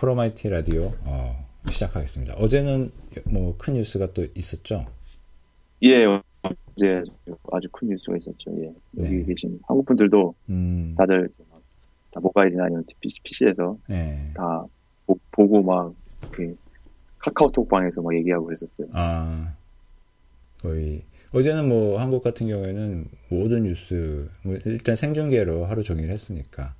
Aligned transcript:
프로마이티 0.00 0.48
라디오 0.48 0.94
어, 1.04 1.46
시작하겠습니다. 1.68 2.32
어제는 2.36 2.90
뭐 3.26 3.54
큰 3.58 3.74
뉴스가 3.74 4.14
또 4.14 4.26
있었죠? 4.34 4.86
예, 5.82 6.06
어제 6.06 7.02
아주 7.52 7.68
큰 7.70 7.90
뉴스가 7.90 8.16
있었죠. 8.16 8.50
예. 8.62 8.72
여기 9.04 9.16
네. 9.18 9.24
계신 9.24 9.60
한국 9.68 9.84
분들도 9.84 10.34
음, 10.48 10.94
다들 10.96 11.28
다 12.12 12.18
모바일이나 12.18 12.64
아니면 12.64 12.82
PC에서 13.22 13.76
네. 13.90 14.32
다 14.34 14.64
보, 15.06 15.18
보고 15.32 15.62
막 15.62 15.94
이렇게 16.22 16.54
카카오톡 17.18 17.68
방에서 17.68 18.00
막 18.00 18.14
얘기하고 18.16 18.46
그랬었어요. 18.46 18.88
아, 18.92 19.54
거의 20.62 21.02
어제는 21.32 21.68
뭐 21.68 22.00
한국 22.00 22.24
같은 22.24 22.48
경우에는 22.48 23.04
모든 23.28 23.64
뉴스 23.64 24.30
뭐 24.44 24.56
일단 24.64 24.96
생중계로 24.96 25.66
하루 25.66 25.82
종일 25.82 26.08
했으니까 26.08 26.74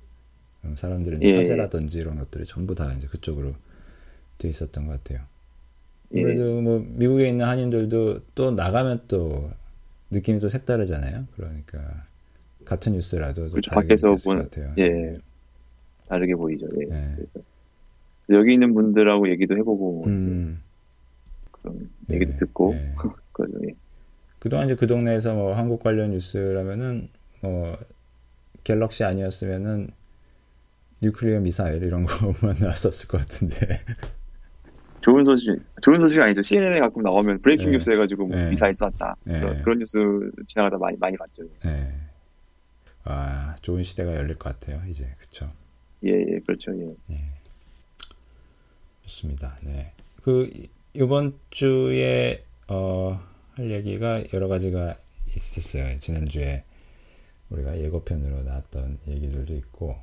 사람들은 0.75 1.23
예. 1.23 1.37
화제라든지 1.37 1.99
이런 1.99 2.17
것들이 2.17 2.45
전부 2.45 2.75
다 2.75 2.93
이제 2.93 3.07
그쪽으로 3.07 3.53
돼 4.37 4.49
있었던 4.49 4.85
것 4.87 5.03
같아요. 5.03 5.25
예. 6.13 6.21
그래도 6.21 6.61
뭐 6.61 6.85
미국에 6.87 7.29
있는 7.29 7.45
한인들도 7.45 8.19
또 8.35 8.51
나가면 8.51 9.01
또 9.07 9.49
느낌이 10.11 10.39
또 10.39 10.49
색다르잖아요. 10.49 11.25
그러니까 11.35 12.05
같은 12.65 12.93
뉴스라도 12.93 13.45
또 13.45 13.51
그렇죠. 13.51 13.71
다르게 13.71 13.87
밖에서 13.87 14.07
보는- 14.15 14.37
것 14.41 14.51
같아요. 14.51 14.73
예. 14.77 15.17
다르게 16.07 16.35
보이죠. 16.35 16.67
예. 16.79 16.85
네. 16.85 17.13
그래서 17.15 17.39
여기 18.29 18.53
있는 18.53 18.73
분들하고 18.73 19.29
얘기도 19.29 19.57
해보고 19.57 20.03
음, 20.07 20.61
그런 21.51 21.89
예, 22.09 22.15
얘기도 22.15 22.37
듣고 22.37 22.73
예. 22.75 22.93
그래서 23.33 23.53
예. 23.67 23.73
그동안 24.39 24.67
이제 24.67 24.75
그 24.75 24.87
동네에서 24.87 25.33
뭐 25.33 25.53
한국 25.55 25.81
관련 25.81 26.11
뉴스라면은 26.11 27.09
뭐 27.41 27.77
갤럭시 28.63 29.03
아니었으면은 29.03 29.89
nuclear 31.01 31.39
미사일 31.39 31.81
이런 31.83 32.05
거만 32.05 32.57
나왔었을 32.61 33.07
것 33.07 33.19
같은데. 33.19 33.55
좋은 35.01 35.23
소식 35.23 35.59
좋은 35.81 35.99
소식 35.99 36.21
아니죠. 36.21 36.41
CNN에 36.43 36.79
가끔 36.79 37.01
나오면 37.01 37.41
breaking 37.41 37.69
예. 37.69 37.71
뉴스 37.71 37.89
해가지고 37.89 38.27
뭐 38.27 38.37
예. 38.37 38.49
미사일 38.51 38.73
쐈다 38.75 39.15
예. 39.27 39.39
그런, 39.39 39.63
그런 39.63 39.79
뉴스 39.79 39.97
지나가다 40.47 40.77
많이 40.77 40.95
많이 40.97 41.17
봤죠. 41.17 41.43
네. 41.65 41.91
아, 43.03 43.55
좋은 43.63 43.83
시대가 43.83 44.15
열릴 44.15 44.35
것 44.37 44.59
같아요. 44.59 44.79
이제 44.87 45.09
그쵸. 45.17 45.51
예, 46.05 46.11
예, 46.11 46.39
그렇죠. 46.45 46.71
예. 47.09 47.15
좋습니다. 49.05 49.57
네. 49.63 49.91
그 50.21 50.47
이- 50.53 50.69
이번 50.93 51.33
주에 51.49 52.43
어, 52.67 53.19
할 53.55 53.71
얘기가 53.71 54.23
여러 54.33 54.47
가지가 54.47 54.95
있었어요. 55.35 55.97
지난 55.99 56.27
주에 56.27 56.63
우리가 57.49 57.79
예고편으로 57.79 58.43
나왔던 58.43 58.99
얘기들도 59.07 59.55
있고. 59.55 59.97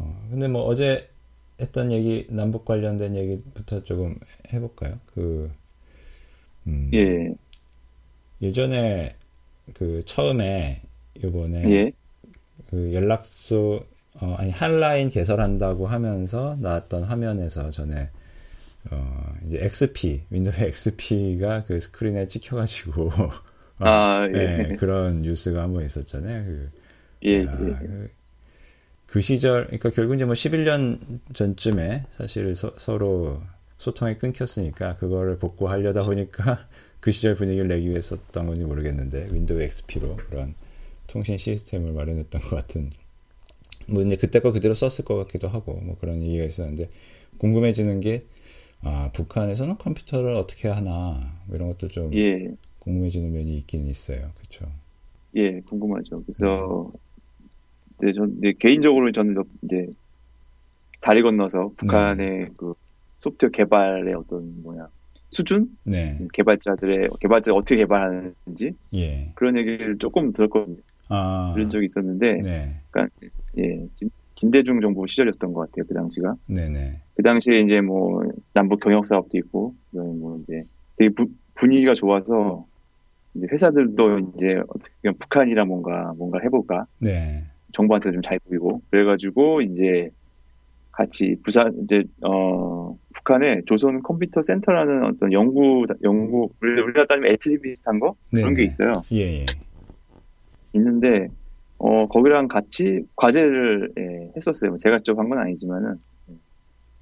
어, 0.00 0.26
근데 0.30 0.48
뭐 0.48 0.62
어제 0.64 1.08
했던 1.60 1.92
얘기 1.92 2.26
남북 2.30 2.64
관련된 2.64 3.16
얘기부터 3.16 3.84
조금 3.84 4.18
해볼까요? 4.52 4.98
그 5.14 5.52
음, 6.66 6.94
예, 6.94 7.34
예전에 8.42 9.16
그 9.74 10.02
처음에 10.04 10.82
이번에 11.16 11.84
예, 11.88 11.92
그 12.70 12.94
연락소 12.94 13.86
어, 14.20 14.34
아니 14.38 14.50
한라인 14.50 15.10
개설한다고 15.10 15.86
하면서 15.86 16.56
나왔던 16.60 17.04
화면에서 17.04 17.70
전에 17.70 18.10
어, 18.90 19.34
이제 19.46 19.58
XP 19.62 20.24
윈도우 20.30 20.54
XP가 20.58 21.64
그 21.64 21.80
스크린에 21.80 22.28
찍혀가지고 22.28 23.10
아, 23.78 24.28
예. 24.34 24.36
네, 24.38 24.74
그런 24.76 25.22
뉴스가 25.22 25.62
한번 25.62 25.84
있었잖아요. 25.84 26.44
그, 26.44 26.70
예, 27.22 27.42
야, 27.44 27.80
예. 27.82 28.08
그, 29.10 29.14
그 29.14 29.20
시절 29.20 29.66
그러니까 29.66 29.90
결국 29.90 30.14
이제 30.14 30.24
뭐 30.24 30.34
11년 30.34 30.98
전쯤에 31.34 32.06
사실 32.12 32.54
서, 32.54 32.72
서로 32.78 33.42
소통이 33.76 34.18
끊겼으니까 34.18 34.96
그거를 34.96 35.38
복구하려다 35.38 36.04
보니까 36.04 36.68
그 37.00 37.10
시절 37.10 37.34
분위기를 37.34 37.68
내기 37.68 37.88
위해 37.88 38.00
썼던 38.00 38.46
건지 38.46 38.62
모르겠는데 38.62 39.28
윈도우 39.32 39.60
XP로 39.60 40.16
그런 40.16 40.54
통신 41.06 41.38
시스템을 41.38 41.92
마련했던 41.92 42.40
것 42.40 42.50
같은 42.50 42.90
뭐 43.86 44.02
근데 44.02 44.16
그때 44.16 44.40
거 44.40 44.52
그대로 44.52 44.74
썼을 44.74 45.04
것 45.04 45.16
같기도 45.16 45.48
하고 45.48 45.74
뭐 45.74 45.96
그런 45.98 46.22
얘기가 46.22 46.44
있었는데 46.44 46.88
궁금해지는 47.38 48.00
게 48.00 48.26
아, 48.82 49.10
북한에서는 49.12 49.76
컴퓨터를 49.78 50.34
어떻게 50.36 50.68
하나 50.68 51.34
뭐 51.46 51.56
이런 51.56 51.68
것들 51.68 51.88
좀 51.88 52.14
예, 52.14 52.48
궁금해지는 52.78 53.32
면이 53.32 53.58
있긴 53.58 53.88
있어요. 53.88 54.30
그렇죠. 54.36 54.70
예, 55.36 55.60
궁금하죠. 55.60 56.22
그래서 56.24 56.90
네, 56.92 56.98
전 58.14 58.40
네, 58.40 58.52
개인적으로 58.58 59.10
저는 59.12 59.36
이제 59.62 59.86
다리 61.00 61.22
건너서 61.22 61.70
북한의 61.76 62.50
그 62.56 62.74
소프트웨어 63.20 63.50
개발의 63.50 64.14
어떤 64.14 64.62
뭐냐 64.62 64.88
수준 65.30 65.68
네. 65.84 66.18
개발자들의 66.32 67.08
개발자 67.20 67.52
어떻게 67.54 67.76
개발하는지 67.76 68.72
예. 68.94 69.32
그런 69.36 69.56
얘기를 69.56 69.96
조금 69.98 70.32
들었거든요. 70.32 70.76
아. 71.08 71.50
들은 71.54 71.70
적이 71.70 71.86
있었는데 71.86 72.34
네. 72.42 72.80
예, 73.58 73.86
김, 73.96 74.10
김대중 74.34 74.80
정부 74.80 75.06
시절이었던 75.06 75.52
것 75.52 75.70
같아요. 75.70 75.84
그 75.86 75.94
당시가. 75.94 76.34
네네. 76.46 77.00
그 77.14 77.22
당시에 77.22 77.60
이제 77.60 77.80
뭐 77.80 78.22
남북 78.54 78.80
경역 78.80 79.06
사업도 79.06 79.36
있고 79.38 79.74
뭐 79.90 80.40
이제 80.42 80.62
되게 80.96 81.14
부- 81.14 81.30
분위기가 81.54 81.94
좋아서 81.94 82.66
이제 83.34 83.46
회사들도 83.52 84.18
이제 84.34 84.60
어떻게 84.68 84.92
보면 85.02 85.18
북한이랑 85.18 85.68
뭔가 85.68 86.12
뭔가 86.16 86.38
해볼까 86.42 86.86
네. 86.98 87.44
정부한테 87.72 88.12
좀잘 88.12 88.38
보이고 88.48 88.80
그래가지고 88.90 89.62
이제 89.62 90.10
같이 90.92 91.36
부산 91.44 91.72
이제 91.84 92.02
어 92.26 92.96
북한에 93.14 93.62
조선 93.66 94.02
컴퓨터 94.02 94.42
센터라는 94.42 95.04
어떤 95.04 95.32
연구 95.32 95.86
연구 96.02 96.50
우리- 96.60 96.80
우리나라 96.82 97.06
따지면 97.06 97.32
애틀리 97.32 97.60
비슷한 97.60 98.00
거 98.00 98.14
그런 98.30 98.50
게 98.54 98.62
네네. 98.62 98.66
있어요. 98.68 99.02
예, 99.12 99.40
예. 99.42 99.46
있는데 100.74 101.28
어 101.78 102.06
거기랑 102.08 102.48
같이 102.48 103.02
과제를 103.16 103.92
예, 103.98 104.32
했었어요. 104.36 104.76
제가 104.78 104.98
직접 104.98 105.18
한 105.18 105.28
건 105.28 105.38
아니지만은 105.38 105.94
예, 106.30 106.34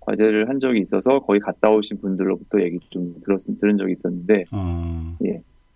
과제를 0.00 0.48
한 0.48 0.60
적이 0.60 0.80
있어서 0.80 1.20
거기 1.20 1.40
갔다 1.40 1.70
오신 1.70 2.00
분들로부터 2.00 2.60
얘기 2.62 2.78
좀 2.90 3.14
들었 3.24 3.38
들은 3.58 3.76
적이 3.78 3.92
있었는데 3.92 4.44
어, 4.52 5.16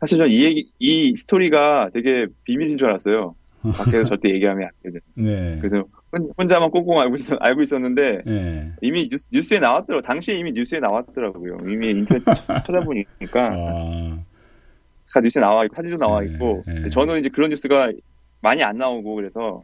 사실 0.00 0.19
저는 0.19 0.31
이 0.32 0.44
얘기 0.44 0.70
이 0.78 1.14
스토리가 1.16 1.91
되게 1.92 2.26
비밀인 2.44 2.76
줄 2.76 2.88
알았어요. 2.88 3.34
밖에서 3.62 4.02
절대 4.04 4.30
얘기하면 4.30 4.64
안 4.64 4.70
되는. 4.82 5.00
네. 5.14 5.58
그래서 5.60 5.84
혼- 6.12 6.32
혼자만 6.36 6.70
꽁꽁 6.70 6.98
알고 6.98 7.16
있었 7.16 7.38
알고 7.40 7.62
있었는데 7.62 8.22
예. 8.26 8.72
이미 8.80 9.08
뉴스, 9.08 9.28
뉴스 9.30 9.54
에 9.54 9.60
나왔더라고. 9.60 10.02
당시에 10.04 10.34
이미 10.36 10.52
뉴스에 10.52 10.80
나왔더라고요. 10.80 11.58
이미 11.68 11.90
인터넷 11.90 12.24
쳐- 12.24 12.34
찾아보니까 12.66 13.50
아, 13.52 14.18
다 15.14 15.20
뉴스에 15.20 15.40
나와 15.40 15.64
있고 15.64 15.74
사진도 15.76 15.96
나와 15.98 16.20
네, 16.20 16.26
있고 16.32 16.62
네. 16.66 16.88
저는 16.90 17.18
이제 17.20 17.28
그런 17.28 17.50
뉴스가 17.50 17.92
많이 18.40 18.62
안 18.62 18.76
나오고 18.78 19.14
그래서 19.14 19.62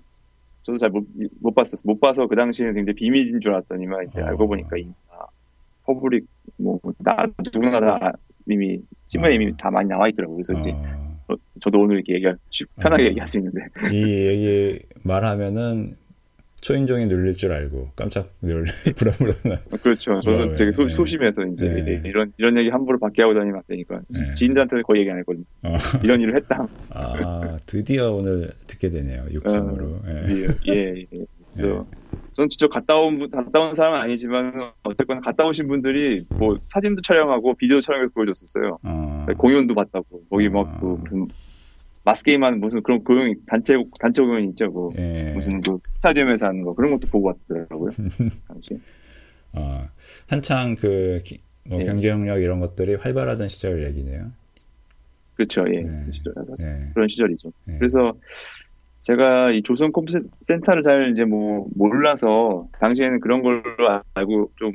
저도 0.62 0.78
잘 0.78 0.90
못 0.90 1.04
못 1.40 1.54
봤었어 1.54 1.82
못 1.84 1.98
봐서 2.00 2.26
그 2.26 2.36
당시에는 2.36 2.74
굉장히 2.74 2.94
비밀인 2.94 3.40
줄 3.40 3.52
알았더니만 3.54 4.06
이제 4.08 4.20
어. 4.20 4.26
알고 4.26 4.46
보니까 4.46 4.76
이미 4.76 4.92
다 5.10 5.26
public 5.86 6.26
뭐나 6.58 7.26
누구나 7.52 7.80
다 7.80 8.12
이미 8.46 8.78
신문에 9.06 9.32
어. 9.32 9.34
이미 9.34 9.56
다 9.56 9.70
많이 9.70 9.88
나와 9.88 10.08
있더라고요 10.08 10.36
그래서 10.36 10.52
이제 10.58 10.70
어, 10.72 11.07
저- 11.28 11.36
저도 11.60 11.80
오늘 11.80 11.96
이렇게 11.96 12.14
얘기할 12.14 12.36
쉽- 12.50 12.68
편하게 12.76 13.04
어. 13.04 13.06
얘기할 13.06 13.28
수 13.28 13.38
있는데 13.38 13.60
이 13.92 14.02
얘기 14.26 14.80
말하면은 15.04 15.96
초인종이 16.60 17.06
눌릴 17.06 17.36
줄 17.36 17.52
알고 17.52 17.90
깜짝 17.94 18.32
놀 18.40 18.64
불안불안한. 18.96 19.58
그렇죠 19.80 20.18
저는 20.20 20.54
어, 20.54 20.56
되게 20.56 20.72
소, 20.72 20.82
네. 20.84 20.88
소심해서 20.88 21.44
이제 21.46 21.68
네. 21.68 22.02
이런 22.04 22.32
이런 22.36 22.56
얘기 22.58 22.68
함부로 22.68 22.98
밖에 22.98 23.22
하고 23.22 23.32
다니면 23.34 23.56
안 23.58 23.62
되니까 23.68 24.00
네. 24.08 24.34
지인들한테는 24.34 24.82
거의 24.82 25.02
얘기 25.02 25.10
안 25.10 25.18
했거든요 25.18 25.44
어, 25.62 25.78
이런 26.02 26.20
일을 26.20 26.34
했다 26.36 26.66
아, 26.90 27.58
드디어 27.64 28.10
오늘 28.12 28.50
듣게 28.66 28.90
되네요. 28.90 29.24
육성으로. 29.30 30.00
예. 30.08 30.12
예, 30.34 30.74
예, 30.74 31.06
예. 31.12 31.24
그래서 31.58 31.86
저는 32.34 32.48
직접 32.48 32.68
갔다 32.68 32.96
온, 32.96 33.18
분- 33.18 33.30
갔다 33.30 33.60
온 33.60 33.74
사람은 33.74 34.00
아니지만, 34.00 34.52
어쨌거나 34.84 35.20
갔다 35.20 35.44
오신 35.46 35.66
분들이 35.66 36.22
뭐 36.30 36.56
사진도 36.68 37.02
촬영하고 37.02 37.54
비디오 37.54 37.80
촬영해서 37.80 38.12
보여줬었어요. 38.14 38.78
어, 38.82 39.26
공연도 39.36 39.74
봤다고. 39.74 40.22
거기 40.30 40.46
아. 40.46 40.50
막그 40.50 40.84
무슨, 40.86 41.26
마스 42.04 42.22
게임하는 42.24 42.60
무슨 42.60 42.82
그런 42.82 43.02
공연, 43.02 43.34
단체, 43.46 43.74
단체 44.00 44.22
공연 44.22 44.44
있죠. 44.50 44.72
그 44.72 44.90
예. 44.98 45.32
무슨 45.34 45.60
그 45.60 45.78
스타디움에서 45.88 46.46
하는 46.46 46.62
거. 46.62 46.74
그런 46.74 46.92
것도 46.92 47.08
보고 47.08 47.26
왔더라고요. 47.48 47.90
당시. 48.48 48.78
어, 49.52 49.88
한창 50.28 50.74
그, 50.76 51.18
기- 51.24 51.40
뭐 51.64 51.80
예. 51.80 51.84
경제협력 51.84 52.40
이런 52.40 52.60
것들이 52.60 52.94
활발하던 52.94 53.48
시절 53.48 53.82
얘기네요. 53.84 54.30
그렇죠. 55.34 55.64
예. 55.68 55.82
네. 55.82 56.02
그 56.06 56.12
시절, 56.12 56.32
예. 56.60 56.90
그런 56.94 57.08
시절이죠. 57.08 57.52
예. 57.68 57.78
그래서 57.78 58.12
제가 59.00 59.52
이 59.52 59.62
조선 59.62 59.92
컴퓨터 59.92 60.18
센터를 60.40 60.82
잘 60.82 61.12
이제 61.12 61.24
뭐 61.24 61.66
몰라서 61.74 62.66
당시에는 62.80 63.20
그런 63.20 63.42
걸로 63.42 63.62
알고 64.14 64.50
좀 64.56 64.72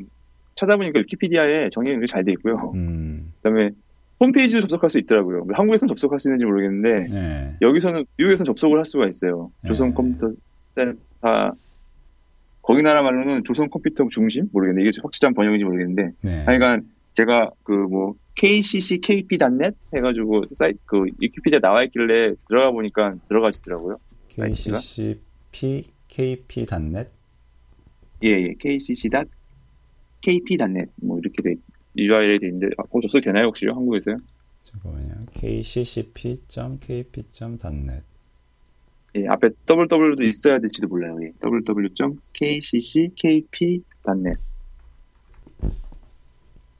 찾아보니까 0.56 1.00
위키피디아에 1.00 1.70
정리가 1.70 2.06
잘 2.08 2.24
돼 2.24 2.32
있고요. 2.34 2.72
음, 2.76 3.34
그다음에 3.42 3.72
홈페이지도 4.20 4.62
접속할 4.62 4.90
수 4.90 5.00
있더라고요. 5.00 5.46
한국에서는 5.54 5.90
접속할 5.90 6.20
수 6.20 6.30
있는지 6.30 6.46
모르겠는데 6.46 7.08
예. 7.14 7.58
여기서는 7.62 8.06
미국에서는 8.18 8.46
접속을 8.46 8.78
할 8.78 8.86
수가 8.86 9.08
있어요. 9.08 9.52
네. 9.64 9.68
조선 9.68 9.94
컴퓨터 9.94 10.32
센터 10.76 11.52
거기 12.62 12.82
나라 12.82 13.02
말로는 13.02 13.44
조선 13.44 13.70
컴퓨터 13.70 14.08
중심 14.10 14.48
모르겠네 14.54 14.82
이게 14.84 14.92
확실한 15.02 15.34
번역인지 15.34 15.66
모르겠는데 15.66 16.12
네. 16.24 16.44
하여간 16.46 16.84
제가 17.14 17.52
그 17.64 17.74
뭐 17.74 18.14
kccKP.net 18.36 19.76
해가지고 19.96 20.46
사이트 20.54 20.80
그 20.86 21.06
위키피디아 21.20 21.60
나와 21.60 21.84
있길래 21.84 22.34
들어가 22.48 22.72
보니까 22.72 23.16
들어가시더라고요. 23.28 23.98
KCCP 24.36 25.84
KP.net 26.08 27.10
예, 28.24 28.30
예. 28.30 28.54
kcc.kp.net 28.60 29.32
뭐 30.98 31.20
이렇게 31.20 31.42
돼 31.42 31.56
URL이 31.98 32.40
돼 32.40 32.48
있는데 32.48 32.68
아, 32.78 32.84
접속 33.02 33.22
되나요 33.22 33.46
혹시요 33.48 33.72
한국에서요? 33.74 34.18
잠깐만요. 34.64 35.26
kccp.kp.net 35.34 36.44
예, 39.16 39.28
앞에 39.28 39.50
ww도 39.70 40.24
있어야 40.24 40.58
될지도 40.58 40.88
몰라요. 40.88 41.16
예. 41.22 41.32
www.kccKP.net 41.44 42.14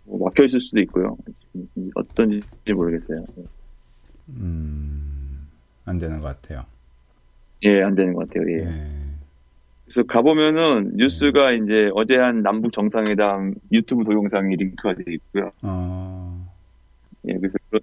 뭐 0.06 0.26
막혀 0.26 0.46
있을 0.46 0.60
수도 0.60 0.80
있고요. 0.82 1.16
어떤지 1.96 2.42
모르겠어요. 2.74 3.24
음, 4.30 5.48
안 5.86 6.00
되는 6.00 6.18
것 6.20 6.26
같아요. 6.42 6.66
예, 7.64 7.82
안 7.82 7.96
되는 7.96 8.14
것 8.14 8.28
같아요. 8.28 8.50
예. 8.50 8.66
예. 8.66 9.04
그래서 9.86 10.04
가보면은 10.04 10.94
뉴스가 10.96 11.52
이제 11.52 11.92
어제 11.94 12.18
한 12.18 12.42
남북 12.42 12.72
정상회담 12.72 13.54
유튜브 13.72 14.04
동영상이 14.04 14.56
링크가 14.56 14.96
되어 14.96 15.06
있고요. 15.08 15.52
어, 15.62 16.48
예, 17.28 17.34
그래서 17.38 17.58
그런, 17.70 17.82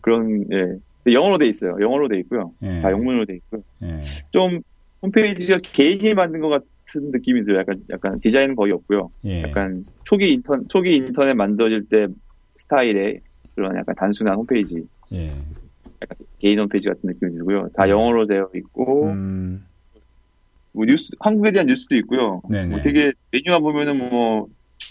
그런 0.00 0.46
예. 0.52 1.12
영어로 1.12 1.38
돼 1.38 1.46
있어요. 1.46 1.76
영어로 1.80 2.08
돼 2.08 2.18
있고요. 2.20 2.52
예. 2.62 2.80
다 2.80 2.90
영문으로 2.90 3.26
돼 3.26 3.34
있고요. 3.36 3.62
예. 3.82 4.04
좀 4.30 4.60
홈페이지가 5.02 5.58
개인이 5.62 6.12
만든 6.14 6.40
것 6.40 6.48
같은 6.48 7.10
느낌이 7.10 7.44
들어요. 7.44 7.60
약간 7.60 7.82
약간 7.90 8.20
디자인은 8.20 8.56
거의 8.56 8.72
없고요. 8.72 9.10
예. 9.26 9.42
약간 9.42 9.84
초기 10.04 10.32
인턴 10.34 10.66
초기 10.68 10.96
인터넷 10.96 11.34
만들어질 11.34 11.86
때 11.88 12.06
스타일의 12.56 13.20
그런 13.54 13.76
약간 13.76 13.94
단순한 13.94 14.36
홈페이지, 14.36 14.82
예. 15.12 15.32
약간 16.02 16.16
개인 16.38 16.58
홈페이지 16.58 16.88
같은 16.88 17.00
느낌이 17.04 17.32
들고요. 17.32 17.68
다 17.74 17.84
네. 17.84 17.90
영어로 17.90 18.26
되어 18.26 18.48
있고 18.54 19.10
음, 19.10 19.66
뭐 20.72 20.84
뉴스 20.86 21.10
한국에 21.20 21.52
대한 21.52 21.66
뉴스도 21.66 21.96
있고요. 21.96 22.40
뭐 22.42 22.80
되게 22.80 23.12
메뉴만 23.32 23.60
보면은 23.60 23.98
뭐, 23.98 24.46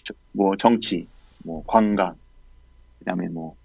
저- 0.06 0.14
뭐 0.34 0.56
정치, 0.58 1.08
뭐 1.44 1.64
관광, 1.66 2.16
그다음에 3.00 3.28
뭐, 3.30 3.56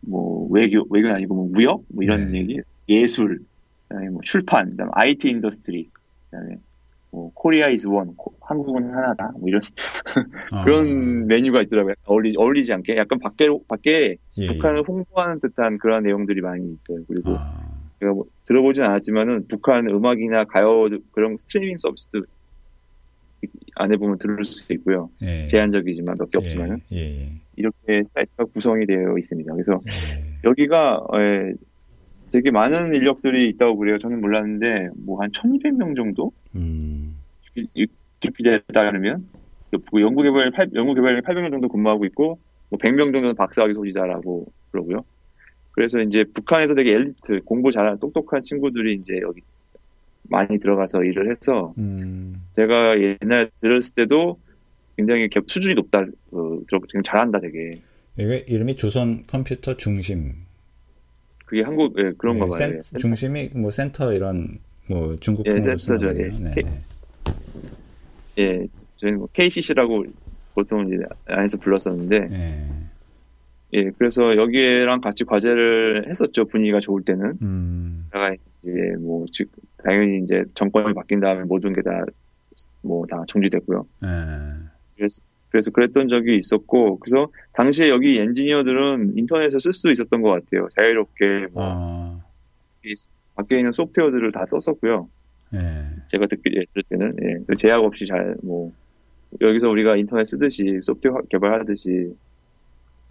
뭐 0.00 0.46
외교, 0.50 0.86
외교는 0.90 1.16
아니고 1.16 1.34
뭐 1.34 1.48
무역, 1.50 1.84
뭐 1.88 2.04
이런 2.04 2.30
네. 2.30 2.40
얘기, 2.40 2.60
예술, 2.88 3.40
그다음에 3.88 4.10
뭐 4.10 4.20
출판, 4.22 4.70
그다음에 4.70 4.90
IT 4.94 5.28
industry, 5.30 5.90
그다음에 6.30 6.56
뭐 7.10 7.30
Korea 7.34 7.68
is 7.68 7.86
one, 7.86 8.14
한국은 8.42 8.92
하나다, 8.92 9.32
뭐 9.38 9.48
이런 9.48 9.60
아, 10.52 10.64
그런 10.64 11.26
메뉴가 11.26 11.62
있더라고요. 11.62 11.94
어울리, 12.04 12.30
어울리지 12.36 12.72
않게 12.72 12.96
약간 12.96 13.18
밖에 13.18 13.48
밖에 13.66 14.16
예, 14.36 14.46
북한을 14.46 14.82
홍보하는 14.86 15.40
듯한 15.40 15.78
그런 15.78 16.02
내용들이 16.04 16.40
많이 16.42 16.64
있어요. 16.66 17.02
그리고 17.08 17.36
아, 17.38 17.64
제가 18.00 18.12
뭐 18.12 18.24
들어보진 18.44 18.84
않았지만은 18.84 19.46
북한 19.48 19.88
음악이나 19.88 20.44
가요 20.44 20.88
그런 21.12 21.36
스트리밍 21.38 21.76
서비스도 21.78 22.24
안에 23.76 23.96
보면 23.96 24.18
들을 24.18 24.42
수 24.44 24.72
있고요. 24.74 25.10
예. 25.22 25.46
제한적이지만 25.46 26.16
몇 26.18 26.28
개 26.30 26.38
없지만은 26.38 26.80
예, 26.92 26.96
예, 26.98 27.30
이렇게 27.56 28.02
사이트가 28.06 28.44
구성이 28.52 28.84
되어 28.86 29.16
있습니다. 29.16 29.52
그래서 29.52 29.80
예. 29.86 30.38
여기가 30.44 31.00
에, 31.14 31.52
되게 32.30 32.50
많은 32.50 32.94
인력들이 32.94 33.46
있다고 33.48 33.76
그래요. 33.76 33.98
저는 33.98 34.20
몰랐는데 34.20 34.90
뭐 35.04 35.20
한 35.22 35.30
1,200명 35.30 35.96
정도 35.96 36.32
음, 36.54 37.16
위키피디아에 37.74 38.60
따르면 38.72 39.26
그 39.90 40.00
연구개발 40.00 40.50
8, 40.52 40.70
연구개발에 40.74 41.20
800명 41.20 41.50
정도 41.50 41.68
근무하고 41.68 42.04
있고 42.06 42.38
뭐 42.70 42.78
100명 42.78 43.12
정도는 43.12 43.34
박사학위 43.34 43.74
소지자라고 43.74 44.46
그러고요. 44.70 45.04
그래서 45.72 46.00
이제 46.02 46.24
북한에서 46.34 46.74
되게 46.74 46.92
엘리트 46.94 47.42
공부 47.44 47.70
잘하는 47.70 47.98
똑똑한 48.00 48.42
친구들이 48.42 48.94
이제 48.94 49.20
여기 49.22 49.40
많이 50.24 50.58
들어가서 50.58 51.04
일을 51.04 51.30
해서 51.30 51.72
음, 51.78 52.42
제가 52.54 52.96
옛날 53.00 53.50
들었을 53.60 53.94
때도 53.94 54.38
굉장히 54.96 55.28
개- 55.28 55.40
수준이 55.46 55.74
높다, 55.76 56.00
어, 56.32 56.58
지금 56.88 57.02
잘한다 57.04 57.40
되게. 57.40 57.80
이게 58.18 58.44
이름이 58.48 58.74
조선 58.76 59.24
컴퓨터 59.28 59.76
중심. 59.76 60.32
그게 61.48 61.62
한국, 61.62 61.94
예, 61.98 62.12
그런가 62.18 62.44
예, 62.44 62.50
봐요. 62.50 62.58
센- 62.58 62.80
예. 62.94 62.98
중심이 62.98 63.48
뭐 63.54 63.70
센터 63.70 64.12
이런 64.12 64.58
뭐 64.86 65.16
중국풍으로 65.18 65.72
예, 65.72 65.76
센터죠. 65.78 66.08
예. 66.08 66.28
네, 66.28 66.50
K- 66.54 66.62
네. 66.62 66.82
예, 68.38 68.66
저희는 68.96 69.18
뭐 69.20 69.28
KCC라고 69.32 70.04
보통 70.54 70.86
이제 70.88 71.02
안에서 71.26 71.56
불렀었는데, 71.56 72.28
예. 72.30 72.66
예, 73.74 73.90
그래서 73.98 74.36
여기랑 74.36 75.00
같이 75.00 75.24
과제를 75.24 76.08
했었죠. 76.10 76.44
분위기가 76.46 76.80
좋을 76.80 77.02
때는. 77.04 77.38
음, 77.40 78.06
제가 78.12 78.34
이제 78.60 78.70
뭐, 79.00 79.24
즉, 79.32 79.48
당연히 79.84 80.24
이제 80.24 80.44
정권이 80.54 80.92
바뀐 80.94 81.20
다음에 81.20 81.44
모든 81.44 81.72
게 81.72 81.80
다, 81.82 82.04
뭐, 82.82 83.06
다 83.06 83.22
정지됐고요. 83.26 83.86
예. 84.04 84.08
그래서, 84.96 85.20
그래서 85.50 85.70
그랬던 85.70 86.08
적이 86.08 86.36
있었고, 86.36 86.98
그래서 86.98 87.28
당시에 87.54 87.88
여기 87.88 88.18
엔지니어들은 88.18 89.14
인터넷을 89.16 89.60
쓸수 89.60 89.90
있었던 89.90 90.22
것 90.22 90.30
같아요. 90.30 90.68
자유롭게, 90.76 91.48
뭐, 91.52 91.62
아, 91.64 92.20
밖에 93.34 93.58
있는 93.58 93.72
소프트웨어들을 93.72 94.32
다 94.32 94.44
썼었고요. 94.46 95.08
예. 95.54 95.58
제가 96.08 96.26
듣기 96.26 96.50
예, 96.56 96.64
들을 96.72 96.82
때는 96.88 97.16
예, 97.22 97.44
그 97.46 97.56
제약 97.56 97.82
없이 97.82 98.06
잘 98.06 98.36
뭐 98.42 98.72
여기서 99.40 99.68
우리가 99.68 99.96
인터넷 99.96 100.24
쓰듯이 100.24 100.80
소프트웨어 100.82 101.22
개발하듯이 101.30 102.14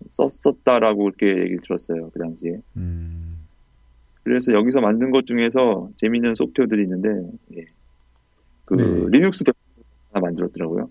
썼었다라고 0.07 1.09
이렇게 1.09 1.43
얘기 1.43 1.57
들었어요 1.63 2.09
그 2.11 2.19
당시에. 2.19 2.59
음, 2.75 3.45
그래서 4.23 4.53
여기서 4.53 4.81
만든 4.81 5.11
것 5.11 5.25
중에서 5.25 5.89
재밌는 5.97 6.35
소프트웨어들이 6.35 6.83
있는데 6.83 7.09
예. 7.57 7.65
그 8.65 8.75
네. 8.75 9.17
리눅스 9.17 9.43
대 9.43 9.51
하나 10.11 10.25
만들었더라고요. 10.25 10.89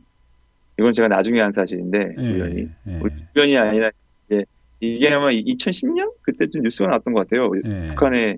이건 0.78 0.93
제가 0.93 1.08
나중에 1.08 1.40
한 1.40 1.52
사실인데 1.52 2.14
예. 2.19 2.23
우연히 2.32 2.69
예. 2.87 3.00
우연이 3.34 3.56
아니라 3.56 3.90
이제 4.26 4.44
이게 4.81 5.11
아마 5.11 5.31
2010년 5.31 6.12
그때쯤 6.23 6.62
뉴스가 6.62 6.88
나왔던 6.88 7.14
것 7.14 7.20
같아요. 7.26 7.50
예. 7.64 7.88
북한에 7.88 8.37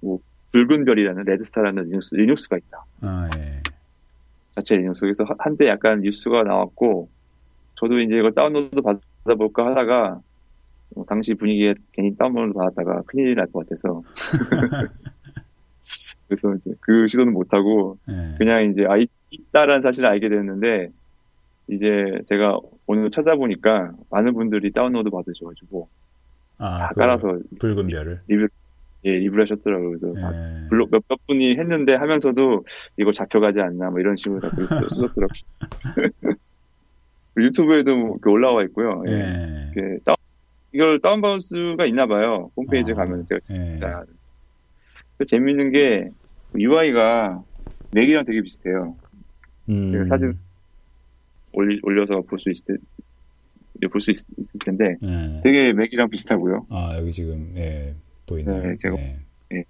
뭐 0.00 0.18
붉은 0.52 0.84
별이라는 0.84 1.24
레드스타라는 1.24 1.84
리눅스, 1.84 2.14
리눅스가 2.16 2.56
있다. 2.56 2.84
아, 3.02 3.28
예. 3.36 3.62
자체 4.56 4.76
리눅스 4.76 5.00
속에서 5.00 5.24
하- 5.24 5.36
한때 5.38 5.66
약간 5.68 6.00
뉴스가 6.00 6.42
나왔고 6.42 7.08
저도 7.76 8.00
이제 8.00 8.16
이걸 8.16 8.32
다운로드 8.32 8.80
받아볼까 9.24 9.66
하다가 9.66 10.20
뭐 10.96 11.04
당시 11.04 11.34
분위기에 11.34 11.74
괜히 11.92 12.16
다운로드 12.16 12.54
받았다가 12.54 13.02
큰일이 13.06 13.34
날것 13.36 13.68
같아서 13.68 14.02
그래서 16.26 16.54
이제 16.54 16.72
그 16.80 17.06
시도는 17.06 17.32
못하고 17.32 17.98
예. 18.08 18.34
그냥 18.36 18.64
이제 18.70 18.84
아 18.88 18.96
있- 18.96 19.10
있다라는 19.30 19.82
사실을 19.82 20.08
알게 20.08 20.28
됐는데 20.28 20.90
이제 21.68 21.86
제가 22.26 22.58
오늘 22.86 23.10
찾아보니까 23.10 23.92
많은 24.10 24.34
분들이 24.34 24.72
다운로드 24.72 25.10
받으셔가지고 25.10 25.88
아, 26.58 26.78
다 26.88 26.88
그 26.88 26.94
깔아서 27.00 27.38
붉은 27.60 27.86
별을. 27.88 28.22
리뷰 28.26 28.48
예 29.04 29.12
리뷰를 29.18 29.42
하셨더라고요 29.42 29.90
그래서 29.90 30.12
다 30.14 30.32
예. 30.34 30.68
블록 30.68 30.90
몇, 30.90 31.02
몇 31.08 31.18
분이 31.28 31.56
했는데 31.56 31.94
하면서도 31.94 32.64
이거 32.96 33.12
잡혀가지 33.12 33.60
않나 33.60 33.90
뭐 33.90 34.00
이런 34.00 34.16
식으로 34.16 34.40
쓰- 34.40 34.48
쓰셨더라고요. 34.90 35.28
유튜브에도 37.36 37.96
뭐 37.96 38.08
이렇게 38.16 38.30
올라와 38.30 38.64
있고요. 38.64 39.02
예. 39.06 39.12
예. 39.12 39.72
이렇게 39.76 39.98
다운- 40.04 40.16
이걸 40.72 41.00
다운받을 41.00 41.40
수가 41.40 41.86
있나 41.86 42.06
봐요. 42.06 42.50
홈페이지에 42.56 42.94
아, 42.94 42.96
가면 42.96 43.26
제가 43.28 43.40
예. 43.50 43.54
진짜 43.72 44.04
그 45.18 45.24
재밌는 45.26 45.70
게 45.72 46.10
UI가 46.56 47.42
맥이랑 47.92 48.24
되게 48.24 48.42
비슷해요. 48.42 48.96
음, 49.68 49.92
제가 49.92 50.06
사진 50.06 50.38
올리, 51.52 51.78
올려서 51.82 52.20
볼 52.22 52.38
수 52.38 52.50
있을 52.50 52.64
때, 53.80 53.86
볼수 53.88 54.10
있을 54.10 54.26
텐데 54.64 54.96
예. 55.02 55.40
되게 55.42 55.72
맥이랑 55.72 56.10
비슷하고요. 56.10 56.66
아, 56.70 56.96
여기 56.98 57.12
지금, 57.12 57.52
예, 57.56 57.94
보이네요. 58.26 58.62
네, 58.62 58.74
제가- 58.82 58.98
예. 59.54 59.64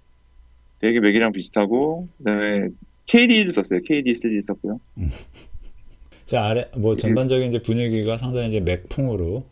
되게 0.79 0.99
맥이랑 0.99 1.31
비슷하고 1.31 2.07
그다음에 2.17 2.69
KD를 3.05 3.51
썼어요. 3.51 3.79
KD3를 3.81 4.41
썼고요. 4.41 4.79
자, 6.25 6.43
아래, 6.45 6.69
뭐, 6.77 6.95
전반적인 6.95 7.49
이제 7.49 7.61
분위기가 7.61 8.17
상당히 8.17 8.49
이제 8.49 8.59
맥풍으로, 8.59 9.45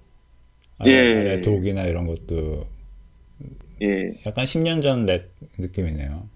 예, 0.85 0.91
아래, 0.91 0.91
예, 0.93 1.19
아래 1.19 1.33
예. 1.37 1.41
독이나 1.41 1.85
이런 1.85 2.05
것도 2.07 2.65
예, 3.81 4.13
약간 4.25 4.45
10년 4.45 4.81
전 4.81 5.05
맥 5.05 5.31
느낌이네요. 5.59 6.27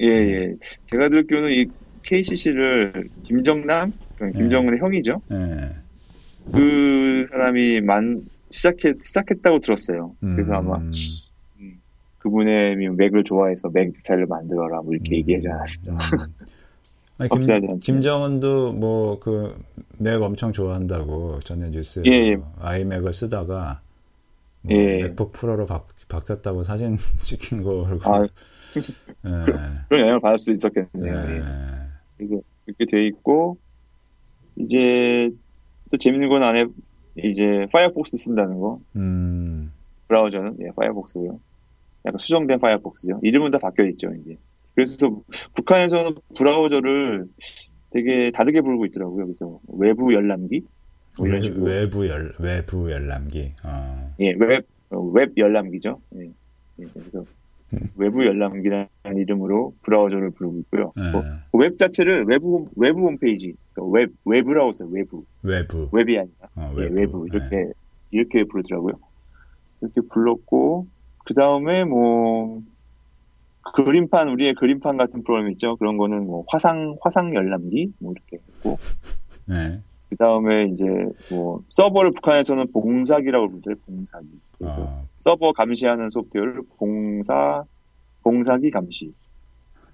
예, 0.00 0.06
예. 0.06 0.54
제가 0.86 1.08
듣기로는 1.08 1.50
이 1.50 1.66
KCC를 2.04 3.08
김정남, 3.24 3.92
네. 4.20 4.32
김정은의 4.32 4.78
형이죠. 4.78 5.20
예. 5.32 5.70
그 6.52 7.26
사람이 7.30 7.80
만 7.80 8.22
시작했 8.50 9.02
시작했다고 9.02 9.58
들었어요. 9.60 10.14
그래서 10.20 10.50
음, 10.50 10.54
아마 10.54 10.76
음, 10.78 10.92
그분의 12.18 12.76
맥을 12.76 13.24
좋아해서 13.24 13.68
맥 13.70 13.96
스타일을 13.96 14.26
만들어라 14.26 14.82
뭐 14.82 14.94
이렇게 14.94 15.16
얘기하지 15.16 15.48
않았을까. 15.48 15.92
음. 15.92 15.98
아니, 17.18 17.30
김, 17.30 17.78
김정은도 17.80 18.72
뭐 18.74 19.18
그 19.20 19.54
맥 19.98 20.20
엄청 20.20 20.52
좋아한다고 20.52 21.40
전에 21.40 21.70
뉴스에서 21.70 22.02
예, 22.06 22.32
예. 22.32 22.36
아이맥을 22.60 23.14
쓰다가 23.14 23.80
뭐 24.60 24.76
예. 24.76 25.02
맥북 25.04 25.32
프로로 25.32 25.64
바, 25.64 25.82
바뀌었다고 26.08 26.64
사진 26.64 26.98
찍힌 27.24 27.62
거를 27.62 27.98
아, 28.02 28.22
예. 28.24 28.28
그런 29.88 30.00
영향을 30.02 30.20
받을 30.20 30.36
수 30.36 30.52
있었겠네요. 30.52 31.14
예. 31.14 31.42
그래서 32.18 32.34
이렇게 32.66 32.84
돼 32.84 33.06
있고 33.06 33.56
이제 34.56 35.30
또 35.90 35.96
재밌는 35.96 36.28
건 36.28 36.42
안에 36.42 36.66
이제 37.16 37.66
파이어폭스 37.72 38.16
쓴다는 38.16 38.58
거. 38.60 38.80
음. 38.96 39.72
브라우저는 40.08 40.56
예, 40.60 40.70
파이어폭스고요. 40.76 41.40
약간 42.06 42.18
수정된 42.18 42.60
파이어폭스죠. 42.60 43.20
이름은 43.22 43.50
다 43.50 43.58
바뀌어 43.58 43.86
있죠, 43.86 44.12
이제. 44.14 44.36
그래서 44.74 45.20
북한에서는 45.54 46.16
브라우저를 46.36 47.26
되게 47.90 48.30
다르게 48.30 48.60
부르고 48.60 48.86
있더라고요. 48.86 49.26
그래서 49.26 49.58
외부 49.68 50.12
열람기 50.12 50.62
뭐 51.18 51.26
이런 51.26 51.42
식으로. 51.42 51.64
외부 51.64 52.08
열 52.08 52.34
외부 52.38 52.90
열람기. 52.90 53.52
어. 53.64 54.14
예, 54.20 54.34
웹웹 54.38 55.32
열람기죠. 55.36 56.00
예. 56.16 56.30
예 56.80 56.84
그래서 56.92 57.24
음. 57.72 57.90
외부 57.96 58.24
열람기라는 58.24 58.88
이름으로 59.16 59.74
브라우저를 59.82 60.30
부르고 60.32 60.58
있고요. 60.60 60.92
네. 60.96 61.10
뭐, 61.10 61.24
웹 61.52 61.78
자체를 61.78 62.24
외부 62.26 62.68
외부 62.76 63.00
홈페이지, 63.06 63.54
웹 63.84 64.10
웹브라우저 64.24 64.86
외부. 64.86 65.24
외부. 65.42 65.88
웹이 65.92 66.18
아니라 66.18 66.48
어, 66.56 66.72
외부. 66.74 66.82
예, 66.82 67.00
외부 67.00 67.26
이렇게 67.26 67.56
네. 67.56 67.72
이렇게 68.10 68.44
부르더라고요. 68.44 68.94
이렇게 69.80 70.00
불렀고 70.10 70.86
그 71.24 71.34
다음에 71.34 71.84
뭐 71.84 72.62
그림판 73.74 74.28
우리의 74.28 74.54
그림판 74.54 74.96
같은 74.96 75.22
프로그램 75.24 75.50
있죠. 75.52 75.76
그런 75.76 75.96
거는 75.96 76.26
뭐 76.26 76.44
화상 76.48 76.96
화상 77.00 77.34
열람기 77.34 77.92
뭐 77.98 78.12
이렇게 78.12 78.36
있고. 78.36 78.78
네. 79.46 79.80
그 80.08 80.16
다음에 80.16 80.66
이제 80.66 80.84
뭐 81.30 81.62
서버를 81.68 82.12
북한에서는 82.12 82.70
봉사기라고 82.72 83.48
부르죠. 83.48 83.70
봉사기. 83.86 84.26
아. 84.62 85.02
서버 85.18 85.52
감시하는 85.52 86.10
소프트웨어를 86.10 86.62
봉사 86.78 87.64
봉사기 88.22 88.70
감시. 88.70 89.12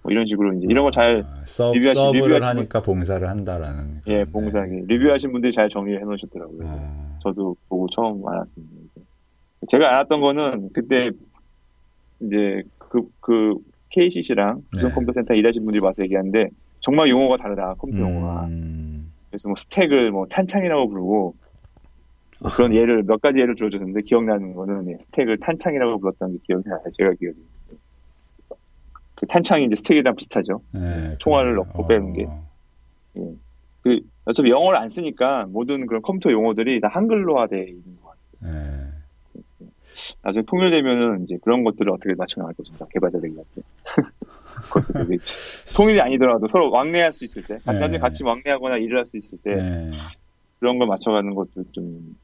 뭐 0.03 0.11
이런 0.11 0.27
식으로 0.27 0.53
이제 0.55 0.67
이런 0.69 0.85
거잘 0.85 1.25
아, 1.25 1.73
리뷰하신 1.73 2.13
리뷰를 2.13 2.43
하니까 2.43 2.83
봉사를 2.83 3.29
한다라는. 3.29 4.03
예, 4.09 4.25
봉사기. 4.25 4.83
리뷰하신 4.87 5.33
분들이 5.33 5.53
잘 5.53 5.69
정리해 5.69 6.01
놓으셨더라고요. 6.01 6.67
아. 6.67 7.19
저도 7.23 7.57
보고 7.69 7.89
처음 7.89 8.27
알았습니다. 8.27 9.01
제가 9.69 9.89
알았던 9.89 10.21
거는 10.21 10.71
그때 10.73 11.11
이제 12.21 12.63
그, 12.79 13.09
그 13.21 13.55
KCC랑 13.91 14.63
네. 14.75 14.83
컴퓨터 14.91 15.13
센터 15.13 15.35
일하신 15.35 15.65
분들이 15.65 15.83
와서 15.83 16.03
얘기하는데 16.03 16.49
정말 16.81 17.09
용어가 17.09 17.37
다르다 17.37 17.75
컴퓨터 17.75 18.03
용어가. 18.03 18.47
음... 18.47 19.13
그래서 19.31 19.49
뭐 19.49 19.57
스택을 19.57 20.11
뭐 20.11 20.27
탄창이라고 20.27 20.89
부르고 20.89 21.35
뭐 22.41 22.51
그런 22.51 22.75
예를 22.75 23.05
몇 23.05 23.23
가지 23.23 23.39
예를 23.39 23.55
들어줬는데 23.55 24.03
기억나는 24.03 24.55
거는 24.55 24.91
예, 24.91 24.97
스택을 24.99 25.39
탄창이라고 25.39 26.01
불렀던 26.01 26.33
게 26.33 26.39
기억이 26.45 26.69
나요. 26.69 26.81
제가 26.93 27.13
기억이. 27.15 27.39
그 29.23 29.27
탄창이 29.29 29.65
이제 29.67 29.77
스택이랑 29.77 30.17
비슷하죠. 30.17 30.63
네, 30.73 31.15
총알을 31.21 31.55
넣고 31.55 31.85
어... 31.85 31.87
빼는 31.87 32.13
게. 32.13 32.27
예. 33.19 33.21
그 33.83 34.01
어차피 34.25 34.51
영어를 34.51 34.77
안 34.77 34.89
쓰니까 34.89 35.47
모든 35.49 35.87
그런 35.87 36.03
컴퓨터 36.03 36.33
용어들이 36.33 36.81
다 36.81 36.89
한글로화돼 36.89 37.63
있는 37.69 37.99
것 38.03 38.17
같아요. 38.41 38.53
네. 38.53 38.89
나중에 40.23 40.43
통일되면은 40.45 41.23
이제 41.23 41.39
그런 41.41 41.63
것들을 41.63 41.89
어떻게 41.93 42.15
맞춰나갈 42.17 42.55
것인가 42.55 42.85
개발자들한테 42.87 43.63
통일이 45.77 46.01
아니더라도 46.01 46.49
서로 46.49 46.73
왕래할 46.73 47.13
수 47.13 47.25
있을 47.25 47.45
때 47.45 47.55
같이 47.59 47.79
네. 47.79 47.81
나중에 47.81 47.99
같이 47.99 48.25
왕래하거나 48.25 48.79
일을 48.79 48.99
할 48.99 49.07
수 49.07 49.17
있을 49.17 49.39
때 49.39 49.55
네. 49.55 49.93
그런 50.59 50.81
걸 50.81 50.89
맞춰가는 50.89 51.33
것도 51.33 51.65
좀 51.71 52.17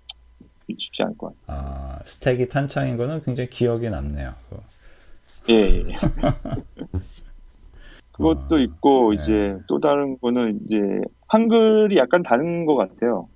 쉽지 0.69 1.05
않을 1.05 1.17
것 1.17 1.33
같아요. 1.47 1.61
아 1.61 1.99
스택이 2.05 2.49
탄창인 2.49 2.97
거는 2.97 3.23
굉장히 3.23 3.49
기억에 3.50 3.88
남네요. 3.88 4.35
예. 4.52 4.57
예. 5.50 5.85
그것도 8.12 8.57
어, 8.57 8.59
있고 8.59 9.14
네. 9.14 9.21
이제 9.21 9.59
또 9.69 9.78
다른 9.78 10.19
거는 10.19 10.61
이제 10.64 11.00
한글이 11.28 11.97
약간 11.97 12.23
다른 12.23 12.67
것 12.67 12.75
같아요. 12.75 13.28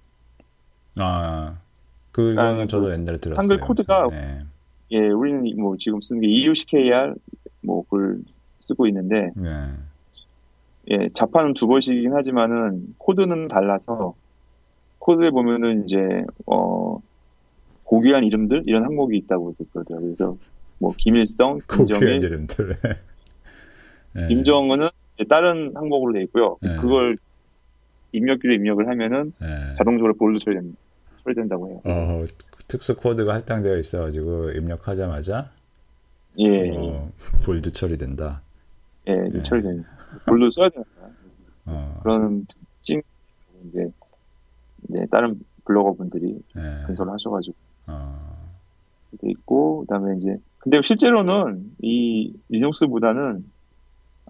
아 0.99 1.57
그거는 2.11 2.69
저도 2.69 2.93
옛날에 2.93 3.19
들었어요. 3.19 3.41
한글 3.41 3.59
코드가 3.59 4.09
네. 4.11 4.41
예, 4.91 5.09
우리는 5.09 5.45
뭐 5.59 5.77
지금 5.79 6.01
쓰는 6.01 6.21
게 6.21 6.29
EUCKR 6.29 7.15
뭐 7.63 7.85
그걸 7.85 8.21
쓰고 8.61 8.87
있는데 8.89 9.31
네. 9.37 9.71
예, 10.91 11.09
자판은 11.15 11.55
두 11.55 11.69
번씩이긴 11.69 12.13
하지만은 12.13 12.95
코드는 12.99 13.49
달라서 13.49 14.15
코드에 14.99 15.31
보면은 15.31 15.85
이제 15.85 16.25
어 16.47 17.01
고귀한 17.85 18.25
이름들 18.25 18.65
이런 18.67 18.85
항목이 18.85 19.17
있다고 19.19 19.55
그러더라고요. 19.73 20.15
그래서 20.15 20.37
뭐 20.83 20.93
김일성, 20.99 21.61
김정일, 21.73 22.25
이름들. 22.25 22.75
네. 24.15 24.27
김정은은 24.27 24.89
다른 25.29 25.71
항목으로 25.77 26.13
돼 26.13 26.25
있고요. 26.25 26.57
그래서 26.57 26.75
네. 26.75 26.83
그걸 26.83 27.17
입력기로 28.11 28.53
입력을 28.55 28.89
하면은 28.89 29.33
네. 29.41 29.77
자동적으로 29.79 30.15
볼드 30.15 30.41
처리됩니다. 30.41 30.77
처리된다고 31.23 31.69
해요. 31.69 31.81
어, 31.85 32.25
특수 32.67 32.97
코드가 32.97 33.33
할당되어 33.33 33.79
있어가지고 33.79 34.51
입력하자마자 34.51 35.53
예, 36.39 36.77
어, 36.77 37.13
볼드 37.45 37.73
처리된다. 37.73 38.43
예, 39.07 39.13
예. 39.33 39.43
처리됩니다. 39.45 39.89
볼드 40.27 40.51
써야 40.51 40.69
되니까 40.69 41.11
어. 41.67 42.01
그런 42.03 42.45
특징 42.47 43.01
이제 43.69 43.89
이제 44.89 45.07
다른 45.13 45.39
블로거 45.65 45.95
분들이 45.95 46.43
예. 46.57 46.87
분석을 46.87 47.13
하셔가지고 47.13 47.55
어. 47.87 48.49
돼 49.21 49.31
있고 49.31 49.83
그다음에 49.83 50.17
이제 50.19 50.37
근데 50.63 50.81
실제로는 50.81 51.75
이 51.83 52.33
리눅스보다는 52.49 53.45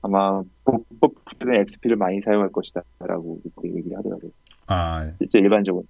아마 0.01 0.43
복법 0.65 1.13
XP를 1.43 1.97
많이 1.97 2.21
사용할 2.23 2.51
것이다라고 2.51 3.41
얘기를 3.65 3.99
하더라고요. 3.99 4.31
아, 4.67 5.13
실제 5.19 5.39
일반적으로. 5.39 5.85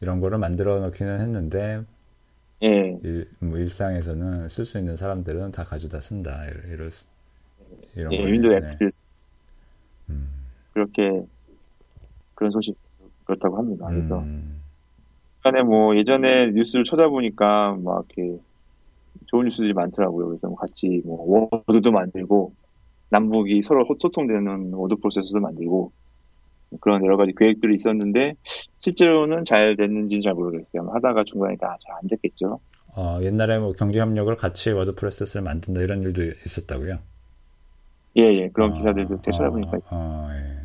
이런 0.00 0.20
거를 0.20 0.38
만들어 0.38 0.80
놓기는 0.80 1.20
했는데 1.20 1.82
예. 2.62 2.98
일, 3.02 3.26
뭐 3.40 3.58
일상에서는 3.58 4.48
쓸 4.48 4.64
수 4.64 4.78
있는 4.78 4.96
사람들은 4.96 5.52
다 5.52 5.62
가져다 5.62 6.00
쓴다. 6.00 6.44
이럴, 6.68 6.90
이런 7.96 8.12
예, 8.12 8.26
윈도우 8.26 8.52
XP 8.54 8.88
음. 10.10 10.28
그렇게 10.72 11.24
그런 12.34 12.50
소식 12.50 12.76
그렇다고 13.24 13.58
합니다. 13.58 13.86
그래서 13.88 14.18
음. 14.18 14.60
간에 15.42 15.62
뭐 15.62 15.96
예전에 15.96 16.48
뉴스를 16.48 16.84
찾아보니까 16.84 17.76
막 17.82 18.06
이렇게 18.16 18.40
좋은 19.32 19.46
뉴스들이 19.46 19.72
많더라고요. 19.72 20.28
그래서 20.28 20.46
뭐 20.46 20.56
같이 20.56 21.02
뭐 21.04 21.48
워드도 21.66 21.90
만들고 21.90 22.52
남북이 23.10 23.62
서로 23.62 23.84
소통되는 23.98 24.72
워드 24.74 24.96
프로세서도 24.96 25.40
만들고 25.40 25.90
그런 26.80 27.04
여러 27.04 27.16
가지 27.16 27.32
계획들이 27.36 27.74
있었는데 27.74 28.34
실제로는 28.80 29.44
잘 29.44 29.76
됐는지는 29.76 30.22
잘 30.22 30.34
모르겠어요. 30.34 30.88
하다가 30.92 31.24
중간에 31.24 31.56
다 31.56 31.76
잘 31.80 31.94
안 32.00 32.08
됐겠죠. 32.08 32.60
어, 32.94 33.18
옛날에 33.22 33.58
뭐 33.58 33.72
경제 33.72 33.98
협력을 34.00 34.34
같이 34.36 34.70
워드 34.70 34.94
프로세스를 34.94 35.42
만든다 35.42 35.80
이런 35.80 36.02
일도 36.02 36.22
있었다고요? 36.22 36.98
예, 38.18 38.22
예. 38.22 38.48
그런 38.50 38.72
어, 38.72 38.76
기사들도 38.76 39.22
되찾아보니까 39.22 39.78
어, 39.78 39.80
어, 39.90 40.28
예. 40.34 40.62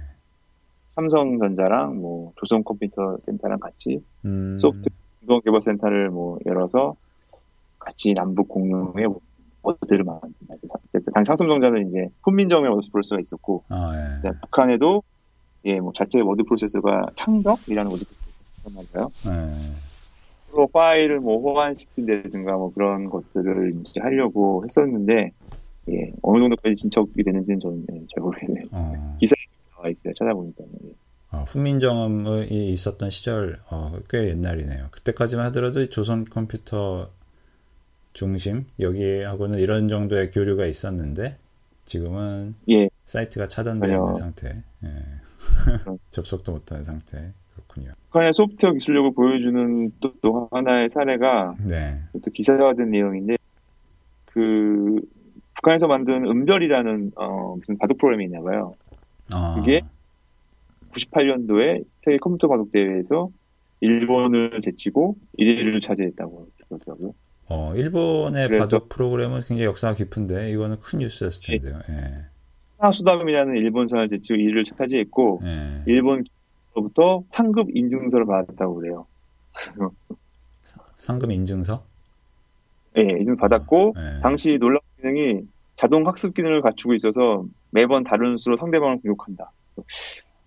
삼성전자랑 0.96 2.02
뭐 2.02 2.34
조선 2.36 2.64
컴퓨터 2.64 3.18
센터랑 3.22 3.60
같이 3.60 4.04
음. 4.26 4.58
소프트 4.60 4.90
공동 5.20 5.42
개발 5.42 5.62
센터를 5.62 6.10
뭐 6.10 6.38
열어서 6.46 6.96
같이 7.80 8.14
남북 8.14 8.48
공용의 8.48 9.08
워드를 9.62 10.04
만든다. 10.04 10.56
당 11.14 11.24
삼성전자는 11.24 11.90
이제 11.90 12.08
훈민정음의 12.24 12.72
워드 12.72 12.88
프로세스가 12.92 13.20
있었고 13.22 13.64
아, 13.70 14.22
예. 14.24 14.32
북한에도 14.42 15.04
예, 15.66 15.80
뭐 15.80 15.92
자체 15.94 16.22
워드 16.22 16.44
프로세서가 16.44 17.08
창덕이라는 17.16 17.92
워드 17.92 18.06
프로세서가 18.64 19.10
네. 19.26 19.54
로 20.54 20.68
파일을 20.68 21.20
뭐 21.20 21.40
호환시킨다든가 21.42 22.54
뭐 22.54 22.74
그런 22.74 23.10
것들을 23.10 23.76
이제 23.82 24.00
하려고 24.00 24.64
했었는데 24.66 25.32
예, 25.90 26.12
어느 26.22 26.40
정도까지 26.40 26.76
진척이 26.76 27.24
되는지는 27.24 27.60
저는 27.60 27.86
예, 27.92 28.06
잘 28.14 28.22
모르겠네요. 28.22 28.66
어. 28.72 29.18
기사에 29.20 29.36
나와 29.76 29.90
있어요. 29.90 30.14
찾아보니까. 30.18 30.64
예. 30.86 30.92
어, 31.32 31.44
훈민정음이 31.48 32.72
있었던 32.74 33.10
시절 33.10 33.60
어, 33.70 33.98
꽤 34.10 34.30
옛날이네요. 34.30 34.88
그때까지만 34.92 35.46
하더라도 35.48 35.90
조선 35.90 36.24
컴퓨터 36.24 37.10
중심 38.18 38.66
여기하고는 38.80 39.60
이런 39.60 39.88
정도의 39.88 40.32
교류가 40.32 40.66
있었는데 40.66 41.38
지금은 41.86 42.56
예. 42.68 42.90
사이트가 43.06 43.48
차단되어 43.48 43.96
있는 43.96 44.16
상태. 44.16 44.64
예. 44.84 44.90
접속도 46.10 46.54
못하는 46.54 46.84
상태. 46.84 47.32
그렇군요. 47.54 47.92
북한의 48.06 48.34
소프트웨어 48.34 48.74
기술력을 48.74 49.14
보여주는 49.14 49.92
또, 50.00 50.14
또 50.24 50.50
하나의 50.52 50.90
사례가 50.90 51.54
네. 51.64 52.02
또 52.14 52.32
기사화된 52.32 52.90
내용인데 52.90 53.38
그 54.26 55.00
북한에서 55.54 55.86
만든 55.86 56.26
은별이라는 56.26 57.12
어, 57.18 57.56
무슨 57.58 57.78
바둑 57.78 58.00
프로그램이 58.00 58.26
있나 58.26 58.42
봐요. 58.42 58.74
아. 59.32 59.58
그게 59.60 59.82
98년도에 60.92 61.86
세계 62.02 62.18
컴퓨터 62.18 62.48
바둑 62.48 62.72
대회에서 62.72 63.30
일본을 63.82 64.62
제치고 64.64 65.18
1위를 65.38 65.84
차지했다고 65.84 66.48
그러더라고요. 66.68 67.14
어, 67.50 67.74
일본의 67.76 68.50
그래서- 68.50 68.78
바둑 68.78 68.90
프로그램은 68.90 69.42
굉장히 69.42 69.64
역사가 69.64 69.96
깊은데 69.96 70.52
이거는 70.52 70.80
큰 70.80 71.00
뉴스였을 71.00 71.42
텐데요. 71.44 71.80
예. 71.90 72.26
하수담이라는 72.80 73.56
일본사를 73.56 74.10
제치고 74.10 74.38
1위를 74.38 74.66
차지했고 74.78 75.40
예. 75.44 75.84
일본로부터 75.88 77.24
상급 77.30 77.70
인증서를 77.76 78.26
받았다고 78.26 78.76
그래요. 78.76 79.06
상금 80.98 81.32
인증서? 81.32 81.84
예, 82.98 83.02
인증 83.02 83.38
받았고 83.38 83.94
예. 83.98 84.20
당시 84.22 84.58
놀라운 84.60 84.80
기능이 85.00 85.48
자동 85.76 86.06
학습 86.08 86.34
기능을 86.34 86.62
갖추고 86.62 86.94
있어서 86.96 87.46
매번 87.72 88.04
다른 88.04 88.38
수로 88.38 88.58
상대방을 88.58 89.00
공격한다. 89.02 89.52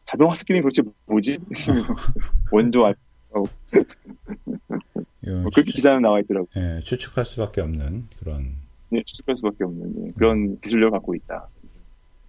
자동 0.05 0.29
학습 0.29 0.47
기능이 0.47 0.63
도대체 0.63 0.83
뭐지? 1.07 1.39
원조 2.53 2.85
알 2.87 2.95
뭐 5.27 5.35
그렇게 5.41 5.63
추측, 5.63 5.77
기사는 5.77 6.01
나와 6.03 6.21
있더라고요. 6.21 6.49
예, 6.57 6.81
추측할 6.81 7.25
수밖에 7.25 7.61
없는 7.61 8.09
그런 8.19 8.55
네, 8.91 9.03
추측할 9.05 9.37
수밖에 9.37 9.65
없는 9.65 10.07
예, 10.07 10.13
그런 10.13 10.59
기술력을 10.61 10.91
갖고 10.93 11.15
있다. 11.15 11.49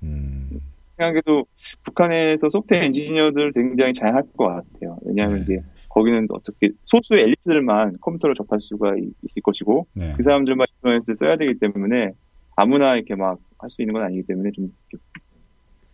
음, 0.04 0.60
생각해도 0.92 1.46
북한에서 1.84 2.50
소프트웨어 2.50 2.84
엔지니어들 2.84 3.54
굉장히 3.54 3.94
잘 3.94 4.14
할 4.16 4.24
것 4.34 4.48
같아요. 4.48 4.98
왜냐하면 5.04 5.38
네. 5.38 5.44
이제 5.44 5.64
거기는 5.90 6.28
어떻게 6.32 6.70
소수의 6.86 7.24
엘리트들만 7.24 7.98
컴퓨터를 8.02 8.36
접할 8.36 8.60
수가 8.62 8.96
이- 8.98 9.12
있을 9.24 9.42
것이고 9.42 9.88
네. 9.94 10.14
그 10.18 10.24
사람들만 10.24 10.68
인터넷을 10.78 11.16
써야 11.16 11.38
되기 11.38 11.56
때문에 11.60 12.12
아무나 12.56 12.96
이렇게 12.96 13.16
막 13.16 13.40
할 13.58 13.70
수 13.70 13.82
있는 13.84 13.94
건 13.94 14.02
아니기 14.04 14.24
때문에 14.24 14.50
좀 14.54 14.74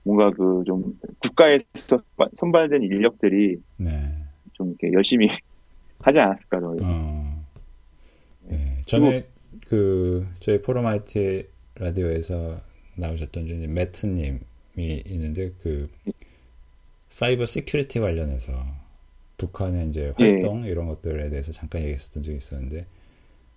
뭔가 0.03 0.31
그 0.31 0.63
좀 0.65 0.97
국가에서 1.19 1.99
선발된 2.37 2.81
인력들이 2.81 3.57
네. 3.75 4.13
좀 4.53 4.69
이렇게 4.69 4.93
열심히 4.93 5.27
하지 5.99 6.19
않았을까 6.19 6.57
요 6.61 6.77
어, 6.81 7.45
예. 8.51 8.81
전에 8.85 9.25
그 9.67 10.27
저희 10.39 10.61
포럼 10.61 10.85
IT 10.85 11.47
라디오에서 11.75 12.61
나오셨던 12.95 13.47
중에 13.47 13.67
매트님이 13.67 14.39
있는데 15.05 15.51
그 15.61 15.89
cyber 17.09 17.45
security 17.45 17.99
관련해서 17.99 18.51
북한의 19.37 19.89
이제 19.89 20.13
예. 20.19 20.23
활동 20.23 20.65
이런 20.65 20.87
것들에 20.87 21.29
대해서 21.29 21.51
잠깐 21.51 21.81
얘기했었던 21.81 22.23
적이 22.23 22.37
있었는데 22.37 22.85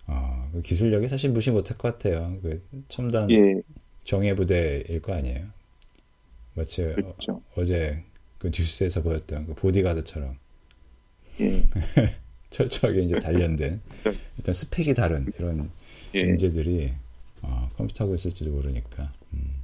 어, 0.07 0.49
그 0.51 0.61
기술력이 0.61 1.07
사실 1.07 1.29
무시 1.31 1.51
못할 1.51 1.77
것 1.77 1.93
같아요. 1.93 2.37
그 2.41 2.61
첨단 2.89 3.29
예, 3.31 3.61
정예 4.03 4.35
부대일 4.35 5.01
거 5.01 5.13
아니에요. 5.13 5.45
마치 6.55 6.83
어, 6.83 6.93
그렇죠. 6.95 7.41
어 7.55 7.65
제 7.65 8.03
그 8.41 8.47
뉴스에서 8.47 9.03
보였던 9.03 9.45
그 9.45 9.53
보디가드처럼 9.53 10.35
예, 11.41 11.63
철저하게 12.51 13.01
이제 13.01 13.19
단련된 13.19 13.81
일단 14.37 14.53
스펙이 14.53 14.93
다른 14.93 15.25
이런 15.39 15.69
예. 16.13 16.25
문제들이 16.25 16.93
어, 17.41 17.69
컴퓨터하고 17.77 18.15
있을지도 18.15 18.51
모르니까. 18.51 19.11
음. 19.33 19.61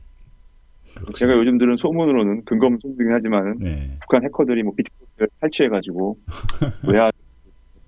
제가 1.15 1.33
요즘 1.33 1.59
들은 1.59 1.77
소문으로는 1.77 2.43
근거 2.45 2.65
없는 2.65 2.79
소문이긴 2.79 3.13
하지만은 3.13 3.59
네. 3.59 3.97
북한 4.01 4.23
해커들이 4.23 4.63
뭐 4.63 4.73
비트코인을 4.75 5.29
탈취해가지고 5.39 6.17
외화 6.91 7.11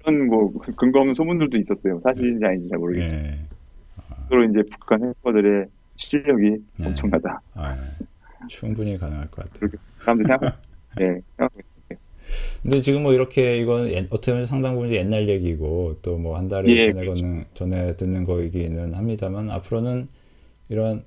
그런 0.03 0.27
뭐 0.27 0.53
근거 0.77 0.99
없는 0.99 1.15
소문들도 1.15 1.57
있었어요. 1.57 1.99
사실인지 2.03 2.45
아닌지 2.45 2.69
잘 2.69 2.77
모르겠죠. 2.77 3.15
네. 3.15 3.39
서로 4.29 4.43
이제 4.43 4.61
북한 4.71 5.03
해커들의 5.03 5.65
실력이 5.95 6.57
네. 6.79 6.87
엄청나다. 6.87 7.41
아, 7.55 7.75
충분히 8.47 8.97
가능할 8.97 9.27
것 9.31 9.43
같아요. 9.43 9.59
그렇게 9.59 9.77
사람들이 10.01 10.27
생각, 10.27 10.61
예, 11.01 11.05
생각하고 11.37 11.59
있어요. 11.59 11.78
근데 12.63 12.81
지금 12.81 13.03
뭐 13.03 13.13
이렇게 13.13 13.57
이건 13.59 13.89
옛- 13.89 14.07
어떻게 14.09 14.31
보면 14.31 14.45
상당 14.45 14.75
부분 14.75 14.91
옛날 14.93 15.29
얘기고 15.29 15.97
또 16.01 16.17
뭐 16.17 16.35
한 16.35 16.47
달에 16.47 16.69
예, 16.71 16.91
전에 16.91 17.01
그렇죠. 17.05 17.21
걷는 17.23 17.45
전에 17.53 17.93
듣는 17.95 18.23
거이기는 18.25 18.93
합니다만 18.93 19.49
앞으로는 19.51 20.07
이런 20.69 21.03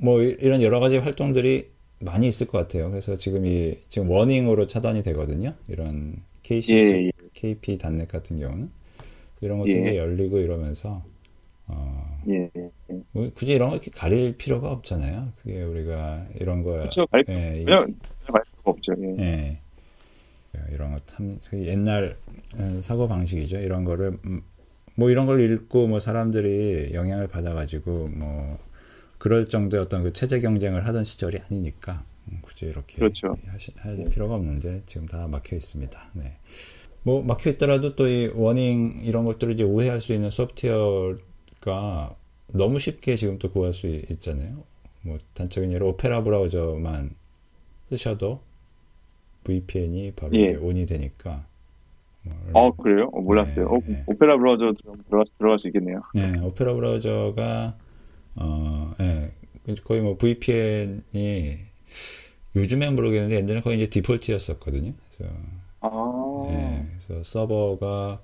뭐 0.00 0.22
이- 0.22 0.36
이런 0.40 0.62
여러 0.62 0.80
가지 0.80 0.96
활동들이 0.98 1.68
많이 2.00 2.28
있을 2.28 2.46
것 2.46 2.58
같아요. 2.58 2.90
그래서 2.90 3.16
지금 3.16 3.44
이 3.46 3.74
지금 3.88 4.10
워닝으로 4.10 4.66
차단이 4.66 5.02
되거든요. 5.02 5.54
이런 5.68 6.16
KCC, 6.42 6.74
예, 6.74 7.06
예. 7.06 7.10
KP 7.34 7.78
단넷 7.78 8.08
같은 8.08 8.38
경우는 8.38 8.70
이런 9.40 9.58
것들이 9.58 9.76
예. 9.94 9.96
열리고 9.98 10.38
이러면서 10.38 11.02
어, 11.66 12.18
예, 12.28 12.48
예. 12.56 12.70
뭐 13.12 13.28
굳이 13.34 13.52
이런 13.52 13.68
거 13.70 13.76
이렇게 13.76 13.90
가릴 13.90 14.36
필요가 14.38 14.70
없잖아요. 14.70 15.32
그게 15.42 15.62
우리가 15.62 16.26
이런 16.40 16.62
거야. 16.62 16.78
그렇죠. 16.78 17.06
갈, 17.08 17.24
예, 17.28 17.64
전혀 17.64 17.76
갈 18.32 18.42
수가 18.56 18.70
없죠. 18.70 18.92
예. 19.00 19.16
예. 19.22 19.58
이런 20.72 20.92
거 20.92 20.98
참 21.06 21.38
옛날 21.52 22.16
어, 22.58 22.80
사고 22.82 23.08
방식이죠. 23.08 23.58
이런 23.60 23.84
거를 23.84 24.18
음, 24.26 24.42
뭐 24.96 25.10
이런 25.10 25.26
걸 25.26 25.40
읽고 25.40 25.86
뭐 25.86 26.00
사람들이 26.00 26.90
영향을 26.94 27.28
받아가지고 27.28 28.08
뭐 28.08 28.58
그럴 29.18 29.46
정도의 29.48 29.82
어떤 29.82 30.02
그 30.04 30.12
체제 30.12 30.40
경쟁을 30.40 30.86
하던 30.86 31.04
시절이 31.04 31.38
아니니까 31.50 32.04
음, 32.30 32.38
굳이 32.42 32.66
이렇게 32.66 32.96
그렇죠. 32.98 33.36
하시, 33.46 33.72
할 33.78 33.96
네. 33.96 34.08
필요가 34.08 34.34
없는데 34.36 34.82
지금 34.86 35.06
다 35.06 35.26
막혀 35.28 35.56
있습니다. 35.56 36.10
네. 36.14 36.36
뭐 37.02 37.22
막혀 37.22 37.50
있더라도 37.50 37.94
또 37.96 38.06
이 38.08 38.28
워닝 38.34 39.00
이런 39.04 39.24
것들을 39.24 39.54
이제 39.54 39.62
우회할 39.64 40.00
수 40.00 40.12
있는 40.12 40.30
소프트웨어가 40.30 42.16
너무 42.54 42.78
쉽게 42.78 43.16
지금 43.16 43.38
또 43.38 43.50
구할 43.50 43.72
수 43.72 43.86
있- 43.86 44.10
있잖아요. 44.10 44.64
뭐 45.02 45.18
단적인 45.34 45.72
예로 45.72 45.88
오페라 45.90 46.22
브라우저만 46.22 47.10
쓰셔도 47.90 48.42
VPN이 49.48 50.12
바로 50.12 50.36
예. 50.36 50.44
이제 50.44 50.54
온이 50.56 50.84
되니까. 50.84 51.46
뭐 52.22 52.34
어, 52.52 52.72
그래요? 52.72 53.08
어, 53.12 53.20
몰랐어요. 53.22 53.68
네, 53.68 53.74
어, 53.74 53.80
네. 53.86 54.04
오페라 54.06 54.36
브라우저 54.36 54.74
들어가, 55.08 55.24
들어갈 55.38 55.58
수 55.58 55.68
있겠네요. 55.68 56.02
네, 56.14 56.38
오페라 56.40 56.74
브라우저가 56.74 57.76
어, 58.36 58.92
예, 59.00 59.74
거의 59.84 60.02
뭐 60.02 60.16
VPN이 60.18 61.58
요즘엔 62.54 62.94
모르겠는데 62.94 63.36
옛날에 63.36 63.62
거의 63.62 63.78
이제 63.78 63.88
디폴트였었거든요. 63.88 64.92
그래서 65.16 65.32
아, 65.80 66.46
예, 66.50 66.86
그래서 67.06 67.22
서버가 67.22 68.20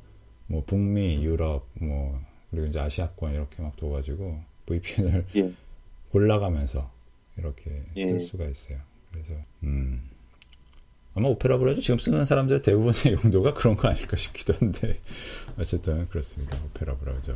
뭐 0.48 0.62
북미, 0.66 1.24
유럽, 1.24 1.66
뭐 1.80 2.20
그리고 2.50 2.66
이제 2.66 2.78
아시아권 2.78 3.32
이렇게 3.32 3.62
막 3.62 3.74
둬가지고 3.76 4.40
VPN을 4.66 5.26
예. 5.36 5.52
골라가면서 6.10 6.90
이렇게 7.38 7.82
예. 7.96 8.04
쓸 8.04 8.20
수가 8.20 8.44
있어요. 8.46 8.78
그래서 9.10 9.34
음, 9.62 10.02
아마 11.16 11.28
오페라 11.28 11.58
브라우저 11.58 11.80
지금 11.80 11.98
쓰는 11.98 12.24
사람들 12.24 12.62
대부분의 12.62 12.94
용도가 13.24 13.54
그런 13.54 13.76
거 13.76 13.88
아닐까 13.88 14.16
싶기도 14.16 14.52
한데 14.54 14.98
어쨌든 15.58 16.08
그렇습니다. 16.08 16.58
오페라 16.66 16.94
브라우저. 16.96 17.34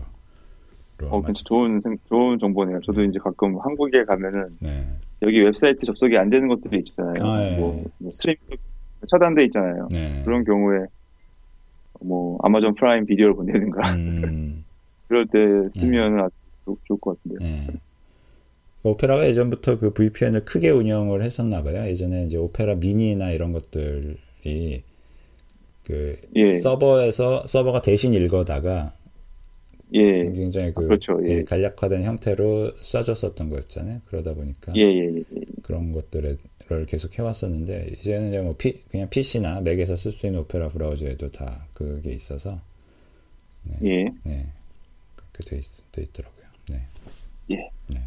어, 1.03 1.23
괜찮 1.23 1.45
좋은, 1.45 1.81
생- 1.81 1.97
좋은 2.09 2.41
정보네요. 2.41 2.81
저도 2.85 3.05
이제 3.05 3.21
가끔 3.21 3.57
한국에 3.61 4.05
가면은 4.05 4.57
네. 4.59 4.85
여기 5.23 5.41
웹사이트 5.41 5.87
접속이 5.87 6.19
안 6.19 6.29
되는 6.29 6.49
것들이 6.49 6.79
있잖아요. 6.81 7.15
아, 7.25 7.45
예. 7.45 7.57
뭐, 7.57 7.85
뭐 7.99 8.11
스트리밍 8.13 8.39
차단돼 9.07 9.45
있잖아요. 9.45 9.87
네. 9.93 10.23
그런 10.25 10.43
경우에 10.45 10.87
뭐 12.01 12.39
아마존 12.43 12.75
프라임 12.75 13.07
비디오를 13.07 13.35
본다든가 13.35 13.93
음, 13.93 14.65
그럴 15.07 15.27
때 15.27 15.39
쓰면 15.71 16.19
아주 16.21 16.35
좋- 16.65 16.79
좋을 16.87 16.99
것 17.01 17.17
같은데요. 17.23 17.79
네. 18.83 18.91
오페라가 18.91 19.27
예전부터 19.29 19.79
그 19.79 19.93
VPN을 19.93 20.45
크게 20.45 20.71
운영을 20.71 21.23
했었나 21.23 21.63
봐요. 21.63 21.87
예전에 21.89 22.27
이제 22.27 22.37
오페라 22.37 22.75
미니나 22.75 23.31
이런 23.31 23.53
것들이 23.53 24.83
그 25.85 26.17
예. 26.37 26.53
서버에서 26.55 27.47
서버가 27.47 27.83
대신 27.83 28.15
읽어다가 28.15 28.93
예, 29.95 30.03
굉장히 30.03 30.73
그 30.73 30.85
아, 30.85 30.87
그렇죠. 30.87 31.19
예. 31.25 31.39
예, 31.39 31.45
간략화된 31.45 32.05
형태로 32.05 32.73
쏴줬었던 32.83 33.49
거였잖아요. 33.49 34.03
그러다 34.07 34.35
보니까 34.35 34.73
예, 34.77 34.83
예, 34.83 35.17
예. 35.17 35.23
그런 35.63 35.93
것들을 35.93 36.37
계속 36.87 37.19
해왔었는데 37.19 37.97
이제는 38.01 38.29
이제 38.29 38.41
뭐 38.41 38.55
피, 38.57 38.83
그냥 38.91 39.09
PC나 39.09 39.63
맥에서 39.63 39.97
쓸 39.97 40.13
수 40.13 40.27
있는 40.27 40.41
오페라 40.41 40.69
브라우저에도 40.69 41.31
다 41.31 41.67
그게 41.73 42.13
있어서 42.13 42.61
예. 43.83 44.05
네 44.25 44.47
그렇게 45.33 45.51
돼, 45.51 45.57
있, 45.59 45.65
돼 45.93 46.03
있더라고요. 46.03 46.45
네. 46.71 46.83
예. 47.53 47.71
네. 47.89 48.03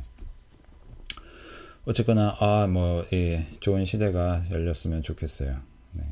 어쨌거나 1.86 2.36
아 2.40 2.68
뭐 2.68 3.04
예, 3.14 3.48
좋은 3.60 3.86
시대가 3.86 4.44
열렸으면 4.52 5.02
좋겠어요. 5.02 5.56
네. 5.94 6.04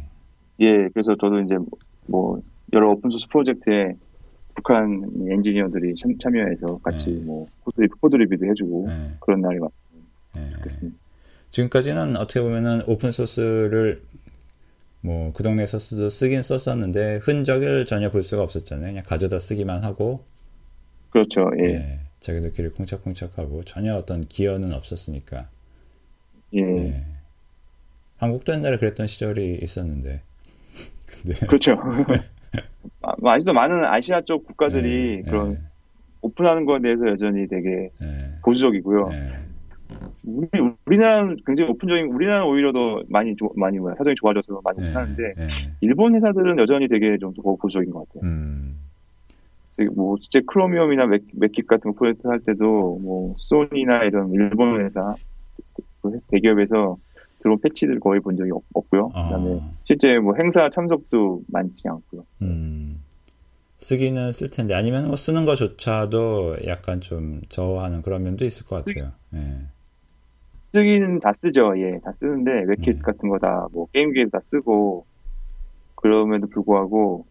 예, 0.61 0.89
그래서 0.93 1.15
저도 1.15 1.41
이제 1.41 1.55
뭐 2.07 2.41
여러 2.73 2.91
오픈소스 2.91 3.27
프로젝트에 3.29 3.95
북한 4.55 5.03
엔지니어들이 5.29 5.95
참, 5.95 6.17
참여해서 6.17 6.79
같이 6.79 7.11
네. 7.13 7.23
뭐 7.23 7.47
코드, 7.63 7.81
리뷰- 7.81 7.97
코드 8.01 8.15
리뷰도 8.15 8.45
해주고 8.47 8.85
네. 8.87 9.11
그런 9.21 9.41
날이 9.41 9.57
왔으면 9.59 10.05
네. 10.35 10.49
좋겠습니다. 10.57 10.97
지금까지는 11.51 12.17
어떻게 12.17 12.41
보면은 12.41 12.81
오픈 12.87 13.11
소스를 13.11 14.01
뭐 15.01 15.31
그 15.33 15.43
동네에서 15.43 15.79
쓰, 15.79 16.09
쓰긴 16.09 16.41
썼었는데 16.41 17.17
흔적을 17.23 17.85
전혀 17.85 18.11
볼 18.11 18.21
수가 18.23 18.41
없었잖아요. 18.43 18.91
그냥 18.91 19.03
가져다 19.05 19.39
쓰기만 19.39 19.83
하고 19.85 20.25
그렇죠. 21.11 21.49
예, 21.59 21.63
예, 21.73 21.99
자기들끼리 22.19 22.69
콩착콩착하고 22.69 23.63
전혀 23.63 23.95
어떤 23.95 24.27
기여는 24.27 24.73
없었으니까 24.73 25.47
예, 26.53 26.61
예. 26.61 27.03
한국도 28.17 28.53
옛날에 28.53 28.77
그랬던 28.77 29.07
시절이 29.07 29.59
있었는데. 29.61 30.21
근데 31.05 31.45
그렇죠. 31.45 31.77
아, 33.01 33.13
아직도 33.23 33.53
많은 33.53 33.85
아시아 33.85 34.21
쪽 34.21 34.45
국가들이 34.45 35.23
네, 35.23 35.29
그런 35.29 35.53
네. 35.53 35.59
오픈하는 36.21 36.65
거에 36.65 36.79
대해서 36.79 37.07
여전히 37.07 37.47
되게 37.47 37.89
네. 37.99 38.33
보수적이고요. 38.43 39.09
네. 39.09 39.33
우리 40.25 40.47
우리나라는 40.85 41.37
굉장히 41.45 41.71
오픈적인 41.71 42.07
우리나라는 42.07 42.45
오히려 42.47 42.71
더 42.71 43.01
많이 43.07 43.35
조, 43.35 43.51
많이 43.55 43.79
뭐야 43.79 43.95
사정이 43.97 44.15
좋아져서 44.15 44.61
많이 44.63 44.79
네, 44.81 44.91
하는데 44.93 45.33
네. 45.35 45.47
일본 45.81 46.15
회사들은 46.15 46.59
여전히 46.59 46.87
되게 46.87 47.17
좀 47.17 47.33
더 47.33 47.55
보수적인 47.55 47.91
것 47.91 48.07
같아요. 48.07 48.29
음. 48.29 48.75
뭐 49.95 50.17
실제 50.19 50.41
크로미엄이나 50.41 51.05
맥, 51.05 51.23
맥킷 51.33 51.65
같은 51.65 51.91
거 51.91 51.97
프로젝트 51.97 52.27
할 52.27 52.39
때도 52.41 52.99
뭐 53.01 53.33
소니나 53.37 54.03
이런 54.03 54.31
일본 54.33 54.81
회사 54.81 55.15
그 56.01 56.17
대기업에서 56.27 56.97
들어온 57.39 57.59
패치들 57.61 57.99
거의 57.99 58.19
본 58.19 58.35
적이 58.37 58.51
없, 58.73 58.89
고요 58.89 59.11
아. 59.13 59.29
그다음에 59.29 59.61
실제 59.85 60.19
뭐 60.19 60.33
행사 60.37 60.69
참석도 60.69 61.41
많지 61.47 61.87
않고요. 61.87 62.25
음. 62.41 63.03
쓰기는 63.79 64.31
쓸 64.33 64.49
텐데 64.49 64.73
아니면 64.73 65.07
뭐 65.07 65.15
쓰는 65.15 65.45
것조차도 65.45 66.57
약간 66.67 66.99
좀 66.99 67.41
저하는 67.47 68.01
그런 68.01 68.23
면도 68.23 68.43
있을 68.45 68.65
것 68.65 68.83
같아요. 68.83 69.11
쓰, 69.31 69.37
예. 69.37 69.55
쓰기는 70.67 71.19
다 71.21 71.31
쓰죠. 71.33 71.73
예, 71.79 71.97
다 72.03 72.11
쓰는데 72.11 72.51
웹킷 72.67 72.97
음. 72.97 72.99
같은 73.01 73.29
거 73.29 73.37
다 73.39 73.67
뭐 73.71 73.87
게임기에서 73.93 74.31
다 74.31 74.39
쓰고 74.43 75.05
그럼에도 75.95 76.47
불구하고 76.47 77.25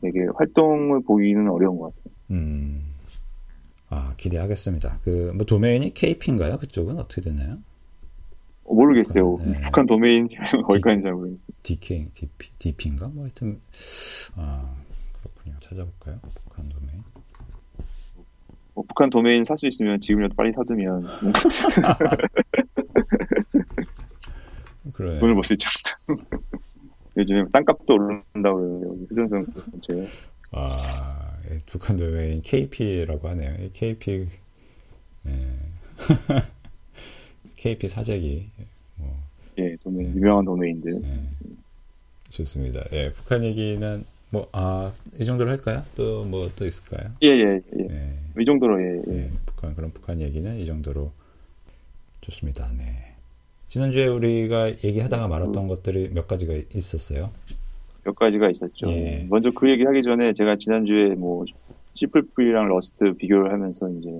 되게 0.00 0.26
활동을 0.36 1.02
보기는 1.02 1.48
어려운 1.50 1.78
것 1.78 1.94
같아요. 1.94 2.14
음. 2.30 2.82
아 3.90 4.14
기대하겠습니다. 4.16 5.00
그 5.04 5.32
뭐 5.34 5.44
도메인이 5.44 5.92
KP인가요? 5.92 6.56
그쪽은 6.58 6.98
어떻게 6.98 7.20
되나요? 7.20 7.58
어, 8.64 8.74
모르겠어요. 8.74 9.38
네. 9.44 9.52
북한 9.64 9.86
도메인인지 9.86 10.36
어디까지 10.66 11.02
잘 11.02 11.12
모르겠어요. 11.12 11.48
DK, 11.62 12.06
DP, 12.14 12.50
DP인가? 12.58 13.08
뭐 13.08 13.24
하여튼 13.24 13.60
아 14.36 14.74
그렇군요. 15.20 15.56
찾아볼까요? 15.60 16.20
북한 16.44 16.68
도메인. 16.68 17.02
뭐, 18.74 18.84
북한 18.88 19.10
도메인 19.10 19.44
살 19.44 19.56
수 19.58 19.66
있으면 19.66 20.00
지금이라도 20.00 20.34
빨리 20.34 20.52
사두면 20.52 21.04
그래. 24.92 25.18
돈을 25.18 25.34
벌수 25.34 25.54
있지 25.54 25.66
않을까. 26.08 26.38
요즘에 27.16 27.44
땅값도 27.52 27.94
오른다고 27.94 28.80
그러는데 28.80 29.06
휴전선 29.10 29.46
전체. 29.70 30.08
아 30.50 31.32
북한 31.66 31.96
도메인 31.96 32.42
KP라고 32.42 33.28
하네요. 33.28 33.70
KP 33.72 34.26
네. 35.22 35.58
KP 37.64 37.88
사재기. 37.88 38.46
뭐. 38.96 39.16
예, 39.56 39.74
도메인, 39.82 40.10
네. 40.10 40.16
유명한 40.16 40.44
도메인들. 40.44 41.00
네. 41.00 41.22
좋습니다. 42.28 42.84
예, 42.92 43.10
북한 43.14 43.42
얘기는 43.42 44.04
뭐, 44.30 44.46
아, 44.52 44.92
이 45.18 45.24
정도로 45.24 45.50
할까요? 45.50 45.82
또 45.96 46.24
뭐 46.26 46.50
또 46.56 46.66
있을까요? 46.66 47.10
예, 47.22 47.28
예, 47.28 47.62
예. 47.78 47.82
네. 47.86 48.18
이 48.38 48.44
정도로, 48.44 48.78
예, 48.82 49.02
예. 49.08 49.16
예. 49.16 49.30
북한, 49.46 49.74
그럼 49.74 49.90
북한 49.94 50.20
얘기는 50.20 50.58
이 50.58 50.66
정도로 50.66 51.10
좋습니다. 52.20 52.70
네. 52.76 53.14
지난주에 53.68 54.08
우리가 54.08 54.68
얘기하다가 54.84 55.26
말았던 55.26 55.64
음. 55.64 55.68
것들이 55.68 56.10
몇 56.12 56.28
가지가 56.28 56.52
있었어요. 56.74 57.30
몇 58.04 58.14
가지가 58.14 58.50
있었죠. 58.50 58.90
예. 58.90 59.26
먼저 59.30 59.50
그 59.52 59.70
얘기 59.70 59.84
하기 59.84 60.02
전에 60.02 60.34
제가 60.34 60.56
지난주에 60.56 61.14
뭐, 61.14 61.46
C++이랑 61.94 62.68
Rust 62.68 63.14
비교를 63.14 63.52
하면서 63.52 63.88
이제 63.88 64.10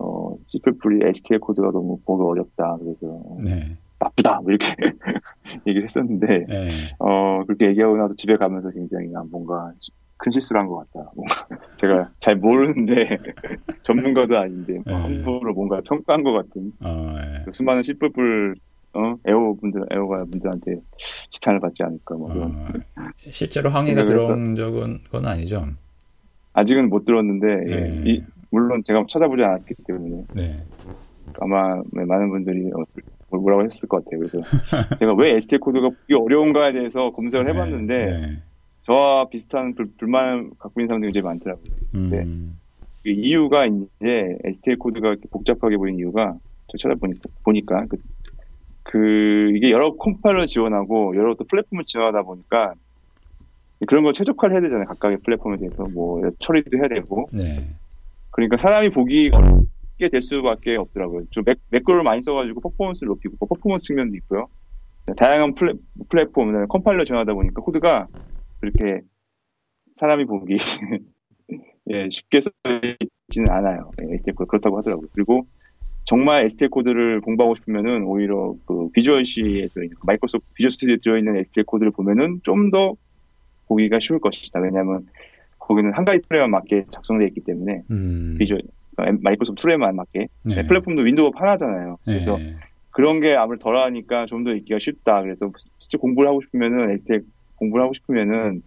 어, 0.00 0.36
C++이 0.46 0.60
STL 1.04 1.40
코드가 1.40 1.70
너무 1.72 1.98
보기 2.04 2.22
어렵다. 2.24 2.76
그래서 2.78 3.22
네. 3.42 3.76
나쁘다. 4.00 4.40
뭐 4.40 4.50
이렇게 4.50 4.66
얘기를 5.66 5.82
했었는데 5.84 6.44
네. 6.48 6.70
어, 6.98 7.44
그렇게 7.46 7.66
얘기하고 7.68 7.96
나서 7.96 8.14
집에 8.14 8.36
가면서 8.36 8.70
굉장히 8.70 9.08
뭔가 9.30 9.72
큰 10.18 10.32
실수를 10.32 10.60
한 10.60 10.68
것 10.68 10.78
같다. 10.92 11.10
뭔가 11.14 11.34
제가 11.76 12.10
잘 12.20 12.36
모르는데 12.36 13.18
전문가도 13.82 14.36
아닌데 14.38 14.74
뭐 14.86 14.96
네. 14.98 15.02
함부로 15.22 15.54
뭔가 15.54 15.80
평가한 15.84 16.22
것 16.22 16.32
같은 16.32 16.72
어, 16.80 17.14
네. 17.18 17.42
그 17.44 17.52
수많은 17.52 17.82
C++ 17.82 17.94
어? 18.94 19.14
애호 19.26 19.54
분들 19.60 19.84
애호가 19.90 20.24
분들한테 20.24 20.76
지탄을 21.30 21.60
받지 21.60 21.82
않을까 21.82 22.14
뭐 22.16 22.32
그런 22.32 22.50
어, 22.52 22.68
실제로 23.30 23.68
항의가 23.70 24.06
들어온 24.06 24.54
적은 24.56 24.98
그건 25.04 25.26
아니죠. 25.26 25.66
아직은 26.54 26.88
못 26.88 27.04
들었는데 27.04 27.46
예, 27.70 27.80
네. 27.80 28.02
이, 28.06 28.22
물론 28.50 28.82
제가 28.84 29.04
찾아보지 29.08 29.42
않았기 29.42 29.74
때문에 29.86 30.24
네. 30.34 30.64
아마 31.40 31.80
많은 31.92 32.30
분들이 32.30 32.70
어, 32.72 33.36
뭐라고 33.36 33.64
했을 33.64 33.88
것 33.88 34.04
같아요. 34.04 34.20
그래서 34.20 34.38
제가 34.98 35.14
왜 35.14 35.34
STL 35.36 35.60
코드가 35.60 35.90
어려운가에 36.14 36.72
대해서 36.72 37.10
검색을 37.10 37.44
네, 37.44 37.52
해봤는데 37.52 38.04
네. 38.04 38.42
저와 38.82 39.28
비슷한 39.28 39.74
불, 39.74 39.90
만을 40.08 40.50
갖고 40.58 40.80
있는 40.80 40.88
사람들이 40.88 41.12
굉장히 41.12 41.32
많더라고요. 41.32 41.64
근데 41.92 42.22
음. 42.22 42.58
그 43.02 43.10
이유가 43.10 43.66
이제 43.66 44.38
STL 44.44 44.78
코드가 44.78 45.16
복잡하게 45.30 45.76
보이는 45.76 45.98
이유가 45.98 46.34
저 46.68 46.78
찾아보니까 46.78 47.28
보니까 47.44 47.86
그, 47.86 47.96
그 48.82 49.52
이게 49.54 49.70
여러 49.70 49.94
컴파일러 49.94 50.46
지원하고 50.46 51.16
여러 51.16 51.34
또 51.34 51.44
플랫폼을 51.44 51.84
지원하다 51.84 52.22
보니까 52.22 52.74
그런 53.86 54.02
걸 54.02 54.12
최적화를 54.12 54.56
해야 54.56 54.62
되잖아요. 54.62 54.86
각각의 54.86 55.18
플랫폼에 55.24 55.58
대해서 55.58 55.84
뭐 55.84 56.20
처리도 56.38 56.78
해야 56.78 56.88
되고. 56.88 57.28
네. 57.32 57.68
그러니까 58.38 58.56
사람이 58.56 58.90
보기 58.90 59.30
어렵게 59.32 60.10
될 60.12 60.22
수밖에 60.22 60.76
없더라고요. 60.76 61.24
좀 61.30 61.42
매, 61.44 61.58
매크로를 61.70 62.04
많이 62.04 62.22
써가지고 62.22 62.60
퍼포먼스를 62.60 63.08
높이고 63.08 63.34
뭐 63.40 63.48
퍼포먼스 63.48 63.86
측면도 63.86 64.16
있고요. 64.18 64.46
다양한 65.16 65.54
플랫, 65.54 65.76
플랫폼, 66.08 66.68
컴파일러 66.68 67.04
지원하다 67.04 67.34
보니까 67.34 67.62
코드가 67.62 68.06
그렇게 68.60 69.00
사람이 69.96 70.26
보기 70.26 70.56
예, 71.90 72.08
쉽게 72.08 72.40
써지는 72.42 73.50
않아요. 73.50 73.90
예, 74.02 74.14
STL 74.14 74.36
코드 74.36 74.46
그렇다고 74.46 74.78
하더라고요. 74.78 75.08
그리고 75.14 75.48
정말 76.04 76.44
STL 76.44 76.70
코드를 76.70 77.20
공부하고 77.22 77.56
싶으면은 77.56 78.04
오히려 78.04 78.54
그 78.66 78.88
비주얼 78.92 79.24
C에 79.24 79.66
들어있는 79.74 79.96
그 79.98 80.06
마이크로소프트 80.06 80.52
비주얼 80.54 80.70
스튜디오에 80.70 80.98
들어있는 81.02 81.38
STL 81.38 81.64
코드를 81.64 81.90
보면은 81.90 82.38
좀 82.44 82.70
더 82.70 82.94
보기가 83.66 83.98
쉬울 83.98 84.20
것이다. 84.20 84.60
왜냐하면 84.60 85.08
거기는 85.68 85.92
한 85.92 86.04
가지 86.04 86.20
툴에만 86.28 86.50
맞게 86.50 86.86
작성되어 86.90 87.28
있기 87.28 87.42
때문에 87.42 87.82
음. 87.90 88.36
비주얼 88.38 88.62
마이크로소프트 88.96 89.62
툴에만 89.62 89.94
맞게 89.94 90.28
네. 90.42 90.66
플랫폼도 90.66 91.02
윈도우가 91.02 91.40
하나잖아요. 91.40 91.98
그래서 92.04 92.38
네. 92.38 92.56
그런 92.90 93.20
게 93.20 93.36
아무래도 93.36 93.62
덜하니까 93.64 94.26
좀 94.26 94.44
더 94.44 94.52
읽기가 94.52 94.78
쉽다. 94.80 95.22
그래서 95.22 95.52
실제 95.76 95.98
공부를 95.98 96.28
하고 96.28 96.40
싶으면은 96.40 96.90
STL 96.92 97.22
공부를 97.56 97.84
하고 97.84 97.94
싶으면은 97.94 98.62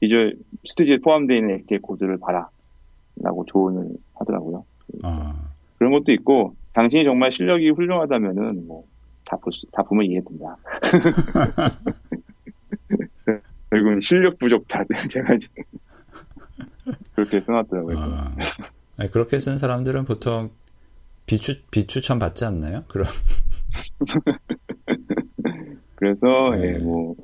비주얼 0.00 0.36
스튜디오에 0.64 0.98
포함되어 0.98 1.36
있는 1.36 1.54
STL 1.54 1.82
코드를 1.82 2.18
봐라라고 2.18 3.44
조언을 3.46 3.90
하더라고요. 4.14 4.64
아. 5.02 5.34
그런 5.76 5.92
것도 5.92 6.12
있고 6.12 6.54
당신이 6.72 7.04
정말 7.04 7.30
실력이 7.30 7.70
훌륭하다면은 7.70 8.66
뭐 8.66 8.84
보다 9.26 9.82
보면 9.82 10.06
이해된다. 10.06 10.56
결국은 13.70 14.00
실력 14.00 14.38
부족 14.38 14.66
다 14.66 14.82
제가 15.08 15.36
그렇게 17.18 17.40
써놨더라고요. 17.40 17.98
아, 17.98 18.32
아니, 18.96 19.10
그렇게 19.10 19.40
쓴 19.40 19.58
사람들은 19.58 20.04
보통 20.04 20.50
비추, 21.26 21.60
비추천 21.72 22.20
받지 22.20 22.44
않나요? 22.44 22.84
그럼. 22.86 23.08
그래서, 25.96 26.28
네. 26.52 26.74
예, 26.74 26.78
뭐. 26.78 27.16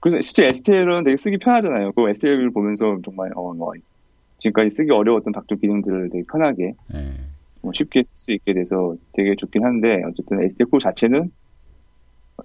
그래서 0.00 0.22
실제 0.22 0.46
STL은 0.46 1.04
되게 1.04 1.18
쓰기 1.18 1.36
편하잖아요. 1.36 1.92
그 1.92 2.08
STL을 2.08 2.50
보면서 2.50 2.96
정말, 3.04 3.30
어, 3.34 3.52
뭐, 3.52 3.74
지금까지 4.38 4.70
쓰기 4.70 4.90
어려웠던 4.90 5.34
각종 5.34 5.58
기능들을 5.58 6.08
되게 6.08 6.24
편하게, 6.30 6.72
네. 6.86 7.12
뭐 7.60 7.72
쉽게 7.74 8.02
쓸 8.04 8.16
수 8.16 8.32
있게 8.32 8.54
돼서 8.54 8.96
되게 9.12 9.36
좋긴 9.36 9.66
한데, 9.66 10.02
어쨌든 10.06 10.42
STL 10.42 10.70
코 10.70 10.78
자체는 10.78 11.30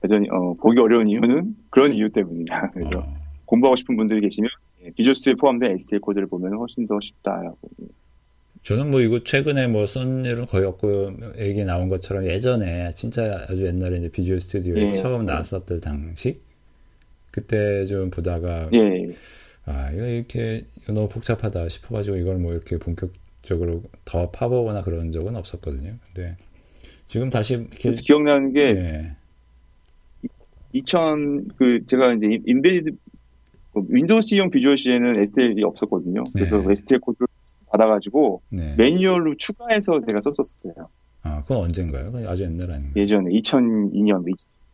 여전히, 0.03 0.27
어, 0.29 0.55
보기 0.55 0.77
어려운 0.81 1.07
이유는 1.07 1.55
그런 1.69 1.93
이유 1.93 2.09
때문이다. 2.09 2.71
그래서 2.71 2.99
어. 2.99 3.15
공부하고 3.45 3.77
싶은 3.77 3.95
분들이 3.95 4.19
계시면 4.19 4.49
비주얼 4.95 5.15
스튜디오에 5.15 5.35
포함된 5.35 5.71
HTML 5.73 6.01
코드를 6.01 6.27
보면 6.27 6.53
훨씬 6.53 6.87
더 6.87 6.99
쉽다라고. 6.99 7.57
저는 8.63 8.91
뭐 8.91 9.01
이거 9.01 9.23
최근에 9.23 9.67
뭐 9.67 9.85
쓴 9.85 10.25
일은 10.25 10.45
거의 10.45 10.65
없고 10.65 11.13
얘기 11.37 11.65
나온 11.65 11.89
것처럼 11.89 12.25
예전에 12.25 12.91
진짜 12.95 13.45
아주 13.49 13.65
옛날에 13.65 13.97
이제 13.97 14.09
비주얼 14.09 14.39
스튜디오에 14.39 14.91
예, 14.93 14.95
처음 14.95 15.25
나왔었던 15.25 15.81
당시 15.81 16.39
그때 17.31 17.85
좀 17.85 18.09
보다가 18.09 18.69
예. 18.73 19.13
아 19.65 19.91
이거 19.91 20.05
이렇게 20.05 20.63
너무 20.87 21.09
복잡하다 21.09 21.67
싶어가지고 21.69 22.17
이걸 22.17 22.37
뭐 22.37 22.53
이렇게 22.53 22.77
본격적으로 22.77 23.83
더 24.05 24.29
파보거나 24.29 24.83
그런 24.83 25.11
적은 25.11 25.35
없었거든요. 25.35 25.95
근데 26.13 26.37
지금 27.07 27.29
다시 27.29 27.55
이렇게 27.55 27.95
기억나는 27.95 28.53
게 28.53 28.61
예. 28.61 29.15
2000 30.73 31.49
그 31.57 31.85
제가 31.85 32.13
이제 32.13 32.39
embedded 32.45 32.89
뭐 32.89 32.97
윈도우 33.93 34.21
CE용 34.21 34.49
비주얼 34.49 34.77
C에는 34.77 35.19
STL이 35.21 35.63
없었거든요. 35.63 36.23
그래서 36.33 36.61
네. 36.61 36.71
STL 36.71 36.99
코드를 36.99 37.27
받아가지고 37.67 38.41
네. 38.49 38.75
매뉴얼로 38.77 39.35
추가해서 39.37 40.01
제가 40.05 40.19
썼었어요. 40.19 40.89
아, 41.23 41.41
그건 41.43 41.65
언젠가요? 41.65 42.11
아주 42.27 42.43
옛날 42.43 42.71
아닌가요? 42.71 42.93
예전에 42.95 43.31
2002년, 43.31 44.25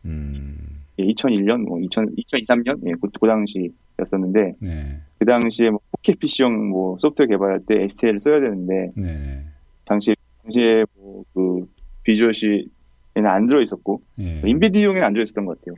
음. 0.06 0.56
예, 0.98 1.04
2001년, 1.06 1.62
뭐 1.62 1.80
2000, 1.80 2.16
2, 2.16 2.32
3년 2.32 2.80
예, 2.86 2.92
그, 3.00 3.08
그 3.20 3.26
당시였었는데 3.26 4.54
네. 4.58 5.00
그 5.18 5.24
당시에 5.24 5.70
뭐 5.70 5.80
포켓 5.92 6.18
PC용 6.18 6.68
뭐 6.68 6.98
소프트웨어 7.00 7.28
개발할 7.28 7.60
때 7.66 7.82
STL을 7.84 8.18
써야 8.18 8.40
되는데 8.40 8.90
네. 8.96 9.44
당시 9.84 10.16
당시에 10.42 10.84
뭐 10.96 11.10
그 11.32 11.66
비주얼 12.02 12.34
C에는 12.34 13.26
안 13.26 13.46
들어 13.46 13.60
있었고 13.62 14.02
예. 14.20 14.42
embedded용에는 14.44 15.04
안 15.04 15.12
들어 15.12 15.22
있었던 15.22 15.44
것 15.46 15.58
같아요. 15.60 15.76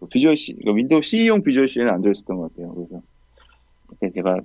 그 0.00 0.06
비주얼 0.08 0.36
C, 0.36 0.54
그 0.64 0.74
윈도우 0.74 1.02
CE용 1.02 1.42
비주얼 1.42 1.68
C에는 1.68 1.92
안 1.92 2.00
들어 2.00 2.12
있었던 2.12 2.36
것 2.36 2.54
같아요. 2.54 2.74
그래서 2.74 3.02
이렇게 3.90 4.10
제가 4.12 4.40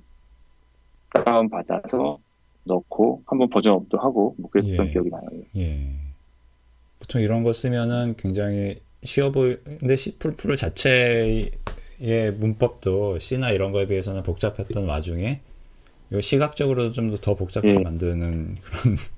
다운 1.26 1.50
받아서 1.50 2.20
넣고 2.64 3.24
한번 3.26 3.50
버전업도 3.50 3.98
하고 4.00 4.36
뭐 4.38 4.50
그랬던 4.52 4.88
예. 4.88 4.92
기억이 4.92 5.10
나요. 5.10 5.22
예. 5.58 5.90
보통 7.00 7.22
이런 7.22 7.44
거 7.44 7.54
쓰면은 7.54 8.16
굉장히 8.18 8.80
쉬워 9.04 9.32
보이, 9.32 9.58
근데 9.64 9.96
C++ 9.96 10.16
자체의 10.58 11.52
문법도 12.38 13.20
C나 13.20 13.52
이런 13.52 13.72
거에 13.72 13.88
비해서는 13.88 14.22
복잡했던 14.24 14.86
와중에 14.88 15.42
이거 16.12 16.22
시각적으로도 16.22 16.92
좀 16.92 17.18
더 17.22 17.36
복잡하게 17.36 17.76
예. 17.76 17.80
만드는 17.80 18.56
그런 18.62 18.98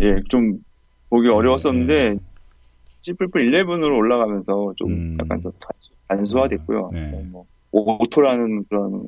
예, 0.00 0.20
좀 0.28 0.62
보기 1.08 1.28
예, 1.28 1.32
어려웠었는데 1.32 2.16
C++ 3.02 3.12
11으로 3.12 3.96
올라가면서 3.96 4.74
좀 4.76 4.92
음. 4.92 5.18
약간 5.20 5.40
더 5.42 5.52
단순화됐고요. 6.08 6.90
네. 6.92 7.12
어, 7.14 7.22
뭐 7.30 7.46
auto라는 7.72 8.64
그런 8.68 9.06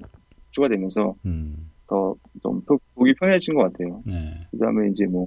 추가되면서 0.51 1.15
음, 1.27 1.71
더 1.89 2.26
좀 2.26 2.63
보기 2.95 3.15
편해진 3.15 3.55
것 3.55 3.73
같아요. 3.73 4.03
네. 4.07 4.47
그다음에 4.53 4.89
이제 4.89 5.07
뭐 5.07 5.27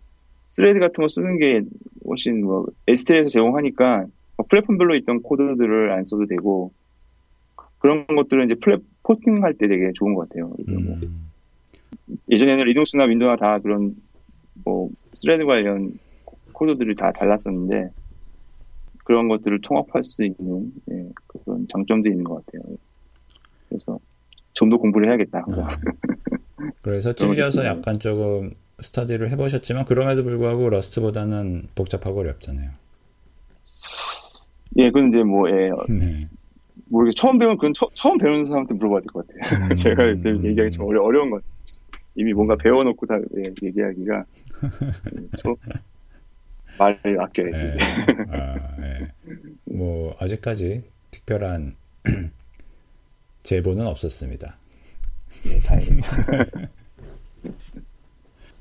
thread 0.50 0.80
같은 0.80 1.02
거 1.02 1.08
쓰는 1.08 1.38
게 1.38 1.62
훨씬 2.08 2.44
뭐 2.44 2.66
STL에서 2.88 3.30
제공하니까 3.30 4.06
뭐 4.38 4.46
플랫폼별로 4.50 4.96
있던 4.96 5.22
코드들을 5.22 5.92
안 5.92 6.04
써도 6.04 6.26
되고 6.28 6.72
그런 7.80 8.08
것들은 8.08 8.46
이제 8.46 8.56
플랫 8.56 8.82
porting할 9.04 9.54
때 9.56 9.68
되게 9.68 9.92
좋은 9.94 10.16
것 10.16 10.28
같아요. 10.28 10.48
뭐 10.48 10.56
음, 10.68 11.30
예전에는 12.30 12.66
리눅스나 12.66 13.04
윈도우나 13.04 13.36
다 13.36 13.60
그런 13.60 13.96
뭐 14.64 14.90
thread 15.14 15.46
관련 15.46 16.00
코드들이 16.54 16.96
다 16.96 17.12
달랐었는데 17.12 17.90
그런 19.06 19.28
것들을 19.30 19.62
통합할 19.62 20.04
수 20.04 20.24
있는 20.24 20.74
예, 20.92 21.06
그런 21.28 21.66
장점도 21.70 22.10
있는 22.10 22.24
것 22.26 22.46
같아요. 22.46 22.64
그래서 23.70 24.00
좀 24.54 24.70
더 24.70 24.78
공부를 24.78 25.08
해야겠다. 25.10 25.40
아. 25.48 25.68
그래서 26.82 27.14
찔려서 27.14 27.66
약간 27.66 28.00
조금 28.00 28.52
스터디를 28.80 29.30
해보셨지만 29.32 29.86
그럼에도 29.86 30.24
불구하고 30.24 30.70
Rust보다는 30.70 31.68
복잡하고 31.76 32.20
어렵잖아요. 32.22 32.72
예, 34.78 34.90
그건 34.90 35.10
이제 35.10 35.24
뭐 35.24 35.50
예, 35.50 35.70
네. 35.90 36.28
모르겠 36.88 37.14
처음 37.16 37.38
배운 37.40 37.56
그건 37.58 37.74
처, 37.74 37.88
음 37.94 38.18
배우는 38.18 38.46
사람한테 38.46 38.74
물어봐야 38.76 39.02
될 39.02 39.08
것 39.12 39.28
같아요. 39.28 39.66
음. 39.70 39.74
제가 39.76 40.04
이렇게 40.04 40.48
얘기하기 40.50 40.72
좀 40.72 40.86
어려, 40.88 41.02
어려운 41.04 41.30
것 41.30 41.38
같아요. 41.38 41.56
이미 42.16 42.34
뭔가 42.34 42.56
배워놓고 42.56 43.06
다 43.08 43.18
예, 43.38 43.44
얘기하기가 43.62 44.26
좀 45.44 45.56
말을 46.78 47.22
아껴야지. 47.22 47.64
네. 47.64 47.78
아, 48.30 48.76
네. 48.80 49.08
뭐 49.66 50.16
아직까지 50.20 50.84
특별한 51.12 51.76
제보는 53.44 53.86
없었습니다. 53.88 54.58
예, 55.46 55.60
다행입니다. 55.60 56.18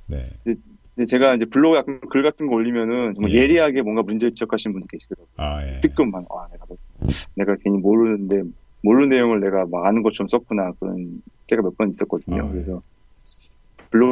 네. 0.07 0.29
근데 0.45 1.07
제가 1.07 1.35
이제 1.35 1.45
블로그 1.47 1.77
약간 1.77 2.01
글 2.11 2.23
같은 2.23 2.47
거 2.47 2.55
올리면은 2.55 3.13
정말 3.15 3.33
예. 3.33 3.39
예리하게 3.43 3.83
뭔가 3.83 4.03
문제 4.03 4.29
지적하시는 4.31 4.73
분들 4.73 4.87
계시더라고요. 4.89 5.29
아, 5.37 5.67
예. 5.67 5.81
뜨끔만 5.81 6.25
아 6.31 6.47
내가 6.53 6.67
뭐- 6.69 6.77
내가 7.35 7.57
괜히 7.65 7.79
모르는데 7.79 8.43
모르는 8.83 9.09
내용을 9.09 9.41
내가 9.41 9.65
막 9.67 9.87
아는 9.87 10.03
것처럼 10.03 10.29
썼구나 10.29 10.73
그런 10.79 11.23
때가 11.49 11.63
몇 11.63 11.75
번 11.77 11.89
있었거든요. 11.89 12.45
아, 12.45 12.47
예. 12.49 12.53
그래서 12.53 12.83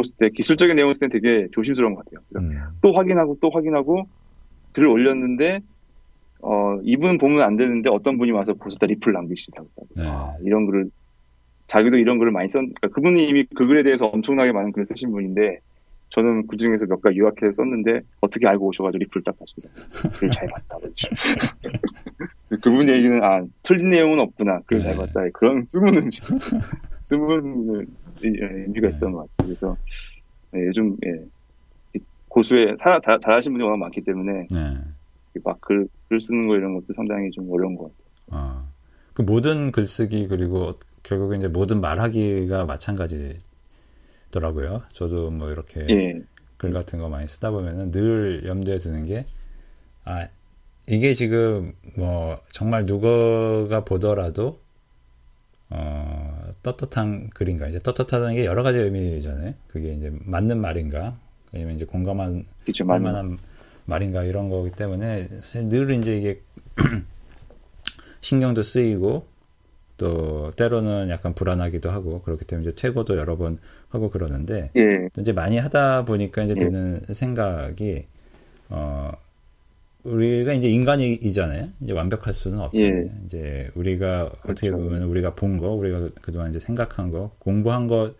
쓸때 0.04 0.30
기술적인 0.30 0.76
내용을 0.76 0.94
쓸 0.94 1.08
때 1.08 1.18
되게 1.18 1.48
조심스러운 1.52 1.94
것 1.94 2.04
같아요. 2.04 2.24
음, 2.36 2.58
또 2.80 2.92
확인하고 2.92 3.38
또 3.40 3.50
확인하고 3.50 4.06
글을 4.72 4.88
올렸는데 4.88 5.60
어 6.40 6.78
이분 6.82 7.18
보면 7.18 7.42
안 7.42 7.56
되는데 7.56 7.90
어떤 7.90 8.18
분이 8.18 8.30
와서 8.32 8.54
벌써 8.54 8.78
리플. 8.86 9.12
그래서 9.14 10.02
네. 10.02 10.08
아, 10.08 10.34
이런 10.42 10.66
글을 10.66 10.90
자기도 11.66 11.96
이런 11.96 12.18
글을 12.18 12.32
많이 12.32 12.48
썼 12.50 12.60
그러니까 12.60 12.88
그분이 12.88 13.28
이미 13.28 13.44
그 13.54 13.66
글에 13.66 13.82
대해서 13.82 14.06
엄청나게 14.06 14.52
많은 14.52 14.72
글을 14.72 14.84
쓰신 14.84 15.10
분인데 15.10 15.60
저는 16.10 16.46
그 16.46 16.56
중에서 16.58 16.84
몇 16.86 17.00
가지 17.00 17.18
요약해서 17.18 17.52
썼는데 17.52 18.02
어떻게 18.20 18.46
알고 18.46 18.66
오셔가지고 18.66 18.98
리플 18.98 19.22
딱 19.22 19.34
하시더라고요. 19.40 20.12
글잘 20.18 20.48
봤다. 20.48 20.78
그렇죠. 20.78 21.08
그분 22.62 22.88
얘기는 22.88 23.22
아 23.24 23.42
틀린 23.62 23.88
내용은 23.88 24.20
없구나. 24.20 24.60
글잘 24.66 24.92
네. 24.92 24.96
봤다. 24.98 25.20
그런 25.32 25.66
의미, 25.66 26.10
숨은 27.02 27.86
의- 28.22 28.36
의미가 28.40 28.88
있었던 28.88 29.12
것 29.12 29.18
같아요. 29.20 29.46
그래서 29.46 29.76
예, 30.54 30.66
요즘 30.66 30.96
예, 31.06 31.24
고수의 32.28 32.76
사- 32.80 33.00
다- 33.00 33.18
잘하신 33.18 33.52
분이 33.52 33.64
워낙 33.64 33.78
많기 33.78 34.02
때문에 34.02 34.46
네. 34.50 34.76
막글 35.44 35.88
글 36.08 36.20
쓰는 36.20 36.46
거 36.46 36.56
이런 36.56 36.74
것도 36.74 36.86
상당히 36.94 37.30
좀 37.30 37.50
어려운 37.50 37.74
것 37.76 37.84
같아요. 37.84 38.02
아, 38.30 38.66
그 39.14 39.22
모든 39.22 39.72
글쓰기 39.72 40.28
그리고 40.28 40.78
결국에 41.02 41.36
이제 41.36 41.48
모든 41.48 41.80
말하기가 41.80 42.64
마찬가지더라고요. 42.66 44.82
저도 44.92 45.30
뭐 45.30 45.50
이렇게 45.50 45.86
예, 45.90 46.20
글 46.56 46.72
같은 46.72 47.00
거 47.00 47.08
많이 47.08 47.26
쓰다 47.28 47.50
보면은 47.50 47.90
늘 47.90 48.44
염두에 48.46 48.78
두는 48.78 49.06
게, 49.06 49.26
아, 50.04 50.28
이게 50.88 51.14
지금 51.14 51.72
뭐 51.96 52.38
정말 52.52 52.86
누가 52.86 53.84
보더라도, 53.84 54.60
어, 55.74 56.52
떳떳한 56.62 57.30
글인가. 57.30 57.66
이제 57.68 57.78
떳떳하다는 57.78 58.34
게 58.34 58.44
여러 58.44 58.62
가지 58.62 58.78
의미잖아요. 58.78 59.54
그게 59.68 59.94
이제 59.94 60.12
맞는 60.24 60.60
말인가. 60.60 61.16
아니면 61.54 61.76
이제 61.76 61.84
공감한, 61.84 62.44
맞는 62.84 63.02
만한 63.02 63.38
말인가 63.86 64.22
이런 64.24 64.48
거기 64.48 64.70
때문에 64.70 65.28
늘 65.68 65.90
이제 65.90 66.16
이게 66.16 66.40
신경도 68.20 68.62
쓰이고 68.62 69.26
또 69.96 70.50
때로는 70.52 71.08
약간 71.10 71.34
불안하기도 71.34 71.90
하고 71.90 72.22
그렇기 72.22 72.44
때문에 72.44 72.68
이제 72.68 72.76
퇴고도 72.76 73.16
여러 73.16 73.36
번 73.36 73.58
하고 73.88 74.10
그러는데 74.10 74.70
예, 74.76 75.08
또 75.12 75.20
이제 75.20 75.32
많이 75.32 75.58
하다 75.58 76.04
보니까 76.04 76.42
이제 76.42 76.54
예. 76.56 76.58
드는 76.58 77.02
생각이 77.12 78.06
어 78.68 79.12
우리가 80.04 80.52
이제 80.54 80.68
인간이잖아요. 80.68 81.68
이제 81.80 81.92
완벽할 81.92 82.34
수는 82.34 82.58
없잖아요. 82.60 83.04
예. 83.04 83.10
이제 83.24 83.70
우리가 83.74 84.24
어떻게 84.44 84.68
그렇죠. 84.70 84.76
보면 84.84 85.02
우리가 85.04 85.34
본 85.34 85.58
거, 85.58 85.70
우리가 85.70 85.98
그- 86.00 86.14
그동안 86.20 86.50
이제 86.50 86.58
생각한 86.58 87.10
거, 87.10 87.30
공부한 87.38 87.86
것에 87.86 88.14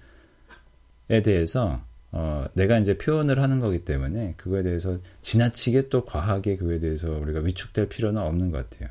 대해서 1.25 1.81
어 2.13 2.45
내가 2.55 2.79
이제 2.79 2.99
표현을 2.99 3.41
하는 3.41 3.59
거기 3.59 3.85
때문에 3.85 4.35
그거에 4.37 4.63
대해서 4.63 4.99
지나치게 5.23 5.89
또 5.89 6.05
과하게 6.05 6.57
그거에 6.57 6.79
대해서 6.79 7.11
우리가 7.19 7.41
위축될 7.41 7.89
필요는 7.89 8.21
없는 8.21 8.51
것 8.51 8.69
같아요. 8.71 8.91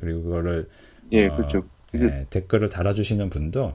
그리고 0.00 0.22
그거를 0.22 0.68
예, 1.12 1.26
어, 1.26 1.36
그렇죠. 1.36 1.64
예, 1.96 2.26
댓글을 2.30 2.68
달아주시는 2.70 3.28
분도 3.30 3.74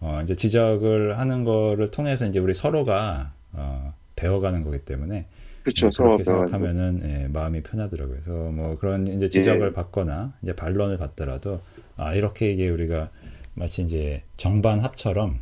어, 0.00 0.20
이제 0.24 0.34
지적을 0.34 1.18
하는 1.18 1.44
거를 1.44 1.90
통해서 1.90 2.26
이제 2.26 2.38
우리 2.38 2.54
서로가 2.54 3.34
어, 3.52 3.92
배워가는 4.16 4.64
거기 4.64 4.78
때문에 4.78 5.26
그렇죠. 5.62 5.90
그렇게 5.90 6.24
서로 6.24 6.46
생각하면은 6.46 7.00
예, 7.04 7.28
마음이 7.28 7.62
편하더라고요. 7.62 8.20
그래서 8.20 8.50
뭐 8.50 8.78
그런 8.78 9.06
이제 9.06 9.28
지적을 9.28 9.68
예. 9.68 9.72
받거나 9.72 10.34
이제 10.42 10.54
반론을 10.54 10.96
받더라도 10.98 11.60
아 11.96 12.14
이렇게 12.14 12.52
이게 12.52 12.68
우리가 12.68 13.10
마치 13.54 13.82
이제 13.82 14.22
정반합처럼 14.36 15.38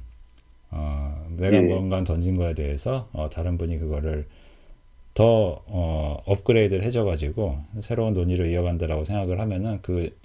어, 0.71 1.27
내가 1.37 1.57
예. 1.57 1.61
뭔가 1.61 2.03
던진 2.05 2.37
거에 2.37 2.55
대해서 2.55 3.09
어, 3.13 3.31
다른 3.31 3.57
분이 3.59 3.79
그거를 3.79 4.27
더 5.15 5.63
어, 5.67 6.23
업그레이드를 6.27 6.85
해줘가지고 6.85 7.59
새로운 7.81 8.15
논의를 8.15 8.51
이어간다라고 8.51 9.05
생각을 9.05 9.41
하면은 9.41 9.81
그, 9.83 10.17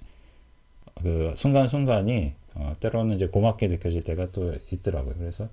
그 1.02 1.32
순간순간이 1.36 2.34
어, 2.54 2.76
때로는 2.80 3.16
이제 3.16 3.26
고맙게 3.26 3.68
느껴질 3.68 4.04
때가 4.04 4.30
또 4.32 4.54
있더라고요. 4.70 5.14
그래서 5.18 5.48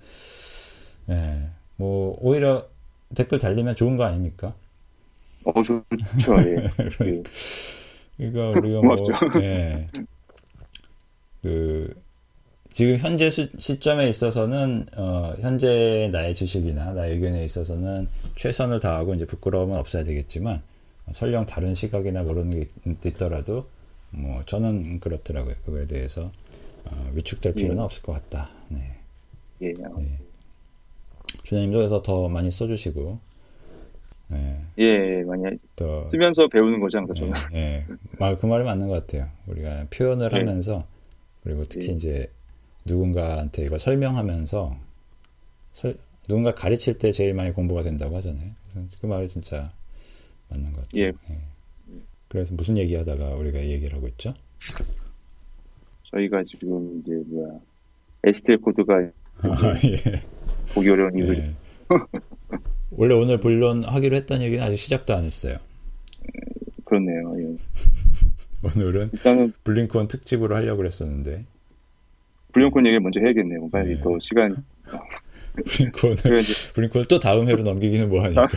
예, 1.10 1.48
뭐 1.78 2.18
오히려 2.22 2.68
댓글 3.16 3.40
달리면 3.40 3.76
좋은 3.76 3.98
거 3.98 4.04
아닙니까? 4.06 4.54
어, 5.44 5.54
좋죠. 5.64 5.84
예. 6.46 6.70
예. 7.06 7.24
그러니까 8.18 8.50
우리가 8.52 8.82
뭐. 8.84 9.18
예. 9.42 9.88
그, 11.42 11.94
지금 12.74 12.98
현재 12.98 13.30
수- 13.30 13.50
시점에 13.60 14.10
있어서는, 14.10 14.86
어, 14.96 15.34
현재 15.40 16.10
나의 16.12 16.36
지식이나 16.36 16.94
나의 16.94 17.16
의견에 17.16 17.44
있어서는 17.46 18.08
최선을 18.36 18.80
다하고 18.80 19.14
이제 19.16 19.26
부끄러움은 19.26 19.78
없어야 19.78 20.04
되겠지만, 20.04 20.62
어, 21.08 21.12
설령 21.14 21.46
다른 21.48 21.76
시각이나 21.76 22.24
모르는 22.24 22.52
게 22.52 22.70
있- 22.86 23.06
있더라도, 23.08 23.68
뭐, 24.12 24.44
저는 24.46 25.00
그렇더라고요. 25.00 25.56
그거에 25.66 25.88
대해서, 25.88 26.32
어, 26.86 27.12
위축될 27.16 27.56
필요는 27.56 27.78
예. 27.78 27.82
없을 27.82 28.04
것 28.04 28.14
같다. 28.14 28.50
네. 28.70 28.96
예. 29.64 29.74
주님도 31.52 31.80
그래서 31.80 32.02
더 32.02 32.30
많이 32.30 32.50
써주시고, 32.50 33.20
네. 34.30 34.62
예, 34.78 35.22
많이 35.24 35.44
또 35.76 36.00
쓰면서 36.00 36.48
배우는 36.48 36.80
거죠, 36.80 37.00
항상 37.00 37.14
저는. 37.14 37.34
예, 37.54 37.60
예. 37.60 37.86
그 38.38 38.46
말이 38.46 38.64
맞는 38.64 38.88
것 38.88 39.06
같아요. 39.06 39.28
우리가 39.48 39.88
표현을 39.90 40.30
네. 40.30 40.38
하면서 40.38 40.88
그리고 41.44 41.66
특히 41.66 41.88
네. 41.88 41.94
이제 41.94 42.32
누군가한테 42.86 43.66
이걸 43.66 43.80
설명하면서 43.80 44.78
설, 45.74 45.98
누군가 46.30 46.54
가르칠 46.56 46.98
때 46.98 47.12
제일 47.12 47.34
많이 47.34 47.52
공부가 47.52 47.82
된다고 47.82 48.16
하잖아요. 48.16 48.52
그 49.02 49.06
말이 49.06 49.28
진짜 49.28 49.74
맞는 50.48 50.72
것 50.72 50.84
같아요. 50.84 51.04
예. 51.04 51.08
예. 51.08 51.38
그래서 52.30 52.54
무슨 52.54 52.78
얘기 52.78 52.96
하다가 52.96 53.36
우리가 53.36 53.60
얘기를 53.60 53.94
하고 53.94 54.08
있죠? 54.08 54.34
저희가 56.12 56.46
지금 56.46 57.02
이제 57.02 57.12
뭐야 57.28 57.60
STL 58.24 58.60
코드가 58.60 58.94
아, 59.44 59.74
예. 59.84 60.22
보기 60.74 60.90
어려운 60.90 61.18
이유. 61.18 61.34
예. 61.34 61.52
원래 62.92 63.14
오늘 63.14 63.40
본론 63.40 63.84
하기로 63.84 64.16
했던 64.16 64.42
얘기는 64.42 64.64
아직 64.64 64.78
시작도 64.78 65.14
안 65.14 65.24
했어요. 65.24 65.58
그렇네요. 66.86 67.34
예. 67.40 67.58
오늘은 68.76 69.10
일단은 69.14 69.54
블링콘 69.64 70.08
특집으로 70.08 70.56
하려고 70.56 70.78
그랬었는데 70.78 71.46
블링콘 72.52 72.86
얘기 72.86 73.00
먼저 73.00 73.20
해야겠네요. 73.20 73.70
빨리 73.70 73.96
네. 73.96 74.02
또 74.02 74.20
시간 74.20 74.64
블링콘을 75.56 76.18
블링콘을 76.74 77.08
또 77.08 77.20
다음 77.20 77.48
회로 77.48 77.64
넘기기는 77.64 78.08
뭐하니까. 78.10 78.48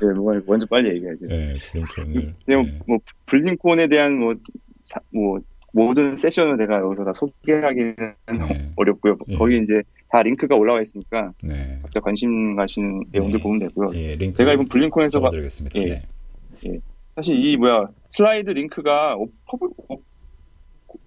네, 0.00 0.12
뭐 0.14 0.34
먼저 0.46 0.66
빨리 0.66 0.96
얘기하죠. 0.96 1.26
네, 1.26 1.54
BlinkOn을. 1.54 2.34
그냥 2.44 2.64
네. 2.64 2.78
뭐 2.86 2.98
BlinkOn에 3.26 3.86
대한 3.86 4.18
뭐, 4.18 4.34
사, 4.82 5.00
뭐 5.10 5.40
모든 5.72 6.16
세션을 6.16 6.58
내가 6.58 6.78
여기서 6.80 7.04
다 7.04 7.12
소개하기는 7.14 7.94
네. 7.96 8.70
어렵고요. 8.76 9.16
네. 9.26 9.36
거기 9.36 9.58
이제 9.58 9.82
다 10.08 10.22
링크가 10.22 10.54
올라와 10.54 10.82
있으니까 10.82 11.32
네. 11.42 11.78
각자 11.82 12.00
관심 12.00 12.54
가시는 12.54 13.04
내용들 13.10 13.38
네. 13.38 13.42
보면 13.42 13.58
되고요. 13.60 13.90
예, 13.94 14.32
제가 14.32 14.52
이번 14.52 14.66
BlinkOn에서 14.68 15.20
봐, 15.20 15.30
예, 15.74 15.84
네. 15.84 16.02
예. 16.66 16.78
사실 17.16 17.36
이 17.44 17.56
뭐야 17.56 17.88
슬라이드 18.08 18.50
링크가 18.50 19.16
퍼블, 19.46 19.68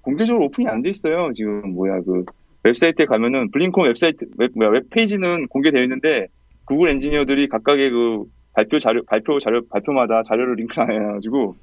공개적으로 0.01 0.45
오픈이 0.45 0.67
안 0.67 0.81
돼 0.81 0.89
있어요. 0.89 1.31
지금 1.33 1.73
뭐야 1.73 2.01
그 2.01 2.25
웹사이트에 2.63 3.05
가면은 3.05 3.51
BlinkOn 3.51 3.85
웹사이트 3.87 4.25
웹 4.37 4.51
뭐야 4.55 4.69
웹페이지는 4.71 5.47
공개되어 5.47 5.83
있는데 5.83 6.27
구글 6.65 6.89
엔지니어들이 6.89 7.47
각각의 7.47 7.91
그 7.91 8.23
발표 8.53 8.79
자료 8.79 9.03
발표 9.05 9.39
자료 9.39 9.63
발표마다 9.67 10.23
자료를 10.23 10.55
링크를 10.55 10.83
안 10.83 11.09
해가지고 11.09 11.55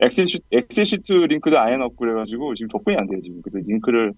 엑셀 0.00 0.28
시 0.28 0.40
엑셀 0.50 0.84
시트 0.86 1.12
링크도 1.12 1.58
안 1.58 1.72
해놓고 1.72 1.96
그래가지고 1.96 2.54
지금 2.54 2.68
접근이 2.68 2.96
안 2.96 3.06
돼요 3.06 3.20
지금 3.22 3.42
그래서 3.42 3.58
링크를 3.66 4.12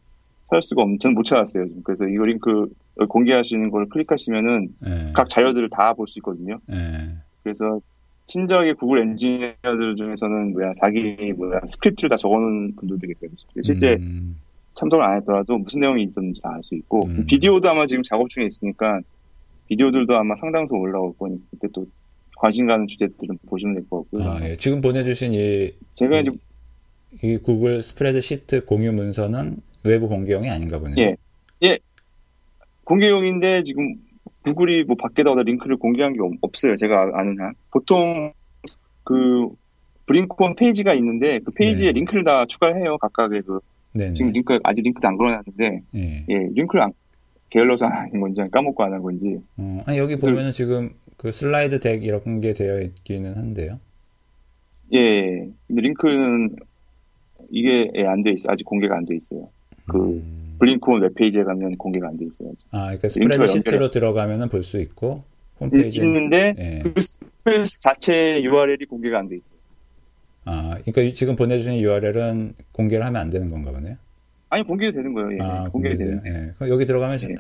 찾을 0.50 0.62
수가 0.62 0.82
없는 0.82 0.98
저는 0.98 1.14
못 1.14 1.24
찾았어요 1.24 1.66
지금 1.68 1.82
그래서 1.82 2.06
이거 2.06 2.24
링크 2.24 2.68
공개하시는 3.08 3.70
걸 3.70 3.88
클릭하시면은 3.88 4.68
네. 4.80 5.12
각 5.14 5.28
자료들을 5.30 5.68
다 5.70 5.94
볼 5.94 6.06
수 6.06 6.18
있거든요. 6.20 6.58
네. 6.68 6.76
그래서 7.42 7.80
친절하게 8.26 8.74
구글 8.74 9.00
엔지니어들 9.00 9.96
중에서는 9.96 10.52
뭐야 10.52 10.72
자기 10.76 11.32
뭐야 11.36 11.60
스크립트를 11.66 12.10
다 12.10 12.16
적어놓은 12.16 12.76
분들도 12.76 13.06
계세요. 13.06 13.30
실제 13.62 13.94
음. 14.00 14.36
참석을 14.74 15.04
안 15.04 15.16
했더라도 15.18 15.58
무슨 15.58 15.80
내용이 15.80 16.02
있었는지 16.04 16.40
다 16.40 16.50
알 16.50 16.62
수 16.62 16.74
있고 16.76 17.06
음. 17.06 17.24
비디오도 17.26 17.68
아마 17.68 17.86
지금 17.86 18.02
작업 18.02 18.28
중에 18.28 18.44
있으니까 18.46 19.00
비디오들도 19.68 20.16
아마 20.16 20.36
상당수 20.36 20.74
올라올 20.74 21.16
거니까 21.18 21.42
그때 21.50 21.68
또 21.72 21.86
관심 22.36 22.66
가는 22.66 22.86
주제들은 22.86 23.38
보시면 23.48 23.74
될 23.74 23.84
것 23.88 24.02
같고요. 24.10 24.30
아, 24.30 24.48
예. 24.48 24.56
지금 24.56 24.80
보내주신 24.80 25.34
이 25.34 25.72
제가 25.94 26.18
이, 26.18 26.22
이제 26.22 26.30
이 27.22 27.36
구글 27.38 27.82
스프레드 27.82 28.20
시트 28.20 28.64
공유 28.64 28.92
문서는 28.92 29.56
외부 29.84 30.08
공개용이 30.08 30.48
아닌가 30.50 30.78
보네요. 30.78 30.96
예, 30.98 31.16
예, 31.62 31.78
공개용인데 32.84 33.62
지금 33.62 33.94
구글이 34.42 34.84
뭐 34.84 34.96
밖에다가 34.96 35.42
링크를 35.42 35.76
공개한 35.76 36.12
게 36.12 36.18
없어요. 36.40 36.74
제가 36.76 37.12
아는 37.14 37.40
한. 37.40 37.54
보통 37.70 38.32
그 39.04 39.48
BlinkOn 40.06 40.56
페이지가 40.56 40.92
있는데 40.94 41.38
그 41.44 41.50
페이지에 41.52 41.88
네. 41.88 41.92
링크를 41.92 42.24
다 42.24 42.44
추가해요. 42.46 42.98
각각의 42.98 43.42
그 43.42 43.60
네네. 43.92 44.14
지금 44.14 44.32
링크 44.32 44.58
아직 44.64 44.82
링크도 44.82 45.06
안 45.08 45.16
걸어놨는데 45.16 45.82
네. 45.92 46.24
예 46.28 46.34
링크를 46.54 46.82
안 46.82 46.92
게을러서 47.50 47.86
안 47.86 47.92
하는 47.92 48.20
건지 48.20 48.42
까먹고 48.50 48.82
안 48.82 48.92
한 48.92 49.02
건지. 49.02 49.38
어, 49.56 49.82
아니 49.86 49.98
여기 49.98 50.16
보면은 50.16 50.52
지금 50.52 50.90
그 51.24 51.32
slide 51.32 51.80
deck 51.80 52.04
이런 52.04 52.42
게 52.42 52.52
되어 52.52 52.82
있기는 52.82 53.34
한데요. 53.38 53.80
예, 54.92 55.48
근데 55.66 55.80
링크는 55.80 56.54
이게 57.50 57.90
예, 57.94 58.04
안돼 58.04 58.32
있어 58.32 58.52
아직 58.52 58.64
공개가 58.64 58.94
안 58.94 59.06
돼 59.06 59.16
있어요. 59.16 59.48
그 59.88 59.96
음. 59.96 60.56
BlinkOn 60.58 61.00
웹페이지에 61.00 61.44
가면 61.44 61.76
공개가 61.78 62.08
안 62.08 62.18
돼 62.18 62.26
있어요. 62.26 62.50
아직. 62.52 62.66
아, 62.72 62.84
그러니까 62.88 63.08
스프레드 63.08 63.46
시트로 63.46 63.90
들어가면은 63.90 64.50
볼 64.50 64.62
수 64.62 64.78
있고 64.78 65.24
홈페이지에 65.60 66.04
있는데 66.04 66.54
예. 66.58 66.82
그 66.82 67.00
스프레드 67.00 67.64
자체 67.80 68.42
URL이 68.42 68.84
공개가 68.84 69.18
안 69.18 69.28
돼 69.30 69.36
있어요. 69.36 69.58
아, 70.44 70.76
그러니까 70.84 71.16
지금 71.16 71.36
보내주신 71.36 71.80
URL은 71.80 72.52
공개를 72.72 73.02
하면 73.06 73.22
안 73.22 73.30
되는 73.30 73.48
건가 73.48 73.70
보네요. 73.72 73.96
아니 74.50 74.62
공개도 74.62 74.92
되는 74.92 75.14
거예요. 75.14 75.32
예, 75.32 75.38
아, 75.40 75.68
공개되는. 75.70 76.22
예. 76.26 76.68
여기 76.68 76.84
들어가면 76.84 77.18
예. 77.22 77.34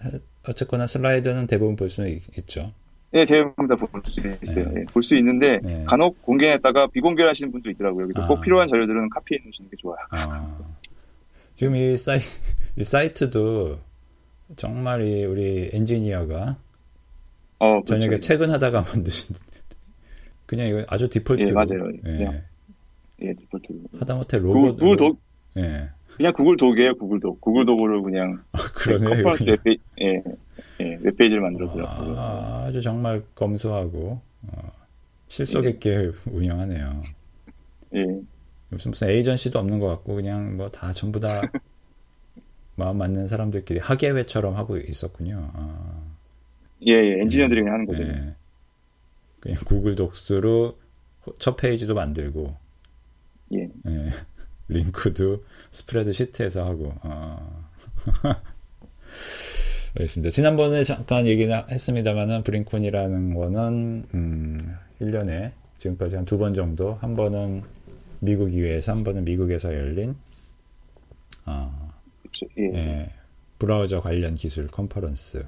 어쨌거나 0.48 0.86
슬라이드는 0.86 1.48
대부분 1.48 1.76
볼 1.76 1.90
수는 1.90 2.08
있 2.08 2.48
죠. 2.48 2.72
네, 3.14 3.24
대부분 3.24 3.68
다볼 3.68 3.88
수 4.02 4.20
있어요. 4.42 4.68
네. 4.72 4.84
볼수 4.86 5.14
있는데 5.14 5.60
네. 5.62 5.84
간혹 5.86 6.20
공개했다가 6.22 6.88
비공개를 6.88 7.30
하시는 7.30 7.52
분도 7.52 7.70
있더라고요. 7.70 8.06
그래서 8.08 8.22
아. 8.22 8.26
꼭 8.26 8.40
필요한 8.40 8.66
자료들은 8.66 9.08
카피해 9.10 9.38
놓으시는 9.44 9.70
게 9.70 9.76
좋아요. 9.76 9.98
아. 10.10 10.58
지금 11.54 11.76
이, 11.76 11.96
사이, 11.96 12.18
이 12.76 12.82
사이트도 12.82 13.78
정말 14.56 15.02
이 15.02 15.24
우리 15.26 15.70
엔지니어가 15.72 16.56
어, 17.60 17.80
그렇죠. 17.82 18.00
저녁에 18.00 18.18
퇴근하다가 18.20 18.80
만드신 18.92 19.36
그냥 20.46 20.66
이거 20.66 20.84
아주 20.88 21.08
디폴트 21.08 21.48
예, 21.48 21.52
맞아요. 21.52 21.88
예. 22.06 22.42
예, 23.22 23.32
디폴트. 23.32 23.68
하다못해 24.00 24.38
로고 24.38 24.74
구글 24.74 24.96
도 24.96 25.16
예. 25.56 25.88
그냥 26.16 26.32
구글 26.32 26.56
도구예요, 26.56 26.96
구글 26.96 27.20
도. 27.20 27.36
구글 27.40 27.64
도구를 27.64 28.02
그냥 28.02 28.42
아, 28.52 28.58
그러네. 28.74 29.04
컨퍼런스 29.04 29.44
웹페이지, 29.44 29.82
예, 30.00 30.22
예, 30.80 30.98
웹페이지를 31.02 31.40
만들었더라고요. 31.40 32.14
아, 32.18 32.70
주 32.72 32.80
정말 32.82 33.22
검소하고 33.34 34.20
어, 34.42 34.72
실속 35.28 35.66
있게 35.66 35.90
예. 35.90 36.12
운영하네요. 36.30 37.02
예. 37.94 38.04
무슨 38.70 38.90
무슨 38.90 39.08
에이전시도 39.08 39.58
없는 39.58 39.78
것 39.78 39.86
같고 39.88 40.14
그냥 40.16 40.56
뭐 40.56 40.68
다 40.68 40.92
전부 40.92 41.20
다 41.20 41.40
마음 42.76 42.98
맞는 42.98 43.28
사람들끼리 43.28 43.78
학예회처럼 43.80 44.56
하고 44.56 44.76
있었군요. 44.78 45.50
아. 45.54 46.02
예, 46.86 46.92
예, 46.92 47.20
엔지니어들이 47.22 47.60
예, 47.64 47.70
하는 47.70 47.86
거죠. 47.86 48.02
예. 48.02 48.34
그냥 49.40 49.58
구글 49.64 49.94
독스로 49.94 50.78
첫 51.38 51.56
페이지도 51.56 51.94
만들고, 51.94 52.56
예. 53.54 53.68
예. 53.88 54.10
링크도 54.68 55.44
스프레드 55.70 56.12
시트에서 56.12 56.64
하고. 56.66 56.94
어. 57.02 57.64
알겠습니다. 59.96 60.30
지난번에 60.32 60.82
잠깐 60.82 61.26
얘기는 61.26 61.54
했습니다만은 61.70 62.42
브링콘이라는 62.42 63.34
거는 63.34 64.04
음, 64.14 64.58
1년에 65.00 65.52
지금까지 65.78 66.16
한 66.16 66.24
두 66.24 66.38
번 66.38 66.54
정도 66.54 66.94
한 66.94 67.14
번은 67.14 67.62
미국 68.20 68.52
이외에서 68.52 68.92
한 68.92 69.04
번은 69.04 69.24
미국에서 69.24 69.72
열린 69.72 70.16
어, 71.46 71.70
예. 72.58 72.64
예, 72.74 73.10
브라우저 73.58 74.00
관련 74.00 74.34
기술 74.34 74.66
컨퍼런스. 74.66 75.44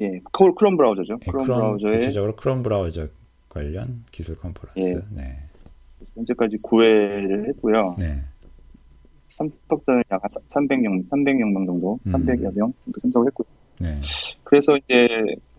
예, 0.00 0.20
크롬 0.32 0.76
브라우저죠. 0.76 1.14
예, 1.26 1.30
크롬, 1.30 1.46
브라우저의 1.46 1.94
구체적으로 2.00 2.36
크롬 2.36 2.62
브라우저 2.62 3.08
관련 3.48 4.04
기술 4.12 4.36
컨퍼런스. 4.36 4.78
예. 4.80 5.00
네. 5.14 5.38
현재까지 6.14 6.58
9회를 6.58 7.48
했고요. 7.48 7.96
네. 7.98 8.18
참석자는 9.36 10.02
약 10.10 10.22
300명, 10.22 11.08
300명 11.08 11.66
정도, 11.66 11.98
음. 12.06 12.12
300여 12.12 12.54
명 12.54 12.72
정도 12.84 13.00
참석을 13.00 13.26
했고요. 13.28 13.46
네. 13.80 14.00
그래서 14.44 14.76
이제 14.76 15.08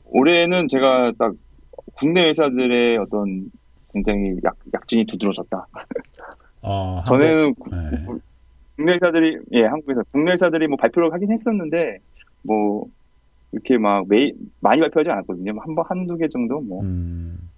올해는 0.05 0.67
제가 0.67 1.11
딱 1.17 1.33
국내 1.95 2.29
회사들의 2.29 2.97
어떤 2.97 3.51
굉장히 3.93 4.35
약, 4.43 4.55
약진이 4.73 5.05
두드러졌다. 5.05 5.67
어, 6.61 7.03
전에는 7.05 7.53
구, 7.55 7.69
네. 7.69 8.05
국내 8.75 8.93
회사들이, 8.93 9.37
예, 9.53 9.63
한국에서, 9.63 10.03
국내 10.11 10.33
회사들이 10.33 10.67
뭐 10.67 10.77
발표를 10.77 11.13
하긴 11.13 11.31
했었는데, 11.31 11.99
뭐, 12.41 12.85
이렇게 13.51 13.77
막 13.77 14.05
매일, 14.09 14.35
많이 14.59 14.81
발표하지 14.81 15.09
않았거든요. 15.11 15.53
한 15.59 15.75
번, 15.75 15.85
한두 15.87 16.17
개 16.17 16.27
정도, 16.27 16.59
뭐. 16.59 16.81
음. 16.81 17.49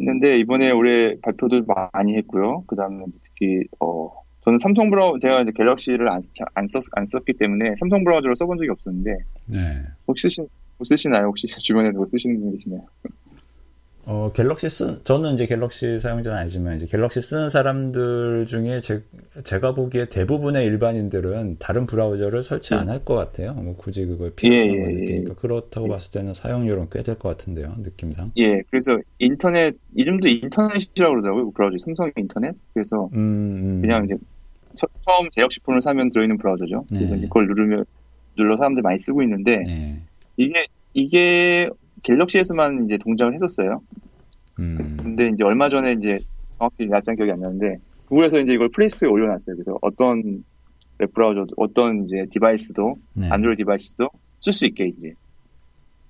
했는데, 0.00 0.38
이번에 0.38 0.72
올해 0.72 1.16
발표도 1.20 1.62
많이 1.92 2.16
했고요. 2.16 2.64
그 2.66 2.74
다음에 2.74 3.04
특히, 3.22 3.62
어, 3.78 4.23
저는 4.44 4.58
삼성 4.58 4.90
브라우 4.90 5.18
제가 5.18 5.40
이제 5.42 5.52
갤럭시를 5.56 6.08
안, 6.10 6.20
안, 6.54 6.66
썼, 6.66 6.82
안 6.92 7.06
썼기 7.06 7.34
때문에 7.34 7.74
삼성 7.78 8.04
브라우저를 8.04 8.36
써본 8.36 8.58
적이 8.58 8.70
없었는데, 8.70 9.16
네. 9.46 9.58
혹시 10.06 10.28
쓰신, 10.28 10.46
뭐 10.76 10.84
쓰시나요? 10.84 11.26
혹시 11.26 11.46
주변에 11.60 11.90
누구 11.92 12.06
쓰시는 12.06 12.40
분 12.40 12.52
계시나요? 12.52 12.82
어, 14.06 14.30
갤럭시 14.34 14.68
쓴, 14.68 14.98
저는 15.04 15.32
이제 15.32 15.46
갤럭시 15.46 15.98
사용자는 15.98 16.36
아니지만, 16.36 16.76
이제 16.76 16.84
갤럭시 16.84 17.22
쓰는 17.22 17.48
사람들 17.48 18.44
중에 18.46 18.82
제, 18.82 19.02
제가 19.44 19.74
보기에 19.74 20.10
대부분의 20.10 20.66
일반인들은 20.66 21.56
다른 21.58 21.86
브라우저를 21.86 22.42
설치 22.42 22.74
안 22.74 22.90
할 22.90 23.02
것 23.02 23.14
같아요. 23.14 23.54
뭐 23.54 23.74
굳이 23.76 24.04
그걸 24.04 24.34
필요성을 24.36 24.78
예, 24.78 24.88
예, 24.90 24.92
느끼니까. 25.00 25.30
예. 25.30 25.34
그렇다고 25.40 25.88
봤을 25.88 26.10
때는 26.10 26.34
사용료는 26.34 26.90
꽤될 26.90 27.18
것 27.18 27.30
같은데요, 27.30 27.76
느낌상. 27.78 28.32
예, 28.36 28.60
그래서 28.70 28.98
인터넷, 29.20 29.74
이름도 29.94 30.28
인터넷이라고 30.28 31.10
그러더라고요. 31.14 31.46
그 31.46 31.50
브라우저. 31.52 31.78
삼성 31.78 32.10
인터넷. 32.18 32.54
그래서 32.74 33.08
음, 33.14 33.18
음. 33.18 33.80
그냥 33.80 34.04
이제 34.04 34.16
처, 34.74 34.86
음 35.22 35.28
갤럭시 35.34 35.60
폰을 35.60 35.80
사면 35.82 36.10
들어있는 36.10 36.38
브라우저죠. 36.38 36.84
그래서 36.88 37.12
네. 37.12 37.18
이제 37.18 37.26
그걸 37.28 37.46
누르면, 37.46 37.84
눌러 38.36 38.56
사람들 38.56 38.82
많이 38.82 38.98
쓰고 38.98 39.22
있는데, 39.22 39.58
네. 39.58 40.00
이게, 40.36 40.66
이게 40.92 41.68
갤럭시에서만 42.02 42.86
이제 42.86 42.98
동작을 42.98 43.34
했었어요. 43.34 43.80
음, 44.58 44.96
근데 45.02 45.28
이제 45.28 45.42
얼마 45.44 45.68
전에 45.68 45.92
이제 45.94 46.18
정확히 46.58 46.86
날짜 46.86 47.14
기억이 47.14 47.32
안 47.32 47.40
나는데 47.40 47.78
구글에서 48.06 48.38
이제 48.38 48.52
이걸 48.52 48.68
플레이스토어에 48.68 49.10
올려놨어요. 49.10 49.56
그래서 49.56 49.76
어떤 49.82 50.44
웹 50.98 51.12
브라우저도 51.12 51.54
어떤 51.56 52.04
이제 52.04 52.24
device도 52.30 52.94
네. 53.14 53.28
안드로이드 53.30 53.58
device도 53.62 54.08
쓸 54.40 54.52
수 54.52 54.64
있게 54.66 54.86
이제 54.86 55.12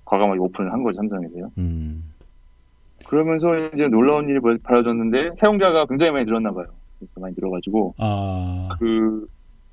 과감하게 0.04 0.40
오픈을 0.40 0.72
한 0.72 0.82
거죠 0.82 0.96
삼성에서요. 0.96 1.52
음, 1.56 2.04
그러면서 3.06 3.56
이제 3.74 3.88
놀라운 3.88 4.28
일이 4.28 4.40
벌- 4.40 4.58
벌어졌는데 4.58 5.30
사용자가 5.38 5.86
굉장히 5.86 6.12
많이 6.12 6.24
늘었나 6.26 6.52
봐요. 6.52 6.66
그래서 7.05 7.20
많이 7.20 7.34
늘어가지고 7.36 7.94
아, 7.98 8.68
그 8.78 9.26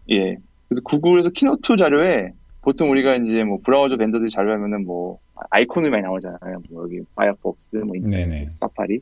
예. 0.09 0.37
그래서 0.67 0.81
구글에서 0.83 1.29
keynote 1.29 1.75
자료에 1.77 2.33
보통 2.61 2.91
우리가 2.91 3.15
이제 3.15 3.43
뭐 3.43 3.59
브라우저 3.63 3.97
vendor들 3.97 4.29
자료하면은 4.29 4.85
뭐 4.85 5.19
아이콘이 5.49 5.89
많이 5.89 6.03
나오잖아요. 6.03 6.61
뭐 6.69 6.83
여기 6.83 7.01
파이어폭스, 7.15 7.77
뭐 7.77 7.95
인터넷. 7.95 8.49
사파리 8.57 8.99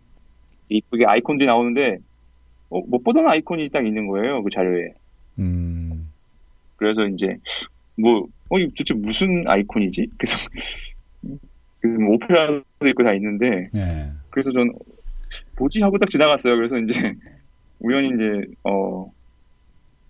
이쁘게 0.70 1.06
아이콘들이 1.06 1.48
나오는데 1.48 2.00
어, 2.70 2.82
못 2.82 3.04
보던 3.04 3.28
아이콘이 3.28 3.70
딱 3.70 3.86
있는 3.86 4.08
거예요. 4.08 4.44
그 4.44 4.50
자료에. 4.50 4.94
음, 5.40 6.10
그래서 6.78 7.06
이제 7.08 7.38
뭐 7.96 8.28
어, 8.50 8.60
이 8.60 8.68
도대체 8.70 8.94
무슨 8.94 9.46
아이콘이지? 9.48 10.08
그래서 10.18 10.50
그래서 11.82 12.00
뭐 12.00 12.16
오페라도 12.16 12.88
있고 12.90 13.04
다 13.04 13.14
있는데 13.14 13.70
네. 13.74 14.12
그래서 14.30 14.52
전 14.52 14.72
뭐지 15.58 15.82
하고 15.82 15.98
딱 15.98 16.10
지나갔어요. 16.10 16.56
그래서 16.56 16.78
이제 16.78 17.16
우연히 17.80 18.10
이제 18.10 18.46
어 18.64 19.12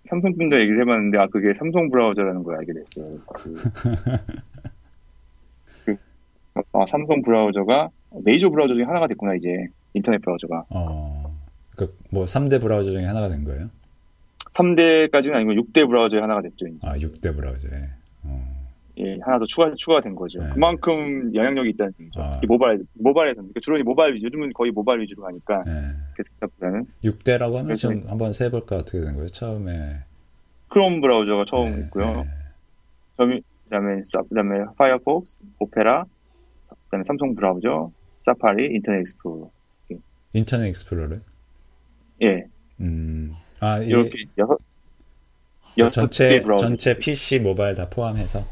삼성 0.08 0.32
분들 0.36 0.60
얘기를 0.60 0.80
해봤는데 0.80 1.18
아 1.18 1.26
그게 1.28 1.54
삼성 1.54 1.88
브라우저라는 1.90 2.42
걸 2.42 2.56
알게 2.56 2.72
됐어요. 2.72 3.18
그, 3.32 3.54
그, 5.84 5.96
아, 6.72 6.84
삼성 6.86 7.22
브라우저가 7.22 7.90
메이저 8.24 8.50
브라우저 8.50 8.74
중에 8.74 8.84
하나가 8.84 9.06
됐구나 9.06 9.34
이제 9.34 9.48
인터넷 9.94 10.20
브라우저가 10.20 10.64
어, 10.70 11.36
그, 11.76 11.96
뭐, 12.10 12.24
3대 12.26 12.60
브라우저 12.60 12.90
중에 12.90 13.04
하나가 13.04 13.28
된 13.28 13.44
거예요? 13.44 13.70
3대까지는 14.52 15.34
아니고 15.34 15.52
6대 15.62 15.88
브라우저의 15.88 16.20
하나가 16.20 16.42
됐죠. 16.42 16.66
이제. 16.66 16.76
아, 16.82 16.96
6대 16.96 17.34
브라우저에. 17.34 17.88
어, 18.24 18.49
예, 19.00 19.18
하나 19.22 19.38
더 19.38 19.44
추가 19.46 19.70
추가가 19.72 20.00
된 20.00 20.14
거죠. 20.14 20.38
네. 20.42 20.50
그만큼 20.52 21.34
영향력이 21.34 21.70
있다는 21.70 21.92
얘기죠. 22.00 22.20
아. 22.22 22.32
특히 22.34 22.46
모바일 22.46 22.84
모바일에서는 22.94 23.44
그러니까 23.48 23.60
주로 23.60 23.78
이 23.78 23.82
모바일 23.82 24.14
위주, 24.14 24.26
요즘은 24.26 24.52
거의 24.52 24.70
모바일 24.72 25.00
위주로 25.00 25.22
가니까 25.22 25.62
네. 25.64 25.72
데스크탑보다는 26.16 26.86
6대라고 27.04 27.52
하면 27.54 27.64
그래서 27.66 27.88
좀 27.88 28.02
한번 28.08 28.32
세볼까 28.32 28.76
어떻게 28.76 29.00
된 29.00 29.14
거예요? 29.14 29.28
처음에. 29.28 30.00
크롬 30.68 31.00
브라우저가 31.00 31.44
처음 31.46 31.74
네, 31.76 31.80
있고요. 31.84 32.04
네. 32.06 32.22
그 33.12 33.16
다음에 33.16 33.40
그다음에 33.64 34.02
사- 34.02 34.22
그다음에 34.22 34.64
파이어폭스, 34.76 35.38
오페라, 35.58 36.04
그 36.68 36.74
다음에 36.90 37.02
삼성 37.04 37.34
브라우저, 37.34 37.90
사파리, 38.20 38.66
인터넷 38.74 39.00
익스플로러. 39.00 39.50
인터넷 40.32 40.68
익스플로러? 40.68 41.16
예, 42.22 42.44
음, 42.80 43.32
아, 43.60 43.78
이게 43.78 43.88
이렇게 43.90 44.24
여섯 44.38 44.58
여섯 45.78 46.00
전체. 46.02 46.42
전체 46.58 46.98
PC 46.98 47.38
모바일 47.40 47.74
다 47.74 47.88
포함해서? 47.88 48.44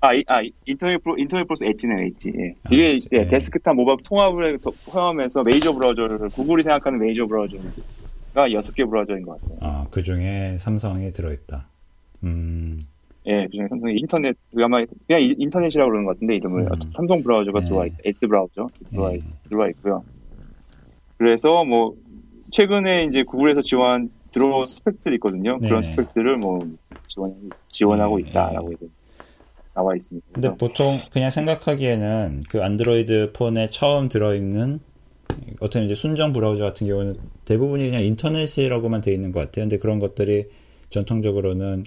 아, 0.00 0.14
이- 0.14 0.24
아 0.26 0.42
이- 0.42 0.52
인터넷 0.66 1.02
프로 1.02 1.16
인터넷 1.18 1.44
익스플로러 1.46 1.64
엣지네 1.64 2.06
엣지. 2.06 2.32
예. 2.38 2.54
이게 2.70 2.94
엣지, 2.96 3.08
예, 3.12 3.18
예. 3.18 3.28
데스크탑 3.28 3.74
모바일 3.76 3.98
통합을 4.04 4.58
다 4.58 4.72
포함해서 4.84 5.42
메이저 5.42 5.72
브라우저를 5.72 6.30
구글이 6.30 6.62
생각하는 6.62 6.98
메이저 6.98 7.26
브라우저가 7.26 8.52
여섯 8.52 8.72
개 8.74 8.84
브라우저인 8.84 9.22
것 9.22 9.40
같아요. 9.40 9.58
아, 9.62 9.86
그 9.90 10.02
중에 10.02 10.58
삼성이 10.58 11.12
들어있다. 11.12 11.68
음, 12.24 12.78
예, 13.26 13.46
그중에 13.46 13.68
삼성 13.68 13.90
인터넷 13.90 14.36
아마 14.62 14.84
그냥 15.06 15.22
이- 15.22 15.34
인터넷이라고 15.38 15.90
그러는 15.90 16.06
것 16.06 16.14
같은데 16.14 16.36
이름을 16.36 16.62
음. 16.62 16.68
삼성 16.90 17.22
브라우저가 17.22 17.60
네. 17.60 17.66
들어와 17.66 17.86
있, 17.86 17.92
S 18.04 18.26
브라우저 18.28 18.68
들어와, 18.90 19.12
예. 19.12 19.16
있, 19.16 19.24
들어와 19.48 19.68
있고요. 19.70 20.04
그래서 21.18 21.64
뭐 21.64 21.94
최근에 22.52 23.04
이제 23.04 23.22
구글에서 23.22 23.62
지원 23.62 24.10
들어온 24.30 24.66
스펙들이 24.66 25.14
있거든요. 25.16 25.58
네. 25.60 25.68
그런 25.68 25.80
스펙들을 25.82 26.36
뭐 26.36 26.68
지원 27.08 27.34
지원하고 27.70 28.18
네. 28.18 28.24
있다라고 28.28 28.72
이제 28.74 28.86
나와 29.76 29.94
있습니다. 29.94 30.26
근데 30.32 30.56
보통 30.56 30.98
그냥 31.12 31.30
생각하기에는 31.30 32.44
그 32.48 32.62
안드로이드 32.62 33.32
폰에 33.34 33.68
처음 33.70 34.08
들어있는 34.08 34.80
어떤 35.60 35.84
이제 35.84 35.94
순정 35.94 36.32
브라우저 36.32 36.64
같은 36.64 36.86
경우는 36.86 37.14
대부분이 37.44 37.84
그냥 37.84 38.02
인터넷이라고만 38.02 39.02
돼 39.02 39.12
있는 39.12 39.32
것 39.32 39.40
같아요. 39.40 39.64
근데 39.64 39.78
그런 39.78 39.98
것들이 39.98 40.46
전통적으로는 40.88 41.84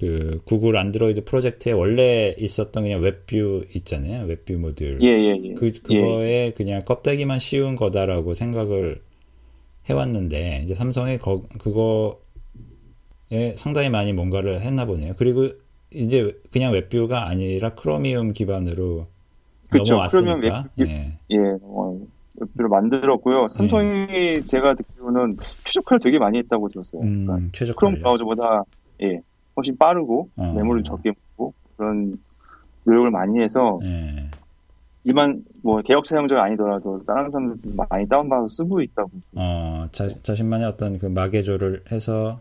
그 0.00 0.42
구글 0.44 0.76
안드로이드 0.76 1.24
프로젝트에 1.24 1.72
원래 1.72 2.34
있었던 2.38 2.82
그냥 2.82 3.00
WebView 3.00 3.66
있잖아요. 3.76 4.26
WebView 4.26 4.54
모듈. 4.54 4.98
예, 5.00 5.06
예, 5.06 5.40
예. 5.42 5.54
그, 5.54 5.70
그거에 5.70 6.52
그냥 6.54 6.84
껍데기만 6.84 7.38
씌운 7.38 7.76
거다라고 7.76 8.34
생각을 8.34 9.00
해왔는데, 9.88 10.62
이제 10.64 10.74
삼성이 10.74 11.18
거, 11.18 11.44
그거에 11.58 13.54
상당히 13.54 13.88
많이 13.88 14.12
뭔가를 14.12 14.60
했나 14.60 14.84
보네요. 14.84 15.14
그리고 15.16 15.52
이제 15.92 16.36
그냥 16.52 16.72
WebView가 16.72 17.28
아니라 17.28 17.74
크로미움 17.74 18.32
기반으로 18.32 19.06
그쵸, 19.70 19.94
넘어왔으니까. 19.94 20.32
크로미움 20.40 20.64
웹- 20.78 20.88
예. 20.88 21.18
예, 21.30 21.38
어, 21.62 21.98
WebView를 22.38 22.68
만들었고요. 22.68 23.48
삼성이 23.48 24.42
제가 24.46 24.74
듣기로는 24.74 25.38
최적화를 25.64 26.00
되게 26.00 26.18
많이 26.18 26.38
했다고 26.38 26.68
들었어요. 26.68 27.00
그러니까 27.00 27.34
음, 27.36 27.50
최적 27.52 27.76
크롬 27.76 27.92
관리. 27.92 28.00
브라우저보다 28.02 28.64
예 29.02 29.20
훨씬 29.56 29.76
빠르고 29.78 30.28
어. 30.36 30.52
메모리를 30.56 30.82
적게 30.82 31.12
먹고 31.36 31.54
그런 31.76 32.18
노력을 32.84 33.10
많이 33.10 33.40
해서 33.40 33.78
예. 33.84 34.30
일반 35.04 35.44
뭐 35.62 35.80
갤럭시 35.82 36.04
사용자가 36.06 36.42
아니더라도 36.44 37.02
다른 37.06 37.30
사람들 37.30 37.72
많이 37.88 38.08
다운받아서 38.08 38.48
쓰고 38.48 38.82
있다고. 38.82 39.10
어, 39.36 39.86
자, 39.92 40.08
자신만의 40.08 40.66
어떤 40.66 40.98
그 40.98 41.06
마개조를 41.06 41.84
해서 41.92 42.40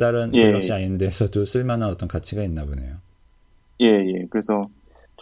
다른 0.00 0.32
예, 0.34 0.40
갤럭시 0.40 0.70
예. 0.70 0.74
아닌데서도 0.76 1.44
쓸만한 1.44 1.88
어떤 1.90 2.08
가치가 2.08 2.42
있나 2.42 2.64
보네요. 2.64 2.96
예, 3.80 3.86
예. 3.86 4.26
그래서 4.30 4.66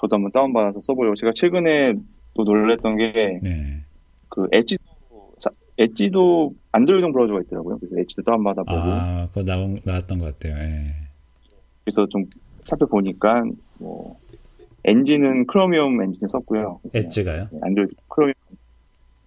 저도 0.01 0.17
한번 0.17 0.31
다운받아서 0.33 0.81
써보려고. 0.83 1.17
제가 1.17 1.33
최근에 1.35 1.95
또 2.35 2.45
놀랬던 2.45 2.97
게 2.97 3.41
네. 3.43 3.83
그 4.29 4.47
Edge도 4.53 4.85
사- 5.39 5.51
Edge도 5.77 6.55
안드로이드 6.73 7.11
브라우저가 7.13 7.41
있더라고요. 7.43 7.79
그래서 7.79 7.99
Edge도 7.99 8.23
다운받아보고 8.23 8.79
아, 8.79 9.29
그거 9.29 9.43
나온, 9.43 9.81
나왔던 9.85 10.19
것 10.21 10.39
같아요. 10.39 10.57
예. 10.63 10.95
그래서 11.85 12.07
좀 12.07 12.25
살펴보니까 12.61 13.45
뭐 13.79 14.17
엔진은 14.85 15.47
Chromium 15.47 16.01
엔진을 16.03 16.29
썼고요. 16.29 16.81
Edge가요? 16.95 17.49
예, 17.53 17.59
안드로이드 17.63 17.95
Chromium 18.09 18.35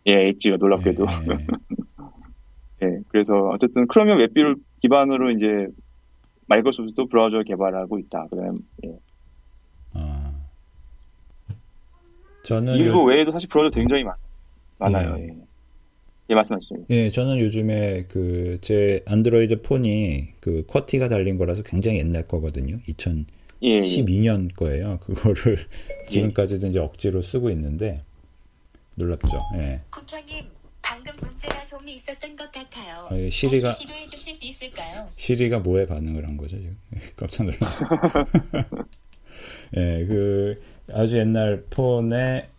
예, 0.08 0.30
Edge가 0.30 0.56
놀랍게도. 0.58 1.06
예, 1.06 1.34
예. 1.34 1.38
예, 2.88 3.00
그래서 3.10 3.36
어쨌든 3.50 3.88
Chromium 3.88 4.20
WebView를 4.20 4.56
기반으로 4.82 5.32
이제 5.32 5.68
마이크로소프트도 6.48 7.08
브라우저를 7.08 7.46
개발하고 7.46 8.00
있다. 8.00 8.28
그다음 8.30 8.60
예. 8.86 8.90
어. 9.94 10.32
저는 12.44 12.78
이거 12.78 12.90
요, 12.90 13.04
외에도 13.04 13.32
사실 13.32 13.48
브라우저 13.50 13.70
굉장히 13.80 14.04
많, 14.04 14.16
많아요. 14.80 15.16
예. 15.20 15.24
예. 15.28 15.36
예, 16.30 16.36
말씀하시죠. 16.36 16.76
예, 16.90 17.10
저는 17.10 17.40
요즘에 17.40 18.06
그 18.08 18.58
제 18.62 19.04
안드로이드 19.06 19.62
폰이 19.64 20.30
그 20.40 20.64
쿼티가 20.68 21.10
달린 21.10 21.38
거라서 21.38 21.62
굉장히 21.64 22.00
옛날 22.00 22.28
거거든요. 22.28 22.78
예, 22.88 23.70
예. 23.70 23.82
2012년 23.82 24.56
거예요. 24.56 25.00
그거를 25.02 25.58
지금까지도 26.10 26.68
이제 26.68 26.80
억지로 26.80 27.22
쓰고 27.22 27.50
있는데 27.52 28.02
놀랍죠. 28.98 29.42
예. 29.56 29.82
국형님, 29.92 30.46
방금 30.82 31.14
문제가 31.22 31.64
좀 31.66 31.88
있었던 31.88 32.36
것 32.36 32.52
같아요. 32.52 33.08
아, 33.10 33.18
예, 33.18 33.28
시리가- 33.30 33.62
다시 33.64 33.82
시도해 33.82 34.06
주실 34.08 34.36
수 34.36 34.46
있을까요? 34.46 35.08
시리가 35.16 35.60
뭐에 35.60 35.86
반응을 35.88 36.26
한 36.28 36.38
거죠, 36.38 36.58
지금? 36.58 36.78
깜짝 37.16 37.46
놀랐네. 37.46 37.66
예, 39.78 40.06
그, 40.06 40.62
아주 40.92 41.18
옛날 41.18 41.64
폰에 41.70 42.50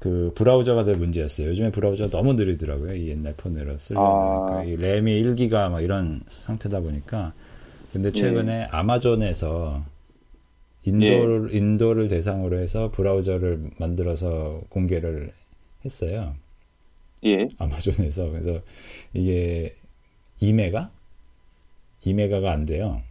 그 0.00 0.32
브라우저가 0.34 0.84
될 0.84 0.96
문제였어요. 0.96 1.48
요즘에 1.48 1.70
브라우저가 1.70 2.10
너무 2.10 2.34
느리더라고요. 2.34 2.94
이 2.94 3.08
옛날 3.08 3.34
폰으로 3.36 3.78
쓰려고 3.78 4.48
아. 4.50 4.62
이 4.64 4.76
램이 4.76 5.22
1기가 5.22 5.70
막 5.70 5.80
이런 5.80 6.20
상태다 6.30 6.80
보니까. 6.80 7.32
근데 7.92 8.12
최근에 8.12 8.64
아마존에서 8.70 9.82
인도를, 10.84 11.54
인도를 11.54 12.08
대상으로 12.08 12.58
해서 12.58 12.90
브라우저를 12.90 13.70
만들어서 13.78 14.62
공개를 14.68 15.32
했어요. 15.84 16.34
예. 17.24 17.48
아마존에서 17.58 18.30
그래서 18.30 18.60
이게 19.12 19.74
2메가 20.40 20.90
2메가가 22.04 22.46
안 22.46 22.64
돼요. 22.64 23.02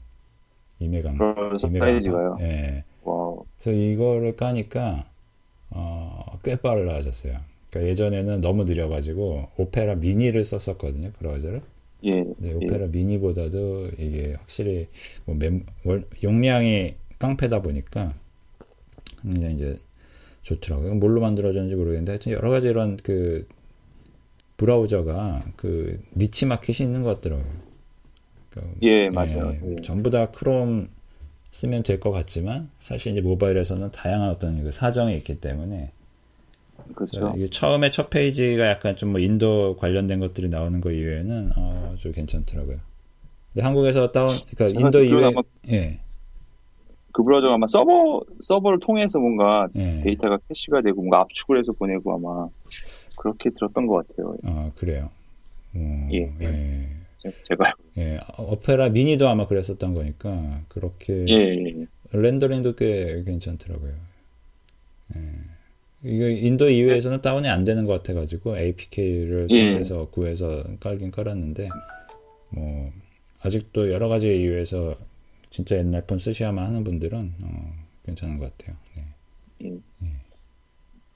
2메가. 0.81 1.17
그래서 1.17 1.69
사이즈가요. 1.69 2.37
예. 2.41 2.83
Wow. 3.03 3.43
그래서 3.59 3.77
이거를 3.77 4.35
까니까 4.35 5.09
어, 5.71 6.39
꽤 6.43 6.55
빨라졌어요. 6.55 7.37
그러니까 7.69 7.91
예전에는 7.91 8.41
너무 8.41 8.63
느려가지고 8.63 9.49
Opera 9.57 9.95
Mini를 9.95 10.43
썼었거든요 10.43 11.11
브라우저를. 11.19 11.61
예. 12.03 12.11
네, 12.11 12.49
예. 12.49 12.53
Opera 12.53 12.87
Mini보다도 12.87 13.89
이게 13.97 14.35
확실히 14.37 14.87
뭐 15.25 15.35
멤, 15.35 15.65
월, 15.83 16.03
용량이 16.23 16.93
깡패다 17.19 17.61
보니까 17.61 18.13
굉장히 19.23 19.55
이제 19.55 19.77
좋더라고요. 20.43 20.95
뭘로 20.95 21.19
만들어졌는지 21.21 21.75
모르겠는데 21.75 22.11
하여튼 22.11 22.31
여러 22.31 22.49
가지 22.49 22.67
이런 22.67 22.97
그 22.97 23.47
브라우저가 24.57 25.43
그 25.55 25.99
니치 26.15 26.45
마켓이 26.45 26.87
있는 26.87 27.03
것 27.03 27.15
같더라고요. 27.21 27.45
그러니까 28.49 28.77
예, 28.81 29.09
맞아요. 29.09 29.53
예. 29.63 29.75
전부 29.83 30.09
다 30.09 30.31
크롬 30.31 30.87
쓰면 31.51 31.83
될 31.83 31.99
것 31.99 32.11
같지만 32.11 32.69
사실 32.79 33.11
이제 33.13 33.21
모바일에서는 33.21 33.91
다양한 33.91 34.29
어떤 34.29 34.61
그 34.63 34.71
사정이 34.71 35.15
있기 35.17 35.39
때문에 35.39 35.91
그렇죠. 36.95 37.33
처음에 37.49 37.89
첫 37.91 38.09
페이지가 38.09 38.67
약간 38.67 38.95
좀 38.95 39.11
뭐 39.11 39.19
인도 39.19 39.75
관련된 39.77 40.19
것들이 40.19 40.49
나오는 40.49 40.79
거 40.81 40.91
이외에는 40.91 41.51
어, 41.55 41.95
좀 41.99 42.11
괜찮더라고요. 42.11 42.77
근데 43.53 43.63
한국에서 43.65 44.11
다운 44.11 44.29
그러니까 44.55 44.67
제가 44.69 44.79
인도 44.87 45.03
이외 45.03 45.25
아마 45.25 45.41
예. 45.71 45.99
그 47.11 47.23
브라우저가 47.23 47.55
아마 47.55 47.65
서버 47.67 48.21
서버를 48.41 48.79
통해서 48.79 49.17
뭔가 49.19 49.67
예. 49.75 50.01
데이터가 50.03 50.37
캐시가 50.49 50.81
되고 50.81 50.97
뭔가 51.01 51.21
압축을 51.21 51.57
해서 51.57 51.71
보내고 51.73 52.13
아마 52.13 52.47
그렇게 53.17 53.49
들었던 53.49 53.87
것 53.87 54.07
같아요. 54.07 54.35
어, 54.45 54.71
그래요. 54.77 55.09
어, 55.75 56.07
예. 56.13 56.31
예. 56.39 56.87
제- 57.17 57.33
제가 57.43 57.73
예. 57.97 58.19
Opera 58.37 58.89
Mini도 58.89 59.27
아마 59.27 59.47
그랬었던 59.47 59.93
거니까 59.93 60.61
그렇게 60.69 61.25
예, 61.27 61.33
예. 61.33 61.85
렌더링도 62.13 62.75
꽤 62.75 63.23
괜찮더라고요. 63.25 63.93
예. 65.15 65.19
이게 66.03 66.31
인도 66.31 66.69
이외에서는 66.69 67.21
다운이 67.21 67.49
안 67.49 67.65
되는 67.65 67.83
것 67.85 67.93
같아가지고 67.93 68.57
APK를 68.59 69.47
예. 69.49 69.71
딴데서 69.71 70.09
구해서 70.11 70.63
깔긴 70.79 71.09
깔았는데 71.11 71.67
뭐 72.51 72.91
아직도 73.41 73.91
여러 73.91 74.07
가지 74.07 74.27
이유에서 74.27 74.95
진짜 75.49 75.75
옛날 75.77 76.05
폰 76.05 76.19
쓰셔야만 76.19 76.65
하는 76.65 76.83
분들은 76.83 77.33
어, 77.41 77.73
괜찮은 78.05 78.37
것 78.37 78.55
같아요. 78.57 78.77
네. 79.59 79.79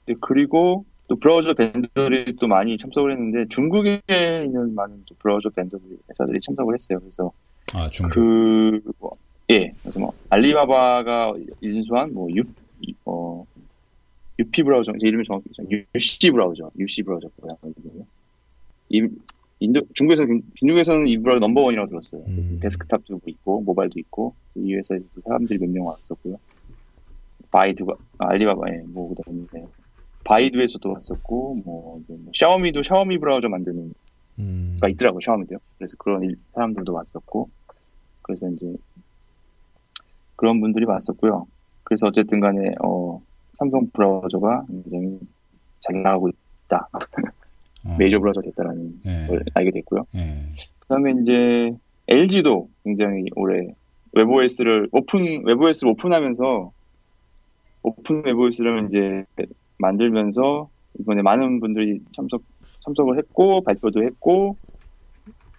네, 0.06 0.14
그리고 0.20 0.84
또 1.12 1.16
브라우저 1.16 1.52
벤더들이 1.52 2.36
또 2.40 2.46
많이 2.46 2.78
참석을 2.78 3.12
했는데 3.12 3.44
중국에 3.50 4.00
있는 4.08 4.74
많은 4.74 5.04
또 5.06 5.14
브라우저 5.18 5.50
벤더들 5.50 5.86
회사들이 6.08 6.40
참석을 6.40 6.74
했어요. 6.74 7.00
그래서 7.00 7.30
아 7.74 7.90
중국. 7.90 8.14
그, 8.14 8.80
뭐, 8.98 9.10
예, 9.50 9.74
그래서 9.82 10.00
뭐, 10.00 10.14
알리바바가 10.30 11.34
인수한 11.60 12.14
뭐, 12.14 12.30
유, 12.34 12.44
이- 12.80 12.94
어, 13.04 13.44
UP 14.38 14.62
브라우저, 14.62 14.92
제 14.98 15.06
이름이 15.06 15.24
정확히, 15.24 15.50
UC 15.94 16.30
브라우저, 16.30 16.70
UC 16.78 17.02
브라우저고요. 17.02 17.58
이, 18.88 19.06
인도, 19.60 19.82
중국에서는, 19.92 20.42
중국에서는 20.54 21.06
이 21.08 21.18
브라우저 21.18 21.40
number 21.40 21.61
one이라고 21.61 21.88
들었어요. 21.90 22.24
그래서 22.24 22.52
음. 22.52 22.60
데스크탑도 22.60 23.20
있고, 23.26 23.60
모바일도 23.60 24.00
있고, 24.00 24.34
이 24.54 24.74
회사에서 24.74 25.04
사람들이 25.24 25.58
몇 25.58 25.68
명 25.68 25.86
왔었고요. 25.88 26.38
바이두가, 27.50 27.94
아, 28.18 28.28
알리바바에, 28.30 28.84
뭐, 28.86 29.14
그 29.14 29.22
다음에, 29.22 29.66
바이두에서도 30.24 30.90
왔었고, 30.92 31.62
뭐, 31.64 32.00
뭐 32.06 32.18
샤오미도 32.34 32.82
샤오미 32.82 33.18
브라우저 33.18 33.48
만드는 33.48 33.94
음. 34.38 34.78
가 34.80 34.88
있더라고요, 34.88 35.20
샤오미도요. 35.20 35.58
그래서 35.78 35.96
그런 35.98 36.22
일- 36.24 36.36
사람들도 36.54 36.92
왔었고, 36.92 37.48
그래서 38.22 38.48
이제 38.50 38.74
그런 40.36 40.60
분들이 40.60 40.84
왔었고요. 40.84 41.46
그래서 41.84 42.06
어쨌든 42.06 42.40
간에, 42.40 42.74
어, 42.82 43.20
삼성 43.54 43.88
브라우저가 43.92 44.64
굉장히 44.68 45.18
잘 45.80 46.02
나가고 46.02 46.28
있다. 46.28 46.88
어, 47.84 47.96
메이저 47.98 48.18
브라우저 48.18 48.40
됐다라는 48.42 48.98
예. 49.06 49.26
걸 49.26 49.44
알게 49.54 49.70
됐고요. 49.72 50.06
예. 50.14 50.36
그 50.78 50.86
다음에 50.88 51.12
이제 51.22 51.76
LG도 52.08 52.68
굉장히 52.84 53.24
올해 53.36 53.74
웹OS를 54.12 54.88
오픈, 54.92 55.44
웹OS를 55.44 55.90
오픈하면서 55.92 56.72
오픈 57.82 58.24
웹OS를 58.24 58.86
이제 58.86 59.24
만들면서 59.82 60.70
이번에 61.00 61.20
많은 61.22 61.60
분들이 61.60 62.00
참석, 62.12 62.42
참석을 62.80 63.18
했고, 63.18 63.62
발표도 63.62 64.02
했고, 64.02 64.56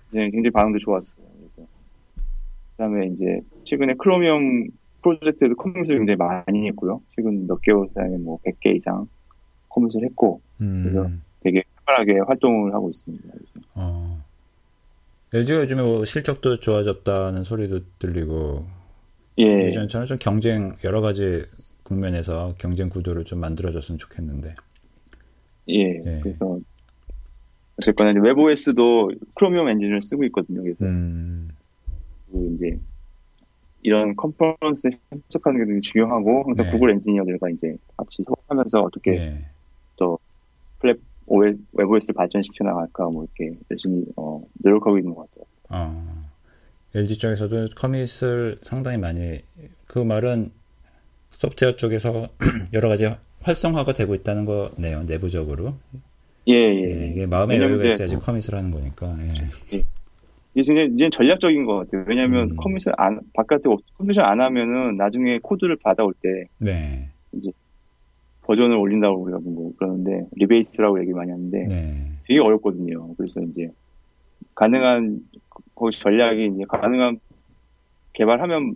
이제 0.09 0.29
굉장히 0.31 0.49
반응도 0.51 0.79
좋았어요. 0.79 1.25
그래서. 1.37 1.67
그 2.15 2.77
다음에 2.77 3.07
이제 3.07 3.41
최근에 3.65 3.93
Chromium 3.95 4.67
프로젝트에도 5.03 5.55
commit을 5.55 5.97
굉장히 5.97 6.15
많이 6.17 6.67
했고요. 6.69 7.01
최근 7.15 7.45
몇 7.45 7.61
개월 7.61 7.87
사이에 7.93 8.17
뭐 8.17 8.39
100개 8.45 8.75
이상 8.75 9.07
커밋을 9.69 10.03
했고, 10.05 10.41
그래서 10.57 11.01
음. 11.03 11.21
되게 11.41 11.63
활발하게 11.85 12.19
활동을 12.27 12.73
하고 12.73 12.89
있습니다. 12.89 13.23
그래서. 13.31 13.53
어. 13.75 14.23
LG가 15.33 15.61
요즘에 15.61 15.81
뭐 15.81 16.05
실적도 16.05 16.59
좋아졌다는 16.59 17.43
소리도 17.43 17.79
들리고 17.97 18.67
예. 19.39 19.65
예전처럼 19.65 20.05
좀 20.05 20.17
경쟁 20.19 20.75
여러 20.83 21.01
가지 21.01 21.43
국면에서 21.83 22.55
경쟁 22.57 22.89
구도를 22.89 23.25
좀 23.25 23.39
만들어줬으면 23.39 23.97
좋겠는데. 23.97 24.55
예, 25.69 26.01
예. 26.05 26.19
그래서 26.21 26.59
어쨌거나 27.77 28.11
이제 28.11 28.19
웹OS도 28.21 29.11
크로미엄 29.35 29.69
엔진을 29.69 30.01
쓰고 30.01 30.23
있거든요. 30.25 30.61
그래서 30.61 30.85
음. 30.85 31.49
그 32.31 32.55
이제 32.55 32.79
이런 33.81 34.15
컨퍼런스에 34.15 34.91
참석하는 35.09 35.59
게 35.59 35.65
되게 35.65 35.81
중요하고 35.81 36.43
항상 36.45 36.65
네. 36.65 36.71
구글 36.71 36.91
엔지니어들과 36.91 37.49
이제 37.49 37.75
같이 37.97 38.23
협업하면서 38.25 38.81
어떻게 38.81 39.11
예. 39.11 39.45
플랫 40.83 40.99
OS, 41.25 41.57
webOS를 41.71 42.13
발전시켜 42.13 42.65
나갈까 42.65 43.09
뭐 43.09 43.23
이렇게 43.23 43.57
열심히 43.71 44.05
어, 44.17 44.43
노력하고 44.61 44.97
있는 44.97 45.15
것 45.15 45.29
같아요. 45.31 45.45
어. 45.69 46.23
LG 46.93 47.17
쪽에서도 47.17 47.69
commit을 47.75 48.59
상당히 48.61 48.97
많이 48.97 49.41
그 49.87 49.99
말은 49.99 50.51
소프트웨어 51.37 51.75
쪽에서 51.75 52.29
여러 52.73 52.89
가지 52.89 53.09
활성화가 53.41 53.93
되고 53.93 54.15
있다는 54.15 54.45
거네요. 54.45 55.03
내부적으로. 55.03 55.75
예, 56.47 56.53
예, 56.53 57.01
예. 57.01 57.07
이게 57.07 57.25
마음의 57.25 57.59
여유가 57.59 57.83
이제 57.85 57.93
있어야지 57.93 58.15
commit을 58.17 58.55
하는 58.55 58.71
거니까. 58.71 59.15
예. 59.71 59.83
이제 60.55 60.87
이제 60.93 61.09
전략적인 61.09 61.65
것 61.65 61.77
같아요. 61.77 62.05
왜냐하면 62.07 62.51
음. 62.51 62.55
commit을 62.55 62.93
안 62.97 63.19
바깥에 63.33 63.63
commit을 63.97 64.23
안 64.23 64.39
하면은 64.39 64.97
나중에 64.97 65.39
코드를 65.39 65.77
받아올 65.77 66.13
때 66.21 66.45
네. 66.59 67.09
버전을 68.43 68.75
올린다고 68.75 69.21
우리가 69.23 69.39
뭐 69.41 69.73
그러는데 69.77 70.27
rebase라고 70.35 70.99
얘기 71.01 71.11
많이 71.11 71.31
하는데 71.31 71.65
네. 71.65 72.11
되게 72.27 72.39
어렵거든요. 72.39 73.15
그래서 73.15 73.41
이제 73.41 73.69
가능한 74.53 75.21
거기 75.73 75.97
전략이 75.97 76.51
이제 76.53 76.63
가능한 76.67 77.19
개발하면 78.13 78.75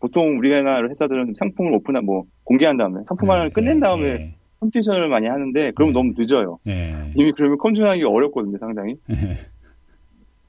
보통 0.00 0.38
우리나라 0.38 0.88
회사들은 0.88 1.34
상품을 1.36 1.74
오픈한 1.74 2.04
뭐 2.04 2.24
공개한 2.44 2.76
다음에 2.76 3.00
상품화를 3.06 3.44
네, 3.48 3.50
끝낸 3.52 3.80
다음에 3.80 4.02
예. 4.08 4.34
컴퓨테이션을 4.60 5.08
많이 5.08 5.26
하는데 5.26 5.70
그럼 5.72 5.90
네. 5.90 5.92
너무 5.92 6.12
늦어요. 6.16 6.58
예. 6.66 7.12
이미 7.14 7.32
그러면 7.32 7.58
컴퓨테이션하기 7.58 8.04
어렵거든요, 8.04 8.58
상당히. 8.58 8.96
예. 9.10 9.14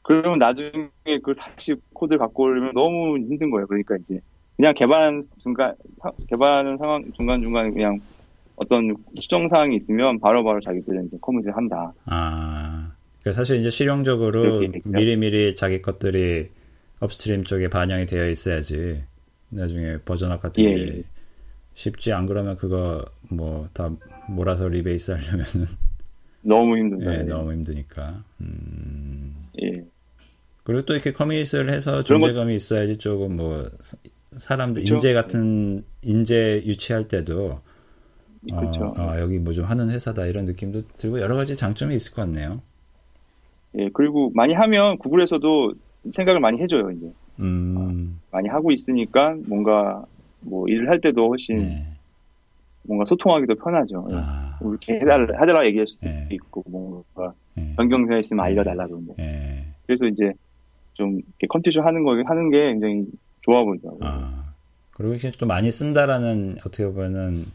그러면 0.03 0.37
나중에 0.37 1.19
그 1.23 1.35
다시 1.35 1.75
코드를 1.93 2.17
갖고 2.19 2.43
오려면 2.43 2.73
너무 2.73 3.17
힘든 3.17 3.51
거예요. 3.51 3.67
그러니까 3.67 3.95
이제 3.97 4.19
그냥 4.57 4.73
개발하는 4.73 5.21
중간 5.37 5.75
사- 6.01 6.11
개발하는 6.29 6.77
상황 6.77 7.03
중간 7.13 7.41
중간에 7.41 7.69
그냥 7.71 7.99
어떤 8.55 8.95
수정 9.15 9.47
사항이 9.47 9.75
있으면 9.75 10.19
바로 10.19 10.43
바로 10.43 10.59
자기들은 10.59 11.05
이제 11.07 11.17
commit을 11.21 11.55
한다. 11.55 11.93
아, 12.05 12.91
그러니까 13.21 13.39
사실 13.39 13.59
이제 13.59 13.69
실용적으로 13.69 14.63
얘기죠. 14.63 14.89
미리 14.89 15.17
미리 15.17 15.55
자기 15.55 15.81
것들이 15.81 16.49
upstream 16.99 17.43
쪽에 17.43 17.69
반영이 17.69 18.05
되어 18.05 18.27
있어야지 18.29 19.03
나중에 19.51 19.97
version 20.05 20.33
up 20.33 20.41
같은 20.41 20.63
예, 20.63 20.75
게 20.75 20.97
예. 20.99 21.03
쉽지 21.73 22.11
안 22.11 22.25
그러면 22.25 22.57
그거 22.57 23.05
뭐 23.29 23.67
다 23.73 23.89
몰아서 24.29 24.67
rebase 24.67 25.11
하려면은 25.11 25.67
너무 26.43 26.77
힘든다. 26.77 27.13
예, 27.13 27.19
예. 27.19 27.23
너무 27.23 27.51
힘드니까. 27.53 28.23
음. 28.41 29.35
예. 29.63 29.83
그리고 30.63 30.83
또 30.85 30.93
이렇게 30.93 31.11
커밋을 31.13 31.69
해서 31.69 32.03
그런 32.03 32.21
것- 32.21 32.27
존재감이 32.27 32.55
있어야지 32.55 32.97
조금 32.97 33.35
뭐 33.35 33.69
사- 33.81 33.97
사람들 34.33 34.83
그쵸? 34.83 34.95
인재 34.95 35.13
같은 35.13 35.83
인재 36.01 36.61
유치할 36.65 37.07
때도 37.07 37.61
어. 38.53 38.93
아, 38.97 39.19
여기 39.19 39.37
뭐 39.39 39.53
좀 39.53 39.65
하는 39.65 39.89
회사다 39.91 40.25
이런 40.25 40.45
느낌도 40.45 40.83
들고 40.97 41.19
여러 41.21 41.35
가지 41.35 41.55
장점이 41.55 41.95
있을 41.95 42.13
것 42.13 42.21
같네요. 42.23 42.61
예, 43.77 43.89
그리고 43.93 44.31
많이 44.33 44.53
하면 44.53 44.97
구글에서도 44.97 45.73
생각을 46.11 46.39
많이 46.41 46.59
해줘요, 46.61 46.89
이제. 46.91 47.11
음. 47.41 48.19
많이 48.31 48.47
하고 48.49 48.71
있으니까 48.71 49.35
뭔가 49.47 50.03
뭐 50.41 50.67
일을 50.67 50.89
할 50.89 50.99
때도 51.01 51.27
훨씬 51.29 51.55
네. 51.57 51.85
뭔가 52.83 53.05
소통하기도 53.05 53.55
편하죠. 53.55 54.07
예. 54.11 54.15
아, 54.17 54.57
이렇게 54.61 54.93
해달라, 54.93 55.39
해달라 55.39 55.65
얘기할 55.67 55.85
수도 55.85 56.07
예. 56.07 56.27
있고, 56.31 56.63
뭔가 56.67 57.33
예. 57.57 57.73
변경사항 57.75 58.19
있으면 58.19 58.43
알려달라 58.43 58.87
그러는데. 58.87 59.13
예. 59.19 59.65
그래서 59.85 60.07
이제 60.07 60.33
좀 60.93 61.17
이렇게 61.17 61.47
컨디션 61.47 61.85
하는 61.85 62.03
거, 62.03 62.19
하는 62.25 62.49
게 62.49 62.71
굉장히 62.71 63.05
좋아 63.41 63.63
보이더라고요. 63.63 63.99
아. 64.03 64.53
그리고 64.93 65.13
이게 65.13 65.31
또 65.37 65.45
많이 65.45 65.71
쓴다라는 65.71 66.57
어떻게 66.65 66.85
보면은 66.85 67.45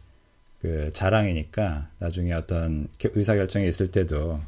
그 0.61 0.91
자랑이니까 0.93 1.89
나중에 1.99 2.33
어떤 2.33 2.89
겨- 2.99 3.11
의사결정이 3.13 3.69
있을 3.69 3.91
때도 3.91 4.41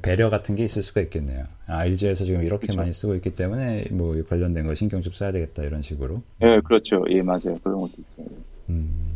배려 0.00 0.30
같은 0.30 0.54
게 0.54 0.64
있을 0.64 0.82
수가 0.82 1.00
있겠네요. 1.02 1.44
아, 1.66 1.84
LG에서 1.84 2.24
지금 2.24 2.42
이렇게 2.42 2.68
그쵸. 2.68 2.78
많이 2.78 2.92
쓰고 2.94 3.14
있기 3.16 3.34
때문에 3.34 3.84
뭐 3.90 4.14
관련된 4.24 4.66
거 4.66 4.74
신경 4.74 5.02
좀 5.02 5.12
써야 5.12 5.32
되겠다 5.32 5.64
이런 5.64 5.82
식으로. 5.82 6.22
예, 6.42 6.60
그렇죠. 6.64 7.04
예, 7.10 7.20
맞아요. 7.22 7.58
그런 7.62 7.78
것도 7.78 7.92
있어요. 7.98 8.26
음. 8.70 9.12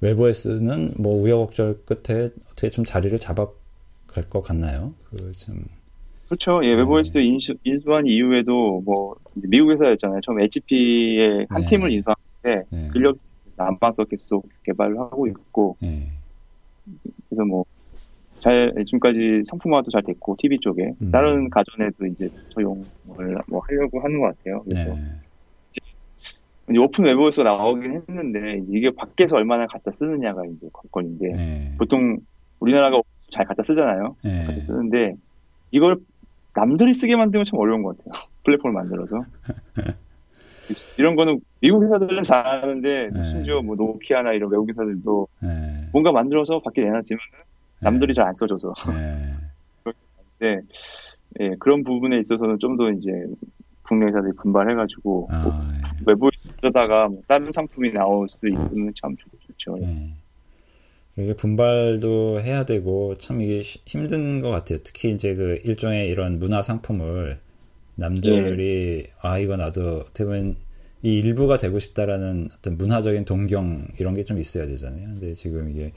웨브OS는 0.00 0.94
뭐 0.98 1.22
우여곡절 1.22 1.84
끝에 1.84 2.30
어떻게 2.50 2.70
좀 2.70 2.84
자리를 2.84 3.18
잡아갈 3.20 4.28
것 4.28 4.42
같나요? 4.42 4.92
그 5.10 5.32
좀 5.36 5.64
그렇죠. 6.26 6.60
예, 6.64 6.74
webOS 6.74 7.18
인수, 7.18 7.54
인수한 7.64 8.06
이후에도 8.06 8.80
뭐 8.84 9.14
미국 9.34 9.70
회사였잖아요. 9.70 10.20
처음 10.22 10.40
HP의 10.40 11.46
한 11.48 11.62
네. 11.62 11.68
팀을 11.68 11.92
인수하는데 11.92 12.66
네. 12.70 12.90
인력 12.94 13.16
남아서 13.56 14.04
계속 14.04 14.48
개발을 14.64 14.98
하고 14.98 15.26
있고 15.28 15.76
예. 15.84 16.08
그래서 17.28 17.44
뭐 17.44 17.64
잘 18.44 18.74
지금까지 18.86 19.42
상품화도 19.46 19.90
잘 19.90 20.02
됐고 20.02 20.36
TV 20.38 20.58
쪽에 20.60 20.92
음. 21.00 21.10
다른 21.10 21.48
가전에도 21.48 22.04
이제 22.06 22.28
적용을 22.50 22.84
뭐 23.48 23.62
하려고 23.66 24.00
하는 24.02 24.20
것 24.20 24.26
같아요. 24.26 24.62
그래서 24.64 24.94
네. 24.94 25.00
이제 26.68 26.78
오픈 26.78 27.06
webOS가 27.06 27.42
나오긴 27.42 28.02
했는데 28.08 28.62
이게 28.70 28.90
밖에서 28.90 29.36
얼마나 29.36 29.66
갖다 29.66 29.90
쓰느냐가 29.90 30.42
이제 30.44 30.68
관건인데 30.74 31.28
네. 31.28 31.74
보통 31.78 32.18
우리나라가 32.60 33.00
잘 33.30 33.46
갖다 33.46 33.62
쓰잖아요. 33.62 34.16
네. 34.22 34.44
갖다 34.44 34.60
쓰는데 34.60 35.14
이걸 35.70 35.96
남들이 36.54 36.92
쓰게 36.92 37.16
만들면 37.16 37.44
참 37.46 37.58
어려운 37.58 37.82
것 37.82 37.96
같아요. 37.96 38.22
플랫폼을 38.44 38.74
만들어서. 38.74 39.24
이런 40.98 41.14
거는 41.16 41.40
미국 41.60 41.82
회사들은 41.82 42.22
잘하는데 42.22 43.10
네. 43.10 43.24
심지어 43.24 43.62
뭐 43.62 43.74
노키아나 43.76 44.32
이런 44.32 44.50
외국 44.50 44.68
회사들도 44.68 45.28
네. 45.42 45.88
뭔가 45.92 46.12
만들어서 46.12 46.60
밖에 46.60 46.82
내놨지만 46.82 47.20
남들이 47.80 48.14
잘 48.14 48.26
안 48.28 48.34
써줘서. 48.34 48.72
네. 48.88 49.34
네, 50.40 50.60
예, 51.40 51.50
그런 51.58 51.82
부분에 51.84 52.18
있어서는 52.20 52.58
좀 52.58 52.76
더 52.76 52.90
이제 52.90 53.10
국내 53.82 54.06
회사들이 54.06 54.32
분발해가지고 54.36 55.28
아, 55.30 55.70
외부에 56.06 56.30
쓰다가 56.36 57.08
뭐 57.08 57.20
다른 57.28 57.52
상품이 57.52 57.92
나올 57.92 58.28
수 58.28 58.48
있으면 58.48 58.92
참 59.00 59.14
좋- 59.16 59.28
좋죠. 59.46 59.76
예. 59.82 59.86
네. 59.86 60.10
이게 61.16 61.34
분발도 61.34 62.40
해야 62.40 62.64
되고 62.64 63.14
참 63.18 63.40
이게 63.40 63.62
시- 63.62 63.78
힘든 63.86 64.40
것 64.40 64.50
같아요. 64.50 64.78
특히 64.82 65.12
이제 65.12 65.34
그 65.34 65.60
일종의 65.64 66.08
이런 66.10 66.38
문화 66.40 66.62
상품을 66.62 67.38
남들이 67.96 69.06
아 69.22 69.38
이거 69.38 69.56
나도 69.56 69.98
어떻게 70.08 70.24
보면 70.24 70.56
이 71.02 71.18
일부가 71.20 71.58
되고 71.58 71.78
싶다라는 71.78 72.48
어떤 72.58 72.76
문화적인 72.78 73.24
동경 73.26 73.88
이런 74.00 74.14
게 74.14 74.24
좀 74.24 74.38
있어야 74.38 74.66
되잖아요. 74.66 75.06
근데 75.06 75.34
지금 75.34 75.68
이게 75.70 75.92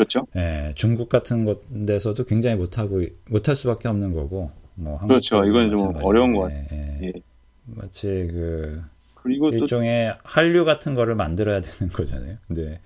그렇죠. 0.00 0.26
예, 0.34 0.72
중국 0.74 1.10
같은 1.10 1.44
곳 1.44 1.62
데서도 1.86 2.24
굉장히 2.24 2.56
못하고 2.56 3.02
못할 3.28 3.54
수밖에 3.54 3.86
없는 3.88 4.14
거고 4.14 4.50
뭐 4.74 4.98
그렇죠. 5.00 5.44
이건 5.44 5.76
좀. 5.76 5.94
어려운 6.02 6.34
것 6.34 6.50
예, 6.50 6.66
예. 6.72 7.00
예. 7.02 7.12
마치 7.66 8.06
그 8.06 8.82
그리고 9.14 9.50
또 9.50 9.58
일종의 9.58 10.14
한류 10.22 10.64
같은 10.64 10.94
거를 10.94 11.14
만들어야 11.16 11.60
되는 11.60 11.92
거잖아요. 11.92 12.36
근데 12.48 12.80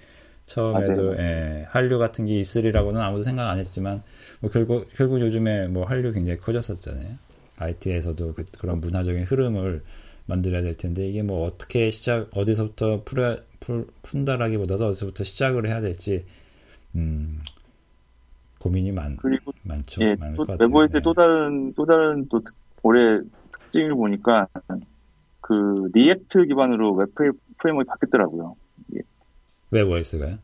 처음에도 0.46 1.02
맞아요. 1.12 1.16
예, 1.20 1.66
한류 1.68 1.98
같은 1.98 2.26
게 2.26 2.36
있으리라고는 2.40 3.00
아무도 3.00 3.22
생각 3.22 3.48
안 3.48 3.60
했지만 3.60 4.02
뭐 4.40 4.50
결국 4.50 4.88
결국 4.96 5.20
요즘에 5.20 5.68
뭐 5.68 5.84
한류 5.84 6.10
굉장히 6.10 6.40
커졌었잖아요. 6.40 7.10
IT에서도 7.58 8.34
그, 8.34 8.44
런 8.66 8.80
문화적인 8.80 9.22
흐름을 9.22 9.82
만들어야 10.26 10.62
될 10.62 10.74
텐데 10.76 11.08
이게 11.08 11.22
뭐 11.22 11.46
어떻게 11.46 11.90
시작 11.90 12.28
어디서부터 12.36 13.02
풀어 13.04 13.36
풀, 13.60 13.86
푼다라기보다도 14.02 14.88
어디서부터 14.88 15.22
시작을 15.22 15.68
해야 15.68 15.80
될지 15.80 16.24
음, 16.96 17.40
고민이 18.60 18.92
많 18.92 19.16
그리고 19.16 19.52
많죠. 19.62 20.02
예, 20.02 20.14
많을 20.16 20.36
또. 20.36 20.46
webOS의 20.48 21.00
네. 21.00 21.02
또 21.02 21.12
다른 21.14 21.72
또 21.74 21.84
다른 21.86 22.26
또 22.28 22.40
특- 22.40 22.54
올해 22.82 23.20
특징을 23.52 23.94
보니까 23.94 24.48
그 25.40 25.90
React 25.92 26.46
기반으로 26.46 26.92
웹 26.94 27.14
프레- 27.14 27.32
framework가 27.60 27.94
바뀌었더라고요. 27.94 28.56
webOS가요? 29.70 30.38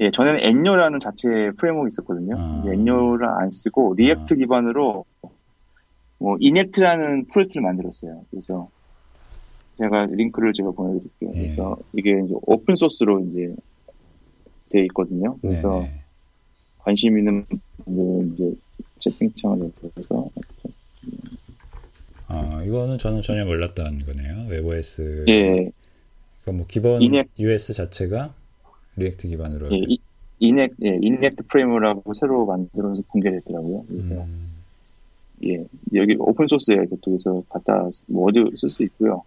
예, 0.00 0.10
전에는 0.10 0.40
Enyo라는 0.40 0.98
자체 0.98 1.50
framework가 1.56 1.88
있었거든요. 1.88 2.36
아. 2.38 2.62
Enyo를 2.66 3.26
안 3.28 3.50
쓰고 3.50 3.94
React 3.96 4.34
아. 4.34 4.36
기반으로 4.36 5.04
뭐 6.18 6.36
Enact라는 6.40 7.26
프로젝트를 7.26 7.62
만들었어요. 7.62 8.24
그래서 8.30 8.68
제가 9.74 10.06
링크를 10.06 10.52
제가 10.52 10.70
보내드릴게요. 10.72 11.30
예. 11.34 11.42
그래서 11.46 11.78
이게 11.94 12.10
이제 12.24 12.34
오픈 12.42 12.74
소스로 12.76 13.20
이제 13.20 13.54
돼 14.72 14.82
있거든요. 14.86 15.36
그래서 15.42 15.80
네, 15.82 15.86
네. 15.88 16.00
관심 16.78 17.18
있는 17.18 17.44
분들 17.84 18.32
이제 18.34 18.54
채팅창을 18.98 19.70
이렇게해서 19.82 20.28
아, 22.28 22.62
이거는 22.64 22.98
저는 22.98 23.20
전혀 23.22 23.44
몰랐던 23.44 24.04
거네요. 24.06 24.46
webOS. 24.48 25.24
예, 25.28 25.42
그러니까 26.42 26.52
뭐 26.52 26.66
기본 26.66 27.00
이넥- 27.02 27.28
US 27.38 27.74
자체가 27.74 28.34
React 28.96 29.28
기반으로. 29.28 29.70
예, 29.72 29.76
이- 29.86 29.98
이넥, 30.38 30.72
예, 30.82 30.98
Enact 31.02 31.44
프레임이라고 31.48 32.14
새로 32.14 32.46
만들어서 32.46 33.02
공개됐더라고요. 33.08 33.84
그래서, 33.86 34.22
음, 34.24 34.50
예, 35.44 35.64
여기 35.94 36.16
오픈 36.18 36.46
소스에 36.46 36.76
그쪽에서 36.86 37.42
갖다, 37.50 37.88
뭐, 38.06 38.28
어디 38.28 38.38
쓸 38.56 38.70
수 38.70 38.82
있고요. 38.84 39.22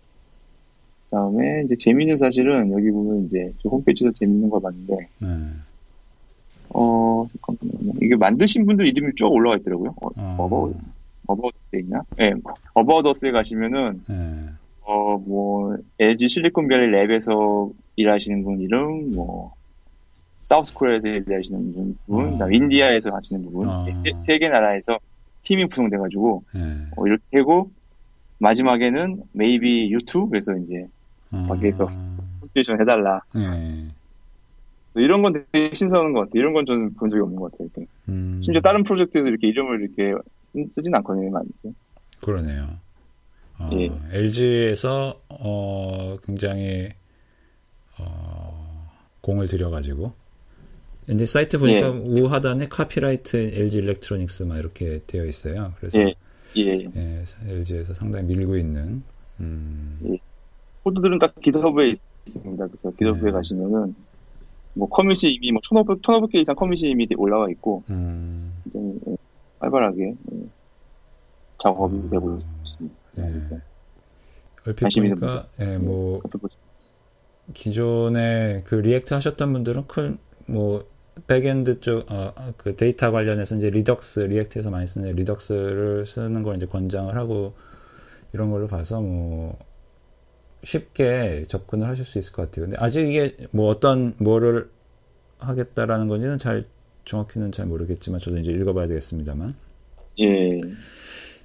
그 1.15 1.17
다음에, 1.17 1.61
이제 1.63 1.77
재미있는 1.77 2.17
사실은, 2.17 2.73
여기 2.73 2.91
보면 2.91 3.27
이제, 3.27 3.53
저 3.63 3.69
홈페이지에서 3.69 4.13
재밌는 4.13 4.49
거 4.49 4.59
봤는데, 4.59 4.97
네. 5.19 5.27
어, 6.71 7.25
잠깐만요. 7.31 7.93
이게 8.01 8.17
만드신 8.17 8.65
분들 8.65 8.85
이름이 8.85 9.13
쭉 9.15 9.27
올라와 9.27 9.55
있더라고요. 9.55 9.95
어, 10.01 10.09
아, 10.17 10.35
어버, 10.37 10.73
어버더스에 11.27 11.79
있나? 11.79 12.03
예, 12.19 12.33
어버더스에 12.73 13.31
가시면은, 13.31 14.01
네. 14.09 14.15
어, 14.81 15.17
뭐, 15.17 15.77
LG 15.99 16.27
실리콘밸리 16.27 16.87
랩에서 16.87 17.71
일하시는 17.95 18.43
분 18.43 18.59
이름, 18.59 19.15
뭐, 19.15 19.53
사우스코리아에서 20.43 21.07
일하시는 21.07 21.73
분, 21.73 21.97
분 22.07 22.27
어. 22.27 22.31
그다음에 22.31 22.57
인디아에서 22.57 23.11
하시는 23.11 23.41
분, 23.45 23.69
어. 23.69 23.85
세, 23.85 24.11
세개 24.25 24.49
나라에서 24.49 24.99
팀이 25.43 25.67
구성돼가지고, 25.67 26.43
네. 26.55 26.59
어, 26.97 27.07
이렇게 27.07 27.37
하고, 27.37 27.71
마지막에는 28.39 29.23
maybe 29.33 29.89
그래서 30.29 30.53
이제, 30.57 30.87
아, 31.31 31.45
거기에서 31.47 31.89
콘스테이션 32.41 32.79
해달라. 32.79 33.21
네. 33.33 33.87
이런 34.95 35.21
건 35.21 35.45
되게 35.51 35.75
신선한 35.75 36.13
것 36.13 36.21
같아요. 36.21 36.39
이런 36.39 36.53
건 36.53 36.65
저는 36.65 36.93
본 36.93 37.09
적이 37.09 37.23
없는 37.23 37.37
것 37.37 37.51
같아요. 37.51 37.67
이렇게. 37.75 37.91
음, 38.07 38.39
심지어 38.41 38.61
다른 38.61 38.83
프로젝트도 38.83 39.27
이렇게 39.27 39.47
이름을 39.47 39.81
이렇게 39.81 40.13
쓰, 40.43 40.65
진 40.69 40.95
않거든요, 40.95 41.31
많이. 41.31 41.47
그러네요. 42.21 42.67
어, 43.59 43.69
예. 43.73 43.89
LG에서 44.11 45.19
어, 45.29 46.17
굉장히 46.23 46.89
어, 47.97 48.89
공을 49.21 49.47
들여가지고 49.47 50.13
근데 51.05 51.25
사이트 51.25 51.59
보니까 51.59 51.87
예. 51.87 51.89
우하단에 51.89 52.67
카피라이트 52.67 53.37
LG 53.53 53.77
일렉트로닉스만 53.77 54.57
이렇게 54.57 55.01
되어 55.05 55.25
있어요. 55.25 55.73
그래서 55.79 55.99
예, 55.99 56.13
예. 56.57 56.89
예, 56.95 57.23
LG에서 57.47 57.93
상당히 57.93 58.25
밀고 58.25 58.57
있는 58.57 59.03
음, 59.39 59.99
예. 60.05 60.17
코드들은 60.85 61.17
다 61.19 61.27
기더브에 61.41 61.93
있습니다. 62.25 62.67
그래서 62.67 62.91
기더브에 62.91 63.23
네. 63.25 63.31
가시면은 63.31 63.95
뭐 64.75 64.87
커밋이 64.87 65.33
이미 65.33 65.51
뭐 65.51 65.61
1,500, 65.63 66.01
1,500개 66.01 66.35
이상 66.35 66.55
커밋이 66.55 66.91
이미 66.91 67.07
올라와 67.17 67.49
있고 67.51 67.83
음, 67.89 68.53
굉장히 68.71 68.99
예, 69.07 69.17
활발하게 69.59 70.03
예, 70.33 70.37
작업이 71.57 71.95
음. 71.95 72.09
되고 72.09 72.39
있습니다. 72.63 72.95
예. 73.17 73.61
얼핏 74.67 74.87
보니까 74.95 75.47
예, 75.59 75.77
뭐 75.77 76.21
살펴보시- 76.21 76.57
기존에 77.53 78.63
그 78.65 78.75
React 78.75 79.13
하셨던 79.13 79.53
분들은 79.53 79.85
큰뭐 79.87 80.83
backend 81.27 81.79
쪽 81.79 82.11
어, 82.11 82.33
그 82.57 82.75
데이터 82.75 83.11
관련해서 83.11 83.55
이제 83.55 83.69
Redux 83.69 84.19
React에서 84.21 84.69
많이 84.69 84.85
쓰는 84.87 85.15
Redux를 85.15 86.05
쓰는 86.05 86.43
걸 86.43 86.57
이제 86.57 86.65
권장을 86.65 87.15
하고 87.15 87.53
이런 88.33 88.51
걸로 88.51 88.67
봐서 88.67 88.99
뭐 88.99 89.57
쉽게 90.65 91.45
접근을 91.47 91.87
하실 91.87 92.03
수 92.03 92.19
있을 92.19 92.33
것 92.33 92.43
같아요. 92.43 92.65
근데 92.65 92.77
아직 92.79 93.07
이게 93.07 93.37
뭐 93.51 93.69
어떤 93.69 94.13
뭐를 94.19 94.69
하겠다라는 95.39 96.07
건지는 96.07 96.37
잘 96.37 96.65
정확히는 97.05 97.51
잘 97.51 97.67
모르겠지만 97.67 98.19
저도 98.19 98.37
이제 98.37 98.51
읽어봐야 98.51 98.87
되겠습니다만 98.87 99.53
예, 100.19 100.49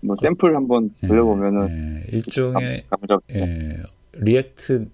뭐 0.00 0.16
샘플 0.20 0.56
한번 0.56 0.90
예, 1.02 1.06
돌려보면은 1.06 1.68
예, 1.68 2.16
일종의 2.16 2.84
감정 2.88 3.20
예, 3.34 3.76
React 4.14 4.88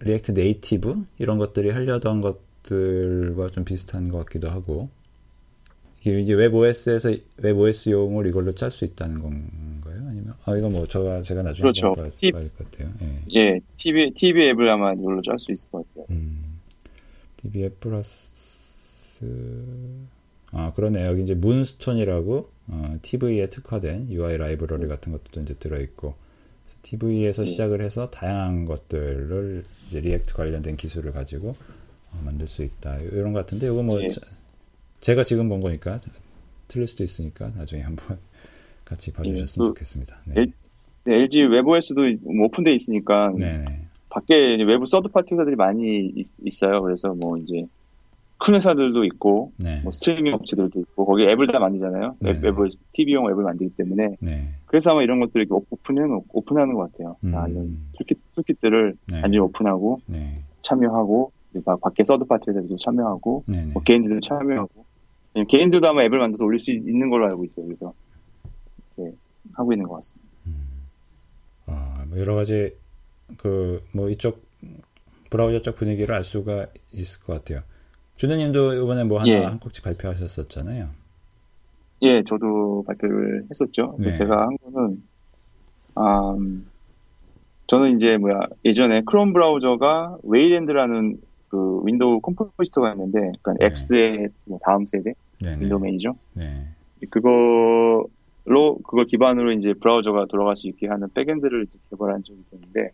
React 0.00 0.32
Native 0.32 1.04
이런 1.18 1.38
것들이 1.38 1.70
하려던 1.70 2.20
것 2.20 2.52
것들과 2.62 3.50
좀 3.50 3.64
비슷한 3.64 4.08
것 4.08 4.18
같기도 4.18 4.48
하고 4.48 4.88
이게 6.00 6.20
이제 6.20 6.32
webOS에서 6.34 7.12
webOS용을 7.38 8.26
이걸로 8.26 8.54
짤 8.54 8.70
수 8.70 8.84
있다는 8.84 9.20
건가요? 9.20 9.71
아 10.44 10.56
이거 10.56 10.68
뭐 10.68 10.86
제가 10.86 11.22
제가 11.22 11.42
나중에 11.42 11.62
그렇죠. 11.62 11.92
봐야 11.94 12.10
팁. 12.18 12.32
될것 12.32 12.58
같아요. 12.70 12.92
예. 13.02 13.22
예, 13.34 13.60
TV 13.76 14.12
TV 14.12 14.48
앱을 14.48 14.68
아마 14.68 14.92
이걸로 14.92 15.22
짤 15.22 15.38
수 15.38 15.52
있을 15.52 15.70
것 15.70 15.86
같아요. 15.88 16.06
음, 16.10 16.58
TV 17.38 17.64
앱 17.64 17.78
플러스 17.80 19.24
아 20.50 20.72
그러네 20.74 21.06
여기 21.06 21.22
이제 21.22 21.34
Moonstone이라고 21.34 22.50
어, 22.68 22.96
TV에 23.02 23.46
특화된 23.48 24.08
UI 24.10 24.36
라이브러리 24.36 24.86
같은 24.88 25.12
것도 25.12 25.40
이제 25.40 25.54
들어 25.54 25.80
있고 25.80 26.14
TV에서 26.82 27.44
네. 27.44 27.50
시작을 27.50 27.80
해서 27.80 28.10
다양한 28.10 28.64
것들을 28.64 29.64
이제 29.88 30.00
React 30.00 30.34
관련된 30.34 30.76
기술을 30.76 31.12
가지고 31.12 31.50
어, 32.12 32.20
만들 32.24 32.48
수 32.48 32.62
있다 32.64 32.98
이런 32.98 33.32
것 33.32 33.40
같은데 33.40 33.66
이거 33.66 33.82
뭐 33.82 34.02
예. 34.02 34.08
자- 34.08 34.20
제가 35.00 35.24
지금 35.24 35.48
본 35.48 35.60
거니까 35.60 36.00
틀릴 36.68 36.86
수도 36.88 37.04
있으니까 37.04 37.50
나중에 37.56 37.82
한번 37.82 38.18
같이 38.92 39.12
봐주셨으면 39.12 39.64
그 39.64 39.68
좋겠습니다. 39.70 40.16
네. 40.26 40.34
일- 40.42 40.52
네, 41.04 41.14
LG 41.16 41.44
webOS도 41.44 42.02
뭐 42.22 42.46
오픈돼 42.46 42.72
있으니까 42.74 43.32
네. 43.36 43.64
밖에 44.08 44.62
외부 44.62 44.86
third 44.86 45.08
party 45.08 45.34
회사들이 45.34 45.56
많이 45.56 46.12
있, 46.14 46.62
어요 46.62 46.82
그래서 46.82 47.14
뭐 47.14 47.36
이제 47.38 47.64
큰 48.38 48.54
회사들도 48.54 49.04
있고 49.04 49.52
네. 49.56 49.80
뭐 49.82 49.90
스트리밍 49.90 50.34
업체들도 50.34 50.78
있고 50.80 51.06
거기 51.06 51.24
앱을 51.24 51.48
다 51.48 51.58
만들잖아요. 51.58 52.16
네. 52.20 52.38
웹, 52.42 52.56
웹 52.58 52.70
TV용 52.92 53.30
앱을 53.30 53.42
만들기 53.42 53.74
때문에 53.76 54.16
네. 54.20 54.48
그래서 54.66 54.90
아마 54.92 55.02
이런 55.02 55.18
것들을 55.20 55.46
이렇게 55.46 55.64
오픈하는 55.70 56.20
오픈하는 56.28 56.74
것 56.74 56.92
같아요. 56.92 57.16
음. 57.24 57.34
아, 57.34 57.48
이런 57.48 57.78
toolkit, 57.98 58.18
toolkit들을 58.34 58.94
네. 59.08 59.14
완전히 59.14 59.38
오픈하고 59.38 60.00
네. 60.06 60.38
참여하고 60.62 61.32
밖에 61.80 62.04
third 62.04 62.24
party 62.26 62.50
회사들도 62.50 62.76
참여하고 62.76 63.44
네. 63.46 63.64
네. 63.64 63.72
뭐 63.72 63.82
개인들도 63.82 64.20
참여하고 64.20 64.84
개인들도 65.48 65.88
아마 65.88 66.02
앱을 66.04 66.18
만들어서 66.18 66.44
올릴 66.44 66.60
수 66.60 66.70
있는 66.70 67.10
걸로 67.10 67.26
알고 67.26 67.44
있어요. 67.44 67.64
그래서 67.66 67.92
하고 69.54 69.72
있는 69.72 69.86
것 69.88 69.94
같습니다. 69.96 70.28
아, 71.66 72.04
뭐 72.08 72.18
여러 72.18 72.34
가지 72.34 72.74
그 73.38 73.80
뭐 73.94 74.10
이쪽 74.10 74.42
브라우저 75.30 75.62
쪽 75.62 75.76
분위기를 75.76 76.14
알 76.14 76.24
수가 76.24 76.66
있을 76.92 77.22
것 77.22 77.32
같아요. 77.34 77.62
준우님도 78.16 78.74
이번에 78.74 79.04
뭐 79.04 79.20
하나 79.20 79.30
예. 79.30 79.44
한 79.44 79.58
꼭지 79.58 79.80
발표하셨었잖아요. 79.82 80.88
예, 82.02 82.22
저도 82.24 82.84
발표를 82.86 83.46
했었죠. 83.50 83.96
네. 83.98 84.12
제가 84.12 84.42
한 84.48 84.58
거는, 84.58 85.02
아, 85.94 86.32
음, 86.32 86.66
저는 87.68 87.96
이제 87.96 88.18
뭐야, 88.18 88.40
예전에 88.64 89.02
크롬 89.06 89.32
브라우저가 89.32 90.18
Wayland라는 90.24 91.20
그 91.48 91.80
window 91.84 92.20
compositor가 92.20 92.92
있는데, 92.92 93.18
그러니까 93.40 93.52
네. 93.60 93.66
X의 93.66 94.28
뭐 94.44 94.58
다음 94.64 94.84
세대 94.84 95.14
네네. 95.40 95.60
window 95.62 95.78
manager. 95.78 96.14
네. 96.34 96.66
그걸 97.10 98.04
로, 98.44 98.78
그걸 98.84 99.06
기반으로 99.06 99.52
이제 99.52 99.74
브라우저가 99.74 100.26
돌아갈 100.26 100.56
수 100.56 100.68
있게 100.68 100.88
하는 100.88 101.08
backend를 101.14 101.66
개발한 101.90 102.24
적이 102.24 102.40
있었는데, 102.40 102.90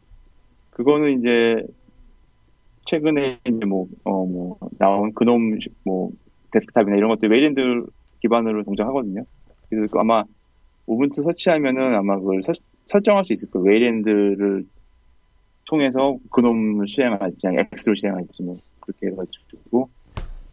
그거는 0.70 1.18
이제 1.20 1.66
최근에 2.86 3.40
이제 3.44 3.64
뭐, 3.66 3.86
어, 4.04 4.26
뭐, 4.26 4.58
나온 4.78 5.12
GNOME, 5.14 5.58
뭐, 5.84 6.10
데스크탑이나 6.52 6.96
이런 6.96 7.10
것들 7.10 7.30
Wayland 7.30 7.60
기반으로 8.20 8.64
동작하거든요. 8.64 9.22
그래서 9.68 9.86
그 9.92 9.98
아마 9.98 10.24
Ubuntu 10.86 11.22
설치하면은 11.22 11.94
아마 11.94 12.18
그걸 12.18 12.42
설, 12.42 12.54
설정할 12.86 13.24
수 13.24 13.32
있을 13.34 13.50
거예요. 13.50 13.66
Wayland를 13.66 14.64
통해서 15.66 16.18
GNOME을 16.30 16.88
실행할지, 16.88 17.46
아니, 17.48 17.58
X를 17.58 17.96
실행할지, 17.96 18.42
뭐, 18.42 18.56
그렇게 18.80 19.08
해가지고, 19.08 19.90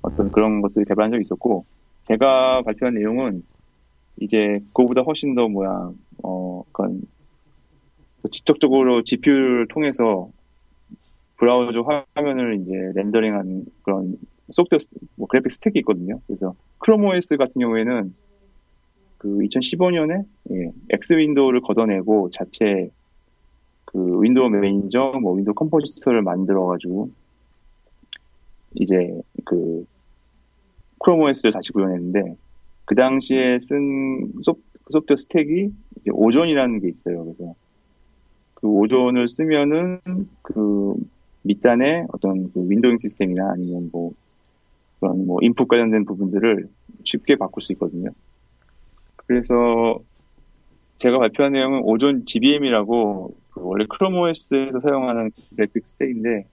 어떤 0.02 0.32
그런 0.32 0.62
것들이 0.62 0.86
개발한 0.86 1.12
적이 1.12 1.22
있었고, 1.24 1.66
제가 2.04 2.64
발표한 2.64 2.96
내용은 2.96 3.44
이제 4.22 4.60
그거보다 4.74 5.02
훨씬 5.02 5.36
더 5.36 5.48
뭐야, 5.48 5.92
어, 6.24 6.64
그런, 6.72 7.02
직접적으로 8.32 9.04
GPU를 9.04 9.68
통해서 9.68 10.30
브라우저 11.38 11.82
화면을 12.16 12.62
이제 12.62 12.72
렌더링한 12.96 13.66
그런 13.84 14.18
소프트웨어, 14.52 14.80
스- 14.80 14.90
뭐 15.16 15.28
그래픽 15.28 15.52
스택이 15.52 15.80
있거든요. 15.80 16.20
그래서 16.28 16.56
Chrome 16.80 17.04
OS 17.06 17.38
같은 17.38 17.60
경우에는 17.60 18.16
그 19.18 19.40
2015년에 19.40 20.26
예, 20.52 20.72
X 20.90 21.14
윈도우를 21.14 21.62
걷어내고 21.62 22.30
자체 22.32 22.90
그 23.86 24.22
window 24.22 24.50
manager, 24.50 25.20
뭐 25.22 25.34
window 25.34 25.54
compositor를 25.56 26.22
만들어가지고 26.22 27.10
이제 28.76 29.20
그 29.46 29.86
Chrome 31.00 31.22
OS를 31.22 31.52
다시 31.52 31.72
구현했는데 31.72 32.36
그 32.86 32.96
당시에 32.96 33.60
쓴 33.60 34.32
소, 34.44 34.58
소프트웨어 34.92 35.18
스택이 35.18 35.72
이제 36.00 36.12
Ozone이라는 36.12 36.80
게 36.82 36.90
있어요. 36.90 37.24
그래서 37.26 37.56
그 38.54 38.68
Ozone을 38.68 39.28
쓰면은 39.28 40.00
그 40.42 40.96
밑단에 41.42 42.06
어떤 42.10 42.52
그 42.52 42.68
windowing 42.70 42.98
시스템이나 42.98 43.52
아니면 43.52 43.90
뭐 43.92 44.14
그런 45.00 45.26
뭐 45.26 45.40
인풋 45.42 45.68
관련된 45.68 46.06
부분들을 46.06 46.68
쉽게 47.04 47.36
바꿀 47.36 47.62
수 47.62 47.72
있거든요. 47.74 48.10
그래서 49.16 50.00
제가 50.98 51.20
발표한 51.20 51.54
내용은 51.54 51.82
Ozone 51.84 52.26
GBM이라고 52.26 53.36
그 53.52 53.62
원래 53.64 53.86
Chrome 53.90 54.16
OS에서 54.18 54.80
사용하는 54.82 55.32
그래픽 55.56 55.88
스택인데 55.88 56.46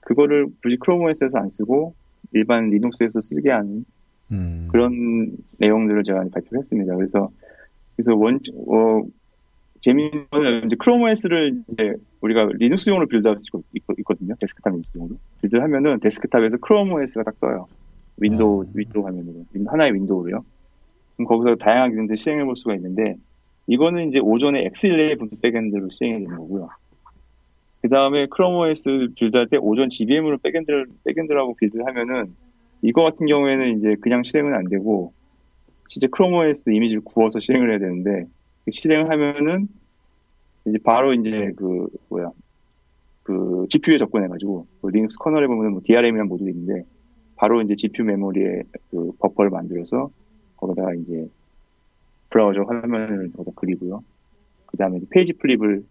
그거를 0.00 0.46
굳이 0.62 0.76
Chrome 0.76 1.02
OS에서 1.02 1.38
안 1.38 1.50
쓰고 1.50 1.94
일반 2.32 2.70
Linux에서 2.70 3.20
쓰게 3.20 3.50
하는 3.50 3.84
음. 4.32 4.68
그런 4.70 5.36
내용들을 5.58 6.02
제가 6.04 6.20
발표를 6.32 6.58
했습니다. 6.60 6.94
그래서 6.96 7.30
그래서 7.96 8.14
원 8.16 8.36
어, 8.68 9.02
재미있는 9.80 10.26
건 10.30 10.62
이제 10.66 10.76
Chrome 10.78 11.02
OS를 11.02 11.62
이제 11.72 11.94
우리가 12.20 12.48
Linux용으로 12.54 13.06
build할 13.06 13.36
수 13.40 13.46
있거- 13.74 13.94
있거든요. 13.98 14.34
데스크탑 14.40 14.72
Linux용으로 14.72 15.16
build를 15.40 15.62
하면은 15.64 16.00
데스크탑에서 16.00 16.58
Chrome 16.58 16.92
OS가 16.92 17.24
딱 17.24 17.38
떠요. 17.40 17.66
윈도우 18.18 18.64
아. 18.64 18.70
윈도우 18.74 19.04
화면으로 19.04 19.44
윈- 19.52 19.66
하나의 19.66 19.92
윈도우로요. 19.94 20.44
그럼 21.16 21.26
거기서 21.28 21.56
다양한 21.56 21.90
기능들 21.90 22.16
시행해 22.16 22.44
볼 22.44 22.56
수가 22.56 22.74
있는데 22.76 23.16
이거는 23.66 24.08
이제 24.08 24.18
오전에 24.20 24.68
X11 24.68 25.40
백엔드로 25.42 25.88
시행이 25.90 26.24
되는 26.24 26.36
거고요. 26.36 26.68
그 27.82 27.88
다음에 27.88 28.26
크롬 28.26 28.54
OS 28.56 29.08
빌드할 29.16 29.48
때 29.48 29.56
오전 29.60 29.90
GBM으로 29.90 30.38
백엔드를 30.38 30.86
백엔드라고 31.04 31.54
빌드를 31.56 31.84
하면은 31.86 32.34
이거 32.82 33.02
같은 33.02 33.26
경우에는 33.26 33.78
이제 33.78 33.96
그냥 34.00 34.22
실행은 34.22 34.54
안 34.54 34.68
되고 34.68 35.12
진짜 35.86 36.08
Chrome 36.08 36.34
OS 36.34 36.70
이미지를 36.70 37.02
구워서 37.04 37.40
실행을 37.40 37.70
해야 37.70 37.78
되는데 37.78 38.26
그 38.64 38.70
실행을 38.70 39.10
하면은 39.10 39.68
이제 40.66 40.78
바로 40.84 41.14
이제 41.14 41.52
그 41.56 41.86
뭐야 42.08 42.30
그 43.22 43.66
GPU에 43.68 43.98
접근해가지고 43.98 44.66
그 44.80 44.88
리눅스 44.88 45.18
커널에 45.18 45.46
보면 45.46 45.72
뭐 45.72 45.80
DRM이라는 45.84 46.28
모듈이 46.28 46.50
있는데 46.50 46.84
바로 47.36 47.62
이제 47.62 47.74
GPU 47.76 48.04
메모리에 48.04 48.62
그 48.90 49.12
버퍼를 49.18 49.50
만들어서 49.50 50.10
거기다가 50.56 50.94
이제 50.94 51.28
브라우저 52.30 52.62
화면을 52.62 53.30
거기다 53.32 53.52
그리고요. 53.56 54.02
그 54.66 54.76
다음에 54.76 55.00
page 55.10 55.32
flip을 55.34 55.84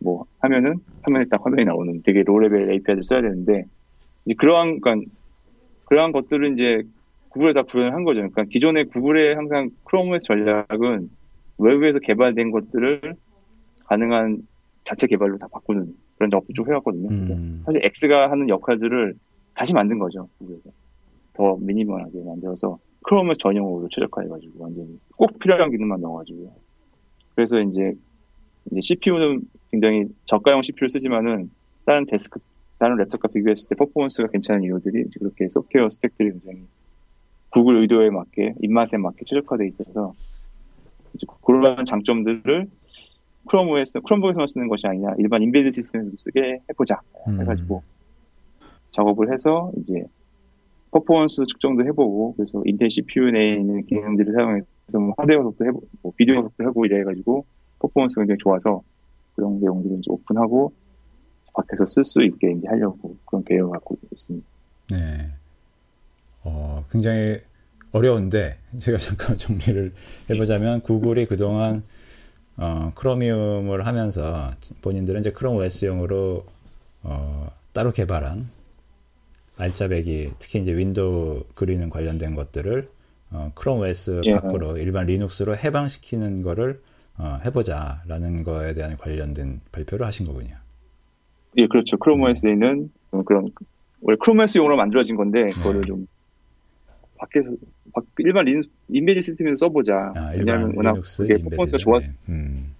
뭐 0.00 0.24
하면은 0.40 0.76
화면에 1.02 1.26
딱 1.26 1.44
화면이 1.44 1.64
나오는 1.64 2.02
되게 2.02 2.22
low 2.22 2.40
level 2.40 2.70
API를 2.70 3.04
써야 3.04 3.22
되는데 3.22 3.64
이제 4.24 4.34
그러한 4.36 4.80
그러니까 4.80 5.10
그러한 5.84 6.12
것들은 6.12 6.54
이제 6.54 6.82
구글에 7.30 7.52
다 7.52 7.62
구현을 7.62 7.92
한 7.92 8.04
거죠. 8.04 8.20
그러니까 8.20 8.44
기존의 8.44 8.86
구글의 8.86 9.34
항상 9.34 9.70
Chrome 9.84 10.10
OS 10.10 10.24
전략은 10.24 11.10
외부에서 11.58 11.98
개발된 11.98 12.50
것들을 12.50 13.14
가능한 13.86 14.46
자체 14.84 15.06
개발로 15.06 15.38
다 15.38 15.48
바꾸는 15.50 15.94
그런 16.16 16.30
작업을 16.30 16.54
쭉 16.54 16.68
해왔거든요. 16.68 17.08
음. 17.10 17.62
사실 17.64 17.84
X가 17.84 18.30
하는 18.30 18.48
역할들을 18.48 19.14
다시 19.54 19.74
만든 19.74 19.98
거죠. 19.98 20.28
구글에서. 20.38 20.70
더 21.34 21.56
미니멀하게 21.56 22.22
만들어서 22.24 22.78
Chrome 23.02 23.28
OS 23.28 23.38
전용으로 23.38 23.88
최적화해가지고 23.88 24.52
완전히 24.62 24.98
꼭 25.16 25.38
필요한 25.38 25.70
기능만 25.70 26.00
넣어가지고요. 26.00 26.50
그래서 27.34 27.60
이제 27.60 27.92
이제 28.70 28.80
CPU는 28.80 29.42
굉장히 29.70 30.04
저가형 30.26 30.62
CPU를 30.62 30.90
쓰지만은 30.90 31.50
다른 31.84 32.06
데스크 32.06 32.40
다른 32.78 32.96
랩탑과 32.96 33.32
비교했을 33.32 33.68
때 33.68 33.74
퍼포먼스가 33.76 34.28
괜찮은 34.28 34.62
이유들이 34.64 35.04
그렇게 35.18 35.48
소프트웨어 35.48 35.90
스택들이 35.90 36.32
굉장히 36.32 36.64
구글 37.50 37.80
의도에 37.82 38.10
맞게 38.10 38.54
입맛에 38.62 38.96
맞게 38.96 39.24
최적화돼 39.26 39.66
있어서 39.68 40.12
이제 41.14 41.26
그런 41.44 41.84
장점들을 41.84 42.68
크롬 43.46 43.68
OS, 43.70 44.00
크롬북에서만 44.00 44.46
쓰는 44.46 44.68
것이 44.68 44.86
아니라 44.86 45.14
일반 45.18 45.42
embedded 45.42 45.70
시스템에서도 45.70 46.16
쓰게 46.18 46.60
해보자 46.70 47.00
음. 47.28 47.40
해가지고 47.40 47.82
작업을 48.92 49.32
해서 49.32 49.70
이제 49.78 50.04
퍼포먼스 50.90 51.44
측정도 51.46 51.84
해보고 51.84 52.34
그래서 52.36 52.62
인텔 52.64 52.90
CPU 52.90 53.30
내에 53.30 53.56
있는 53.56 53.84
기능들을 53.86 54.32
사용해서 54.32 54.98
뭐 55.00 55.14
하드웨어 55.18 55.42
속도 55.42 55.64
해보고 55.66 55.86
뭐 56.02 56.12
비디오 56.16 56.42
속도 56.42 56.64
해보고 56.64 56.86
이래가지고 56.86 57.44
퍼포먼스가 57.80 58.22
굉장히 58.22 58.38
좋아서 58.38 58.82
그런 59.34 59.60
내용들을 59.60 59.98
이제 59.98 60.06
오픈하고 60.08 60.72
밖에서 61.54 61.86
쓸 61.86 62.04
수 62.04 62.22
있게 62.22 62.52
이제 62.52 62.66
하려고 62.68 63.16
그런 63.24 63.44
계획을 63.44 63.70
갖고 63.70 63.96
있습니다. 64.12 64.46
네. 64.90 65.30
굉장히 66.94 67.40
어려운데 67.92 68.58
제가 68.78 68.98
잠깐 69.02 69.36
정리를 69.36 69.92
해보자면 70.30 70.80
구글이 70.80 71.26
그동안 71.26 71.82
어, 72.56 72.92
크로미움을 72.94 73.84
하면서 73.84 74.52
본인들은 74.80 75.20
이제 75.20 75.32
크롬 75.32 75.56
OS용으로 75.56 76.46
어, 77.02 77.50
따로 77.72 77.90
개발한 77.90 78.48
알짜배기 79.56 80.34
특히 80.38 80.60
이제 80.60 80.72
윈도우 80.72 81.44
그리는 81.54 81.90
관련된 81.90 82.36
것들을 82.36 82.88
어, 83.32 83.50
크롬 83.56 83.80
OS 83.80 84.20
예. 84.24 84.32
밖으로 84.32 84.78
일반 84.78 85.06
리눅스로 85.06 85.56
해방시키는 85.56 86.42
거를 86.42 86.80
어, 87.18 87.40
해보자라는 87.44 88.44
거에 88.44 88.74
대한 88.74 88.96
관련된 88.96 89.60
발표를 89.72 90.06
하신 90.06 90.26
거군요. 90.26 90.54
예, 91.58 91.66
그렇죠. 91.66 91.96
크롬 91.96 92.22
OS에는 92.22 92.90
그런 93.26 93.50
원래 94.00 94.16
크롬 94.20 94.38
OS용으로 94.40 94.76
만들어진 94.76 95.16
건데 95.16 95.50
그거를 95.50 95.80
네. 95.82 95.86
좀 95.86 96.06
밖에서 97.18 97.50
밖- 97.92 98.04
일반 98.18 98.44
린 98.46 98.60
embedded 98.88 99.22
시스템에서 99.22 99.56
써보자. 99.66 100.12
아, 100.16 100.32
왜냐하면 100.36 100.72
워낙 100.76 101.00
그게 101.16 101.36
퍼포먼스가 101.36 101.78
좋아. 101.78 102.00
네. 102.00 102.10
음, 102.28 102.74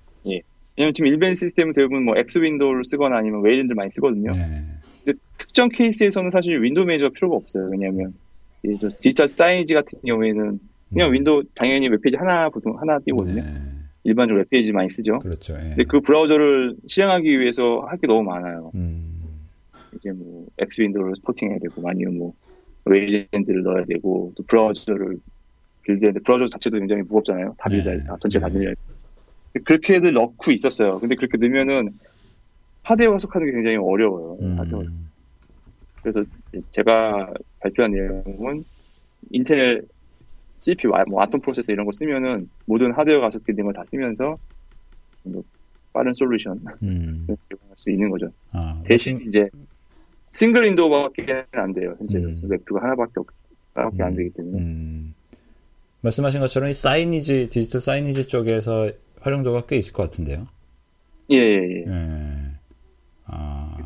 왜냐면 0.77 0.93
지금 0.93 1.07
일반 1.07 1.35
시스템은 1.37 1.73
대부분 1.73 2.05
뭐 2.05 2.17
X 2.17 2.39
윈도우를 2.41 2.85
쓰거나 2.85 3.19
아니면 3.19 3.43
웨이랜드 3.43 3.73
많이 3.75 3.91
쓰거든요. 3.93 4.33
네. 4.33 4.65
근데 5.05 5.19
특정 5.39 5.69
케이스에서는 5.69 6.31
사실 6.31 6.61
window 6.61 6.85
manager가 6.85 7.13
필요가 7.15 7.37
없어요. 7.37 7.69
왜냐하면 7.71 8.13
digital 8.99 9.29
signage 9.29 9.73
같은 9.75 10.01
경우에는 10.05 10.59
그냥 10.91 11.09
음. 11.11 11.13
윈도우 11.15 11.45
당연히 11.55 11.87
웹페이지 11.89 12.17
하나 12.17 12.49
보통 12.49 12.77
하나 12.81 12.99
띄우거든요. 12.99 13.43
네. 13.43 13.53
일반적으로 14.05 14.41
웹페이지 14.43 14.73
많이 14.73 14.89
쓰죠. 14.91 15.19
그렇죠. 15.19 15.55
예. 15.55 15.69
근데 15.71 15.85
그 15.85 16.01
브라우저를 16.01 16.77
실행하기 16.87 17.41
위해서 17.41 17.81
할 17.89 17.99
게 17.99 18.07
너무 18.07 18.23
많아요. 18.23 18.71
음, 18.75 19.23
이제 19.97 20.13
뭐 20.13 20.47
X 20.59 20.83
윈도우를 20.83 21.15
supporting해야 21.17 21.59
되고 21.61 21.89
아니면 21.89 22.19
뭐 22.19 22.33
웨이랜드를 22.85 23.63
넣어야 23.63 23.85
되고 23.87 24.33
또 24.37 24.43
브라우저를 24.47 25.19
build해야 25.85 26.13
돼. 26.13 26.21
브라우저 26.21 26.49
자체도 26.49 26.79
굉장히 26.79 27.03
무겁잖아요. 27.03 27.55
다 27.59 27.69
네. 27.71 27.77
build할 27.77 28.05
다 28.05 28.17
전체 28.21 28.39
다 28.39 28.49
네. 28.49 28.53
build할 28.55 28.75
때. 28.75 29.61
그렇게들 29.65 30.13
넣고 30.13 30.51
있었어요. 30.51 30.99
근데 30.99 31.15
그렇게 31.15 31.39
넣으면은 31.39 31.91
하드웨어 32.83 33.13
가속하는 33.15 33.47
게 33.47 33.53
굉장히 33.53 33.77
어려워요. 33.79 34.37
음, 34.43 34.59
그래서 36.03 36.23
제가 36.73 37.33
발표한 37.61 37.93
내용은 37.93 38.63
인텔 39.31 39.83
CPU, 40.65 40.95
아, 40.95 41.05
뭐 41.07 41.21
아톰 41.23 41.41
프로세서 41.43 41.73
이런 41.73 41.85
거 41.85 41.93
쓰면은 41.93 42.49
모든 42.65 42.91
하드웨어 42.93 43.21
가속된 43.21 43.55
걸다 43.57 43.85
쓰면서 43.85 44.39
좀더 45.23 45.43
빠른 45.93 46.15
솔루션 46.15 46.59
음. 46.83 47.27
제공할 47.43 47.77
수 47.77 47.91
있는 47.91 48.09
거죠. 48.09 48.31
아, 48.53 48.81
대신 48.85 49.21
이제 49.29 49.49
single 50.33 50.65
window밖에 50.65 51.45
안 51.53 51.73
돼요. 51.75 51.95
현재 51.99 52.17
음. 52.19 52.35
WebView가 52.49 52.83
하나밖에 52.83 53.13
없, 53.17 53.27
하나밖에 53.75 54.03
안 54.03 54.13
음, 54.13 54.17
되기 54.17 54.31
때문에. 54.31 54.59
음. 54.59 55.15
말씀하신 56.01 56.41
것처럼 56.41 56.71
이 56.71 56.75
signage 56.75 57.51
digital 57.51 57.81
signage 57.83 58.27
쪽에서 58.29 58.91
활용도가 59.21 59.67
꽤 59.67 59.77
있을 59.77 59.93
것 59.93 60.03
같은데요. 60.05 60.47
예, 61.31 61.37
예, 61.37 61.57
예. 61.57 61.85
예. 61.87 62.51
아, 63.27 63.77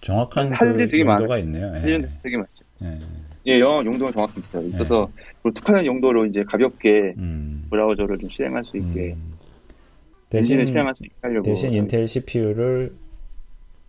정확한 0.00 0.52
할 0.52 0.72
그 0.72 0.88
되게 0.88 1.04
용도가 1.04 1.38
있네요. 1.38 1.72
예. 1.76 2.00
되게 2.22 2.36
많죠. 2.36 2.64
예. 2.82 2.98
예, 3.46 3.58
영어 3.58 3.84
용도가 3.84 4.12
정확히 4.12 4.40
있어요. 4.40 4.66
있어서 4.68 5.10
그리고 5.42 5.54
특화된 5.54 5.84
용도로 5.86 6.26
이제 6.26 6.44
가볍게 6.44 7.14
음. 7.18 7.66
브라우저를 7.70 8.18
좀 8.18 8.30
실행할 8.30 8.64
수 8.64 8.76
있게 8.76 9.14
음. 9.14 9.32
대신 10.28 10.64
실행할 10.64 10.94
수 10.94 11.04
있게 11.04 11.14
하려고. 11.20 11.42
대신 11.42 11.72
인텔 11.72 12.06
CPU를 12.06 12.94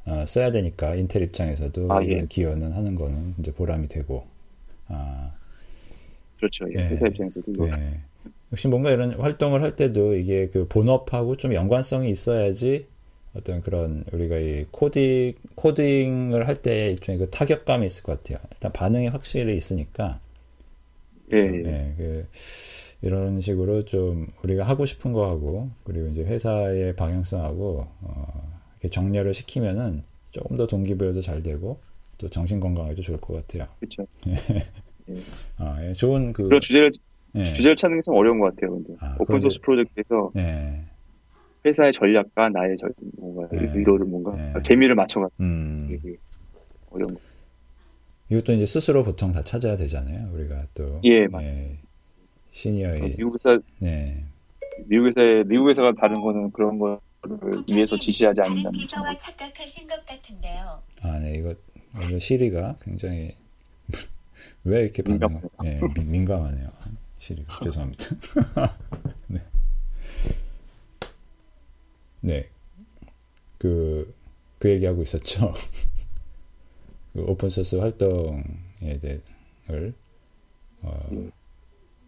어, 0.05 0.25
써야 0.27 0.51
되니까 0.51 0.95
인텔 0.95 1.21
입장에서도 1.23 1.91
아, 1.91 2.03
예. 2.03 2.25
기여는 2.27 2.73
하는 2.73 2.95
거는 2.95 3.35
이제 3.39 3.51
보람이 3.51 3.87
되고. 3.87 4.25
아, 4.87 5.31
그렇죠. 6.37 6.65
예. 6.73 6.79
예. 6.79 6.87
회사 6.89 7.07
입장에서도. 7.07 7.65
네. 7.67 7.99
역시 8.51 8.67
뭔가 8.67 8.91
이런 8.91 9.13
활동을 9.13 9.61
할 9.61 9.75
때도 9.75 10.15
이게 10.15 10.49
그 10.49 10.67
본업하고 10.67 11.37
좀 11.37 11.53
연관성이 11.53 12.09
있어야지 12.09 12.87
어떤 13.35 13.61
그런 13.61 14.03
우리가 14.11 14.37
이 14.37 14.65
코딩 14.71 15.33
코딩을 15.55 16.47
할 16.47 16.55
때 16.61 16.91
일종의 16.91 17.19
그 17.19 17.29
타격감이 17.29 17.85
있을 17.87 18.03
것 18.03 18.21
같아요. 18.23 18.39
일단 18.51 18.71
반응이 18.71 19.07
확실히 19.07 19.57
있으니까 19.57 20.19
예, 21.31 21.39
좀, 21.39 21.65
예. 21.65 21.69
예, 21.69 21.93
그 21.97 22.25
이런 23.01 23.41
식으로 23.41 23.85
좀 23.85 24.27
우리가 24.43 24.63
하고 24.63 24.85
싶은 24.85 25.11
거 25.13 25.27
하고 25.29 25.69
그리고 25.83 26.07
이제 26.09 26.23
회사의 26.23 26.95
방향성하고 26.95 27.87
어, 28.01 28.53
이렇게 28.73 28.87
정렬을 28.89 29.33
시키면은 29.33 30.03
조금 30.31 30.55
더 30.57 30.67
동기부여도 30.67 31.21
잘 31.21 31.41
되고 31.43 31.79
또 32.17 32.29
정신 32.29 32.59
건강에도 32.59 33.01
좋을 33.01 33.19
것 33.19 33.33
같아요. 33.47 33.67
그렇죠. 33.79 34.05
아, 35.57 35.77
예, 35.83 35.93
좋은 35.93 36.31
그 36.33 36.47
주제를 36.61 36.91
예, 37.35 37.43
주제를 37.43 37.75
찾는 37.75 37.97
게좀 37.97 38.15
어려운 38.15 38.39
것 38.39 38.53
같아요. 38.55 38.75
근데 38.75 38.93
아, 38.99 39.17
오픈 39.19 39.41
소스 39.41 39.59
프로젝트에서 39.61 40.31
예, 40.37 40.83
회사의 41.65 41.93
전략과 41.93 42.49
나의 42.49 42.77
절, 42.77 42.91
뭔가 43.17 43.47
네. 43.55 43.71
의도를 43.73 44.05
뭔가 44.05 44.35
네. 44.35 44.61
재미를 44.63 44.95
맞춰가지고 44.95 45.43
음. 45.43 45.87
되게 45.89 46.17
어려운 46.89 47.13
거. 47.15 47.19
이것도 48.29 48.53
이제 48.53 48.65
스스로 48.65 49.03
보통 49.03 49.31
다 49.31 49.43
찾아야 49.43 49.75
되잖아요. 49.75 50.31
우리가 50.33 50.65
또 50.73 50.99
예, 51.03 51.27
맞아요. 51.27 51.69
시니어의 52.51 53.15
미국 53.17 53.35
회사 53.35 53.59
네. 53.79 54.23
미국 54.87 55.07
회사에 55.07 55.43
미국 55.43 55.69
회사가 55.69 55.93
다른 55.93 56.19
거는 56.21 56.51
그런 56.51 56.79
거를 56.79 56.97
위해서 57.71 57.97
지시하지 57.97 58.41
않는다는 58.41 58.79
점. 58.87 59.03
착각하신 59.17 59.87
것 59.87 60.05
같은데요. 60.05 60.81
아, 61.01 61.19
네. 61.19 61.35
이거 61.37 61.53
오늘 61.95 62.19
시리가 62.19 62.77
굉장히 62.81 63.35
왜 64.63 64.83
이렇게 64.83 65.03
반응 65.03 65.41
민- 65.95 66.11
민감하네요. 66.11 66.69
시리가 67.19 67.59
죄송합니다. 67.63 68.05
네. 69.27 69.39
네. 72.23 72.45
그, 73.57 74.13
그 74.59 74.69
얘기하고 74.69 75.01
있었죠. 75.01 75.53
그 77.13 77.21
오픈소스 77.21 77.75
활동에 77.75 78.97
대해를 79.01 79.93
어, 80.81 80.99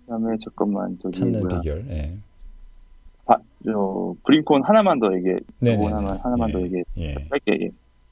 그다음에 0.06 0.38
잠깐만 0.40 0.98
저기 1.02 1.18
찾는 1.20 1.42
뭐야 1.42 1.60
비결. 1.60 1.86
예. 1.90 2.18
아, 3.26 3.38
저 3.64 4.16
브링콘 4.26 4.64
하나만 4.64 5.00
더 5.00 5.14
얘기해. 5.16 5.38
네네. 5.60 5.86
하나만 5.86 6.18
하나만 6.18 6.52
더 6.52 6.62
얘기해. 6.62 6.84
예. 6.98 7.16
할게. 7.30 7.58
예. 7.62 7.70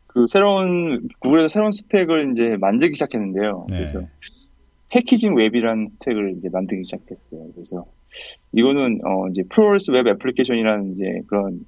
그 0.08 0.26
새로운 0.28 1.08
구글에서 1.20 1.48
새로운 1.48 1.72
스펙을 1.72 2.32
이제 2.34 2.58
만들기 2.60 2.96
시작했는데요. 2.96 3.68
네. 3.70 3.78
그래서 3.78 4.08
packaging 4.90 5.36
web이라는 5.36 5.88
스펙을 5.88 6.36
이제 6.38 6.50
만들기 6.50 6.84
시작했어요. 6.84 7.48
그래서 7.56 7.86
이거는 8.52 9.00
어 9.06 9.28
이제 9.30 9.44
progressive 9.50 9.92
web 9.92 10.06
application이라는 10.08 10.94
이제 10.94 11.22
그런 11.28 11.66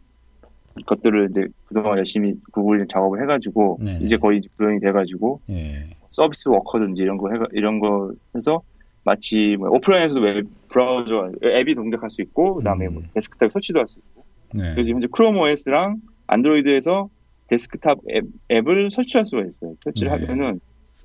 것들을 0.86 1.30
이제 1.32 1.47
그동안 1.65 1.97
열심히 1.97 2.34
구글 2.51 2.86
작업을 2.88 3.21
해가지고 3.21 3.80
네네. 3.82 3.99
이제 4.03 4.17
거의 4.17 4.39
이제 4.39 4.49
구현이 4.57 4.80
돼가지고 4.82 5.39
예. 5.49 5.89
service 6.10 6.49
worker든지 6.49 7.01
이런 7.03 7.17
거 7.17 7.32
해가 7.32 7.45
이런 7.53 7.80
거 7.80 8.11
해서 8.36 8.61
마치 9.03 9.55
뭐 9.57 9.69
오프라인에서도 9.69 10.19
웹 10.26 10.45
브라우저 10.69 11.32
앱이 11.43 11.76
동작할 11.76 12.09
수 12.09 12.21
있고 12.21 12.55
그다음에 12.55 12.88
뭐 12.89 13.01
음. 13.03 13.07
데스크탑 13.13 13.51
설치도 13.51 13.80
할 13.80 13.88
수 13.88 13.99
있고 13.99 14.26
네. 14.53 14.73
그래서 14.73 14.89
현재 14.89 15.07
크롬 15.11 15.38
OS랑 15.38 15.97
안드로이드에서 16.28 17.09
데스크탑 17.47 17.99
앱, 18.11 18.26
앱을 18.51 18.89
설치할 18.91 19.26
수가 19.26 19.43
있어요. 19.43 19.76
설치를 19.84 20.11
네. 20.19 20.26
하면은 20.26 20.59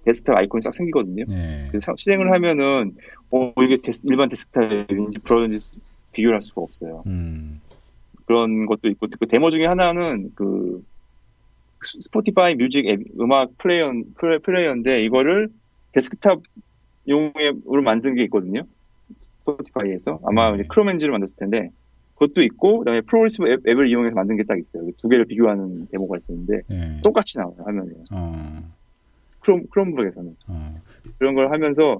데스크탑 0.05 0.37
아이콘이 0.39 0.63
싹 0.63 0.75
생기거든요. 0.75 1.25
네. 1.29 1.67
그래서 1.71 1.85
사- 1.87 1.95
실행을 1.97 2.33
하면은 2.33 2.93
어 3.31 3.53
이게 3.63 3.77
데스- 3.77 4.01
일반 4.05 4.29
데스크탑인지 4.29 5.19
브라우저인지 5.21 5.79
비교를 6.13 6.37
할 6.37 6.43
수가 6.43 6.63
없어요. 6.63 7.03
음. 7.07 7.61
그런 8.31 8.67
것도 8.67 8.89
있고 8.91 9.09
그 9.19 9.27
데모 9.27 9.51
중에 9.51 9.67
하나는 9.67 10.31
그 10.37 10.81
스- 11.83 11.99
스포티파이 12.03 12.55
뮤직 12.55 12.87
앱, 12.87 13.01
음악 13.19 13.51
플레이어 13.59 13.91
플레- 14.19 14.39
플레이어인데 14.39 15.03
이거를 15.03 15.49
데스크탑 15.91 16.41
용으로 17.09 17.83
만든 17.83 18.15
게 18.15 18.23
있거든요. 18.25 18.63
스포티파이에서 19.41 20.21
아마 20.25 20.51
네. 20.51 20.59
이제 20.61 20.65
크롬 20.69 20.91
엔진으로 20.91 21.15
만들었을 21.15 21.35
텐데 21.39 21.71
그것도 22.15 22.43
있고 22.43 22.79
그다음에 22.81 23.01
progressive 23.01 23.43
앱, 23.49 23.67
앱을 23.67 23.89
이용해서 23.89 24.15
만든 24.15 24.37
게 24.37 24.45
딱 24.45 24.57
있어요. 24.61 24.89
두 24.99 25.09
개를 25.09 25.25
비교하는 25.25 25.89
데모가 25.91 26.19
있었는데 26.19 26.55
예. 26.71 27.01
똑같이 27.03 27.37
나와요 27.37 27.57
화면에 27.65 27.91
어. 28.13 28.63
크롬 29.41 29.65
크롬북에서는 29.73 30.37
어. 30.51 30.81
그런 31.19 31.35
걸 31.35 31.51
하면서 31.51 31.99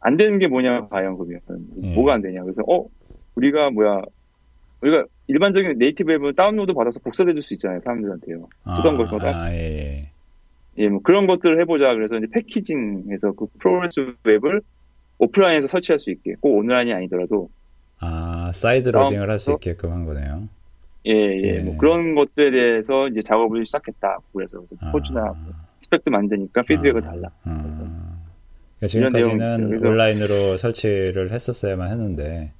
안 0.00 0.16
되는 0.16 0.40
게 0.40 0.48
뭐냐 0.48 0.88
과연 0.88 1.16
그러면 1.16 1.40
예. 1.80 1.94
뭐가 1.94 2.14
안 2.14 2.22
되냐 2.22 2.42
그래서 2.42 2.62
어 2.68 2.86
우리가 3.36 3.70
뭐야 3.70 4.02
우리가 4.80 5.04
일반적인 5.26 5.78
native 5.78 6.12
앱을 6.12 6.34
다운로드 6.34 6.72
받아서 6.74 7.00
복사해 7.00 7.32
줄 7.32 7.42
수 7.42 7.54
있잖아요 7.54 7.80
사람들한테요 7.84 8.48
쓰던 8.76 8.96
걸 8.96 9.06
써서 9.06 9.26
아, 9.26 9.50
예, 9.52 9.56
예. 9.56 10.10
예, 10.78 10.88
뭐 10.88 11.00
그런 11.02 11.26
것들을 11.26 11.60
해보자 11.60 11.94
그래서 11.94 12.16
이제 12.16 12.26
packaging해서 12.32 13.32
그 13.32 13.46
progressive 13.58 14.14
web을 14.24 14.60
오프라인에서 15.18 15.68
설치할 15.68 15.98
수 15.98 16.10
있게 16.10 16.34
꼭 16.40 16.56
온라인이 16.58 16.92
아니더라도 16.92 17.48
아, 18.00 18.50
side 18.52 18.88
loading을 18.90 19.30
할 19.30 19.38
수 19.38 19.52
있게끔 19.52 19.92
한 19.92 20.04
거네요. 20.04 20.48
예, 21.06 21.12
예, 21.12 21.42
예. 21.56 21.60
뭐 21.60 21.76
그런 21.78 22.14
것들에 22.14 22.50
대해서 22.50 23.08
이제 23.08 23.22
작업을 23.22 23.64
시작했다. 23.66 24.18
그래서 24.34 24.62
아. 24.80 24.90
propose나 24.90 25.22
뭐 25.22 25.54
스펙도 25.80 26.10
만드니까 26.10 26.62
피드백을 26.62 27.02
달라. 27.02 27.28
아. 27.44 27.62
그러니까. 28.80 28.86
지금까지는 28.88 29.86
온라인으로 29.86 30.56
설치를 30.56 31.30
했었어야만 31.30 31.90
했는데 31.90 32.52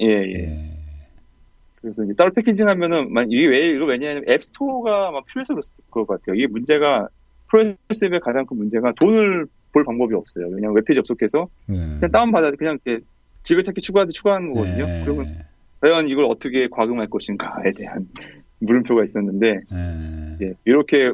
예, 0.00 0.06
예. 0.06 0.34
예. 0.34 0.77
그래서 1.80 2.02
이제 2.04 2.12
따로 2.14 2.32
packaging 2.32 2.68
하면은 2.68 3.12
만- 3.12 3.30
이게 3.30 3.46
왜 3.46 3.68
이거 3.68 3.84
왜냐하면 3.86 4.24
앱스토어가 4.28 5.10
막 5.12 5.24
필요해서 5.26 5.54
그랬을 5.54 5.74
것 5.90 6.06
같아요. 6.06 6.34
이게 6.34 6.46
문제가 6.46 7.08
progressive 7.50 8.04
앱의 8.06 8.20
가장 8.20 8.44
큰 8.46 8.56
문제가 8.58 8.92
돈을 8.92 9.46
벌 9.72 9.84
방법이 9.84 10.14
없어요. 10.14 10.46
왜냐면 10.48 10.74
웹페이지 10.76 10.96
접속해서 11.00 11.48
예. 11.70 11.74
그냥 11.74 12.10
다운받아 12.10 12.50
그냥 12.52 12.78
이렇게 12.84 13.04
즐겨찾기 13.42 13.80
추가하듯 13.80 14.12
추가하는 14.14 14.52
거거든요. 14.52 14.84
예. 14.88 15.02
그러면 15.04 15.36
과연 15.80 16.08
이걸 16.08 16.24
어떻게 16.24 16.66
과금할 16.68 17.06
것인가에 17.08 17.70
대한 17.72 18.08
물음표가 18.60 19.04
있었는데 19.04 19.48
예. 19.72 20.34
이제 20.34 20.54
이렇게 20.64 21.12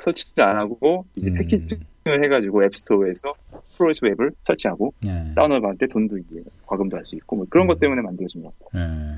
설치를 0.00 0.44
안 0.44 0.56
하고 0.56 1.04
이제 1.16 1.30
음. 1.30 1.34
packaging을 1.34 2.24
해가지고 2.24 2.64
앱스토어에서 2.64 3.32
progressive 3.76 4.04
web을 4.04 4.30
설치하고 4.42 4.92
예. 5.06 5.34
다운로드 5.34 5.60
받을 5.62 5.78
때 5.78 5.86
돈도 5.88 6.18
이제 6.18 6.42
과금도 6.66 6.96
할 6.96 7.04
수 7.04 7.16
있고 7.16 7.36
뭐 7.36 7.46
그런 7.48 7.64
음. 7.66 7.68
것 7.68 7.80
때문에 7.80 8.00
만들어진 8.02 8.42
것 8.42 8.52
같아요. 8.58 8.82
예. 8.84 9.16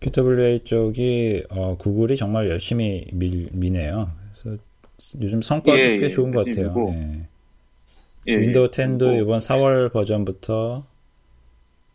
PWA 0.00 0.60
쪽이 0.64 1.44
어, 1.50 1.76
구글이 1.78 2.16
정말 2.16 2.48
열심히 2.48 3.06
밀, 3.12 3.48
미네요. 3.52 4.10
그래서 4.32 4.56
요즘 5.20 5.42
성과도 5.42 5.78
예, 5.78 5.96
꽤 5.98 6.04
예, 6.06 6.08
좋은 6.08 6.32
것 6.32 6.44
같아요. 6.46 6.66
밀고. 6.74 6.92
예. 6.94 7.28
예, 8.28 8.36
윈도우 8.36 8.64
예. 8.64 8.68
10도 8.68 8.98
그리고- 8.98 9.22
이번 9.22 9.38
4월 9.38 9.92
버전부터 9.92 10.84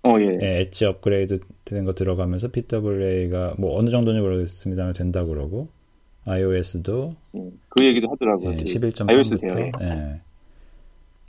어, 0.04 0.16
예. 0.20 0.39
예, 0.41 0.60
엣지 0.62 0.86
업그레이드 0.86 1.39
된거 1.66 1.93
들어가면서 1.93 2.47
PWA가 2.49 3.56
뭐 3.60 3.78
어느 3.80 3.89
정도인지 3.89 4.22
모르겠습니다만 4.22 4.93
된다고 4.93 5.30
그러고 5.30 5.68
iOS도 6.26 7.16
예, 7.36 7.49
그 7.70 7.86
얘기도 7.86 8.10
하더라고요. 8.12 8.49
예, 8.52 8.54
이제 8.56 8.80
iOS 9.08 9.38
돼요. 9.38 9.54
11.3부터 9.54 9.82
예. 9.84 10.22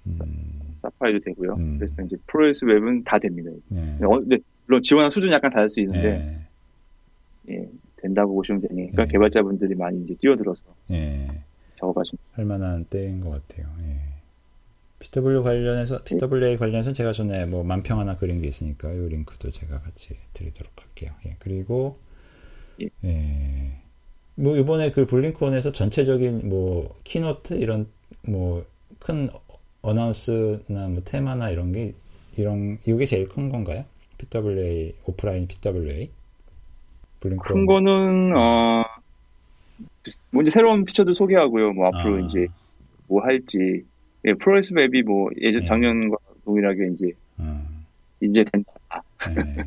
음, 0.06 0.60
사파리도 0.74 1.20
되고요. 1.20 1.52
음. 1.54 1.78
그래서 1.78 1.94
이제 2.02 2.16
progressive 2.26 2.64
web은 2.64 3.04
다 3.04 3.18
됩니다. 3.18 3.50
예. 3.76 4.04
어, 4.04 4.20
물론 4.66 4.82
지원하는 4.82 5.10
수준이 5.10 5.32
약간 5.34 5.52
다를 5.52 5.68
수 5.68 5.80
있는데 5.80 6.38
예. 7.48 7.54
예, 7.54 7.68
된다고 7.96 8.34
보시면 8.34 8.60
되니까 8.62 9.02
예. 9.02 9.06
개발자분들이 9.06 9.74
많이 9.74 10.02
이제 10.02 10.14
뛰어들어서 10.14 10.64
예. 10.90 11.28
작업하시면 11.76 12.18
할 12.32 12.44
만한 12.44 12.84
때인 12.84 13.20
것 13.20 13.30
같아요. 13.30 13.66
예. 13.82 13.96
PW 14.98 15.42
관련해서 15.42 16.02
PWA 16.04 16.56
관련해서 16.56 16.92
제가 16.92 17.12
전에 17.12 17.44
뭐 17.46 17.64
만평 17.64 17.98
하나 17.98 18.16
그린 18.16 18.40
게 18.40 18.48
있으니까 18.48 18.92
이 18.92 19.08
링크도 19.08 19.50
제가 19.50 19.80
같이 19.80 20.14
드리도록 20.32 20.72
할게요. 20.76 21.12
예. 21.26 21.36
그리고 21.38 21.98
예. 22.80 22.88
예. 23.04 23.72
뭐 24.34 24.56
이번에 24.56 24.92
그 24.92 25.06
블링크온에서 25.06 25.72
전체적인 25.72 26.48
뭐 26.48 26.94
keynote 27.04 27.54
이런 27.54 27.86
뭐 28.22 28.64
큰 29.02 29.28
announce나 29.82 30.88
뭐 30.88 31.02
테마나 31.04 31.50
이런 31.50 31.72
게 31.72 31.92
이런 32.36 32.78
이게 32.86 33.04
제일 33.04 33.28
큰 33.28 33.48
건가요? 33.48 33.84
PWA 34.18 34.94
오프라인 35.06 35.48
PWA 35.48 36.08
블링크온 37.22 37.54
큰 37.60 37.66
거는 37.66 38.36
어 38.36 38.84
먼저 40.32 40.50
새로운 40.50 40.84
피처들 40.84 41.14
소개하고요. 41.14 41.72
뭐 41.72 41.86
앞으로 41.88 42.16
아. 42.16 42.20
이제 42.26 42.46
뭐 43.06 43.22
할지 43.22 43.84
예, 44.24 44.34
프로세스 44.34 44.74
웹이 44.74 45.02
뭐 45.02 45.30
예전 45.40 45.62
예. 45.62 45.66
작년과 45.66 46.16
동일하게 46.44 46.90
이제 46.92 47.12
어. 47.38 47.62
이제 48.20 48.44
된다. 48.44 48.72
네. 49.34 49.64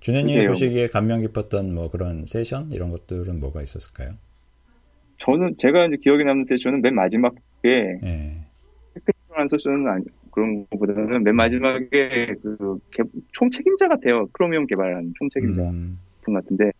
준현님이. 0.00 0.46
보시기에 0.48 0.88
감명 0.88 1.20
깊었던 1.20 1.74
뭐 1.74 1.90
그런 1.90 2.26
세션 2.26 2.70
이런 2.72 2.90
것들은 2.90 3.38
뭐가 3.40 3.62
있었을까요? 3.62 4.10
저는 5.18 5.56
제가 5.56 5.86
이제 5.86 5.96
기억에 6.00 6.24
남는 6.24 6.44
세션은 6.46 6.82
맨 6.82 6.94
마지막에 6.96 7.38
예. 7.64 8.36
하는 9.30 9.48
세션은 9.48 9.86
아니 9.88 10.04
그런 10.32 10.66
것보다는 10.70 11.22
맨 11.22 11.36
마지막에 11.36 12.34
그 12.42 12.78
개- 12.90 13.02
총책임자 13.32 13.86
같아요. 13.88 14.26
크로미움 14.32 14.66
개발한 14.66 15.12
총 15.18 15.28
책임자 15.30 15.62
음, 15.62 15.98
분 16.22 16.34
같은데 16.34 16.72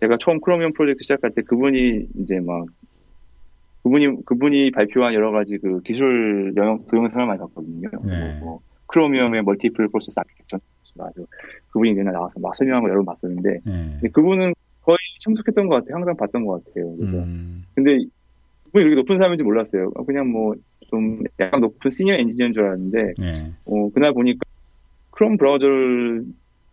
제가 0.00 0.16
처음 0.18 0.40
크로미움 0.40 0.72
프로젝트 0.72 1.02
시작할 1.02 1.30
때 1.32 1.42
그분이 1.42 2.08
이제 2.20 2.40
막 2.40 2.66
그분이 3.82 4.24
그분이 4.24 4.70
발표한 4.70 5.14
여러 5.14 5.30
가지 5.30 5.58
그 5.58 5.80
기술 5.82 6.52
영역 6.56 6.86
동영상을 6.88 7.26
많이 7.26 7.38
봤거든요. 7.38 7.88
네. 8.04 8.38
뭐 8.40 8.60
크로미움의 8.86 9.42
multiple 9.42 9.88
process 9.88 10.18
architecture 10.20 10.58
아주 11.00 11.26
그분이 11.70 11.94
맨날 11.94 12.12
나와서 12.12 12.40
막 12.40 12.54
설명한 12.54 12.82
걸 12.82 12.90
여러 12.90 13.02
번 13.02 13.14
봤었는데 13.14 13.50
예. 13.54 13.60
근데 13.64 14.08
그분은 14.08 14.54
거의 14.82 14.98
참석했던 15.20 15.68
것 15.68 15.76
같아요. 15.76 15.96
항상 15.96 16.16
봤던 16.16 16.44
것 16.44 16.64
같아요. 16.64 16.96
그래서 16.96 17.16
음, 17.18 17.64
근데 17.74 17.98
그분이 18.66 18.84
그렇게 18.84 18.96
높은 18.96 19.16
사람인지 19.16 19.44
몰랐어요. 19.44 19.90
그냥 19.90 20.30
뭐 20.30 20.54
좀 20.94 21.22
약간 21.40 21.60
높은 21.60 21.90
시니어 21.90 22.14
엔지니어인 22.14 22.52
줄 22.52 22.64
알았는데 22.64 23.14
예. 23.20 23.52
어, 23.64 23.90
그날 23.90 24.12
보니까 24.12 24.40
크롬 25.10 25.36
브라우저를 25.36 26.24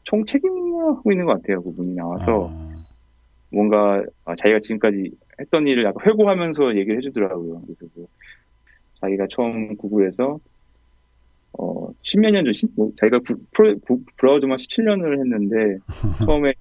총 0.03 0.25
책임하고 0.25 1.11
있는 1.11 1.25
것 1.25 1.33
같아요. 1.41 1.61
그분이 1.63 1.93
나와서 1.95 2.49
아, 2.51 2.75
뭔가 3.51 4.03
아, 4.25 4.35
자기가 4.35 4.59
지금까지 4.59 5.11
했던 5.39 5.67
일을 5.67 5.83
약간 5.83 6.05
회고하면서 6.07 6.75
얘기를 6.77 6.97
해주더라고요. 6.97 7.61
그래서 7.61 7.85
뭐 7.95 8.07
자기가 9.01 9.27
처음 9.29 9.75
구글에서 9.77 10.39
어 11.59 11.87
십몇 12.01 12.31
년 12.33 12.45
전, 12.45 12.53
십- 12.53 12.69
뭐 12.75 12.91
자기가 12.97 13.19
구- 13.19 13.39
프로, 13.51 13.77
구- 13.79 14.03
브라우저만 14.17 14.55
17년을 14.57 15.19
했는데 15.19 15.77
처음에 16.25 16.53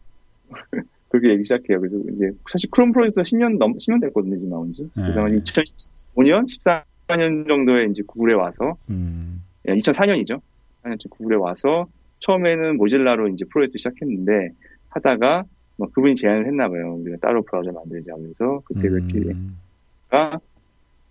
그렇게 1.08 1.30
얘기 1.30 1.44
시작해요. 1.44 1.80
그래서 1.80 1.96
이제 2.14 2.30
사실 2.50 2.70
크롬 2.70 2.92
프로젝트가 2.92 3.22
10년 3.22 3.58
넘 3.58 3.74
10년 3.74 4.00
됐거든요. 4.00 4.36
지금 4.36 4.50
나온 4.50 4.72
지. 4.72 4.88
그래서 4.94 5.26
네. 5.28 5.38
2015년, 5.38 6.44
14년 6.46 7.46
정도에 7.48 7.84
이제 7.90 8.02
구글에 8.06 8.34
와서 8.34 8.76
음, 8.90 9.42
2004년이죠. 9.66 10.40
4년쯤 10.82 11.10
구글에 11.10 11.36
와서 11.36 11.86
처음에는 12.20 12.76
모질라로 12.76 13.28
이제 13.28 13.44
프로젝트 13.50 13.78
시작했는데 13.78 14.50
하다가 14.90 15.44
뭐 15.76 15.88
그분이 15.90 16.14
제안을 16.14 16.46
했나 16.46 16.68
봐요. 16.68 16.94
우리가 16.96 17.16
따로 17.20 17.42
브라우저 17.42 17.72
만들자 17.72 18.14
그래서 18.14 18.62
그때 18.64 18.88
웹키가 18.88 19.30
음, 19.32 20.38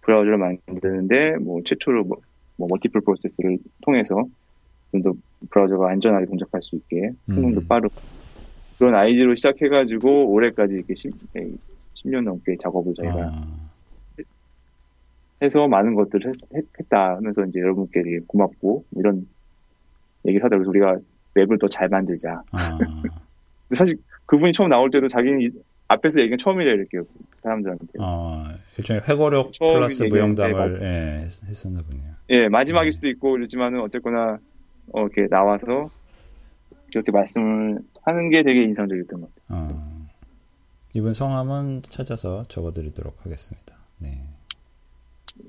브라우저를 0.01 0.37
만드는데 0.37 1.37
뭐 1.37 1.61
최초로 1.63 2.03
뭐, 2.03 2.17
뭐 2.57 2.67
멀티플 2.69 3.01
프로세스를 3.01 3.57
통해서 3.81 4.25
좀 4.91 5.01
더 5.01 5.13
브라우저가 5.49 5.89
안전하게 5.89 6.25
동작할 6.25 6.61
수 6.61 6.75
있게 6.75 7.11
성능도 7.27 7.61
음. 7.61 7.67
빠르고 7.67 7.93
그런 8.77 8.95
아이디로 8.95 9.35
시작해가지고 9.35 10.31
올해까지 10.31 10.75
이렇게 10.75 10.95
10, 10.95 11.13
년 12.05 12.23
넘게 12.23 12.57
작업을 12.61 12.93
저희가 12.95 13.27
아, 13.27 13.47
해서 15.41 15.67
많은 15.67 15.95
것들을 15.95 16.33
했, 16.55 16.89
다 16.89 17.15
하면서 17.17 17.43
이제 17.45 17.59
여러분께 17.59 18.01
되게 18.03 18.19
고맙고 18.25 18.85
이런 18.95 19.27
얘기를 20.29 20.43
하더라고요. 20.45 20.69
우리가 20.69 20.97
웹을 21.35 21.57
더 21.59 21.67
잘 21.67 21.89
만들자. 21.89 22.41
아, 22.51 22.77
근데 22.77 23.75
사실 23.75 23.97
그분이 24.25 24.53
처음 24.53 24.69
나올 24.69 24.89
때도 24.89 25.07
자기는 25.07 25.41
이- 25.41 25.49
앞에서 25.87 26.21
얘기는 26.21 26.37
처음이라 26.37 26.71
이렇게 26.71 26.99
그 26.99 27.07
사람들한테. 27.41 27.85
어, 27.99 28.45
일종의 28.77 29.01
처음 29.53 29.73
플러스 29.73 30.03
얘기했는데 30.03 30.43
무용담을 30.53 30.81
예, 30.83 31.21
했- 31.25 31.43
했었나 31.47 31.81
보네요. 31.81 32.11
예, 32.29 32.47
마지막일 32.47 32.89
음. 32.89 32.91
수도 32.91 33.07
있고 33.09 33.31
그렇지만은 33.31 33.79
어쨌거나 33.81 34.37
어, 34.93 35.01
이렇게 35.01 35.27
나와서 35.27 35.89
그렇게 36.91 37.11
말씀을 37.11 37.79
하는 38.03 38.29
게 38.29 38.43
되게 38.43 38.63
인상적이었던 38.63 39.21
것 39.21 39.29
같아요. 39.35 39.67
어, 39.71 40.07
이분 40.93 41.13
성함은 41.13 41.83
찾아서 41.89 42.45
적어드리도록 42.49 43.25
하겠습니다. 43.25 43.75
네. 43.99 44.23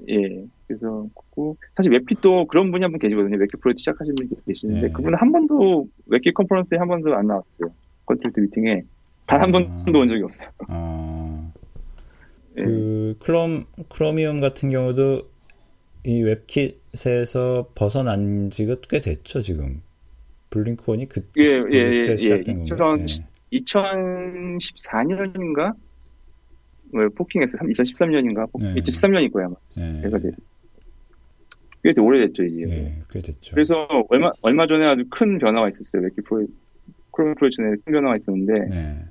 예, 0.09 0.45
그래서 0.70 1.04
그 1.34 1.54
사실 1.76 1.90
WebKit도 1.92 2.46
그런 2.46 2.70
분이 2.70 2.82
한 2.84 2.92
분 2.92 3.00
계시거든요. 3.00 3.36
WebKit 3.38 3.61
프로젝트 3.60 3.80
시작하신 3.80 4.14
분이 4.14 4.30
계시는데 4.46 4.86
네. 4.86 4.92
그분은 4.92 5.18
한 5.18 5.32
번도 5.32 5.88
WebKit 6.07 6.32
conference에 6.34 6.78
한 6.78 6.86
번도 6.86 7.12
안 7.14 7.26
나왔어요. 7.26 7.72
contributor 8.07 8.38
미팅에 8.40 8.82
단한 9.26 9.48
아. 9.48 9.52
번도 9.52 9.98
온 9.98 10.08
적이 10.08 10.22
없어요. 10.22 10.48
어, 10.68 11.52
예. 12.58 12.62
그 12.64 13.16
크롬 13.18 13.64
크로미움 13.88 14.40
같은 14.40 14.70
경우도 14.70 15.22
이 16.06 16.22
웹킷에서 16.22 17.70
벗어난 17.74 18.50
지가 18.50 18.76
꽤 18.88 19.00
됐죠 19.00 19.42
지금 19.42 19.82
블링크온이 20.50 21.08
그, 21.08 21.28
예, 21.36 21.58
그때 21.60 21.76
예, 21.76 21.80
예, 21.80 22.04
예. 22.08 22.16
시작된 22.16 22.64
건가요? 22.64 22.96
2000 23.50 24.58
2014년인가? 24.58 25.74
뭐 26.92 27.08
포킹했어. 27.16 27.58
2013년인가? 27.58 28.48
네. 28.60 28.74
2013년일 28.74 29.32
거야. 29.32 29.46
아마. 29.46 29.54
예, 29.76 30.00
제가. 30.02 30.18
꽤 31.83 31.93
오래됐죠, 31.99 32.45
이제. 32.45 32.61
예, 32.68 33.03
꽤 33.11 33.20
됐죠. 33.22 33.53
그래서 33.55 33.87
얼마, 34.09 34.31
얼마 34.43 34.66
전에 34.66 34.85
아주 34.87 35.05
큰 35.11 35.39
변화가 35.39 35.68
있었어요. 35.68 36.03
웹킷 36.03 36.24
프로, 36.24 36.47
크롬 37.12 37.35
프로젝트에 37.37 37.76
큰 37.85 37.93
변화가 37.93 38.16
있었는데, 38.16 38.53
네, 38.68 39.05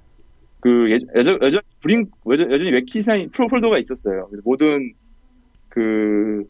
그, 0.59 0.91
예- 0.91 0.99
여전, 1.15 1.39
여전, 1.41 1.61
Blink, 1.81 2.05
여전, 2.29 2.51
여전히 2.51 2.71
WebKit에 2.71 3.27
프로 3.33 3.47
폴더가 3.47 3.79
있었어요. 3.79 4.29
모든, 4.43 4.93
그, 5.69 6.43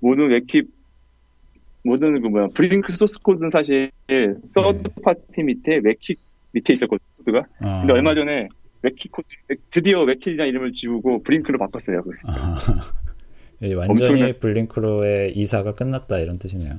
모든 0.00 0.28
WebKit, 0.28 0.66
모든 1.84 2.20
그 2.20 2.28
뭐야, 2.28 2.48
Blink 2.54 2.92
소스 2.92 3.18
코드는 3.20 3.50
사실, 3.50 3.90
third 4.48 4.82
party 5.02 5.42
밑에 5.42 5.80
WebKit 5.82 6.18
밑에 6.52 6.72
있었거든요, 6.74 7.06
코드가. 7.18 7.44
아, 7.60 7.80
근데 7.80 7.92
얼마 7.94 8.14
전에 8.14 8.48
WebKit 8.82 9.10
코드, 9.10 9.26
드디어 9.70 10.02
WebKit이라는 10.02 10.50
이름을 10.50 10.72
지우고 10.72 11.22
Blink로 11.22 11.58
바꿨어요. 11.58 12.02
그래서 12.02 12.28
아, 12.30 12.58
예, 12.70 13.07
완전히 13.74 14.22
엄청난- 14.22 14.38
Blink로의 14.38 15.36
이사가 15.36 15.74
끝났다 15.74 16.18
이런 16.18 16.38
뜻이네요. 16.38 16.78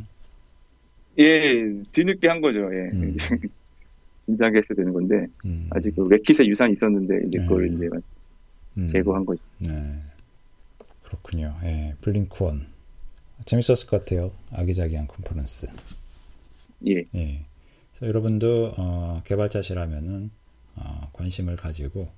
예, 1.20 1.52
뒤늦게 1.92 2.28
한 2.28 2.40
거죠. 2.42 2.60
예. 2.74 2.90
음. 2.94 3.16
진작에 4.22 4.50
했어야 4.58 4.76
되는 4.76 4.94
건데 4.94 5.26
음, 5.46 5.68
아직 5.72 5.96
그 5.96 6.02
레킷의 6.08 6.48
유산이 6.50 6.74
있었는데 6.74 7.28
이제 7.28 7.40
그걸 7.40 7.64
음. 7.68 7.74
이제 7.76 7.90
음, 8.78 8.88
제거한 8.88 9.26
거죠. 9.26 9.42
네. 9.58 9.96
그렇군요. 11.04 11.56
예, 11.64 11.96
블링크원. 12.02 12.68
재밌었을 13.46 13.88
것 13.88 14.04
같아요. 14.04 14.32
아기자기한 14.52 15.08
컨퍼런스. 15.08 15.68
예, 16.88 17.04
예. 17.16 17.40
그래서 17.92 18.08
여러분도 18.08 18.74
어, 18.78 19.22
개발자시라면은 19.26 20.30
어, 20.76 21.10
관심을 21.14 21.56
가지고 21.56 22.10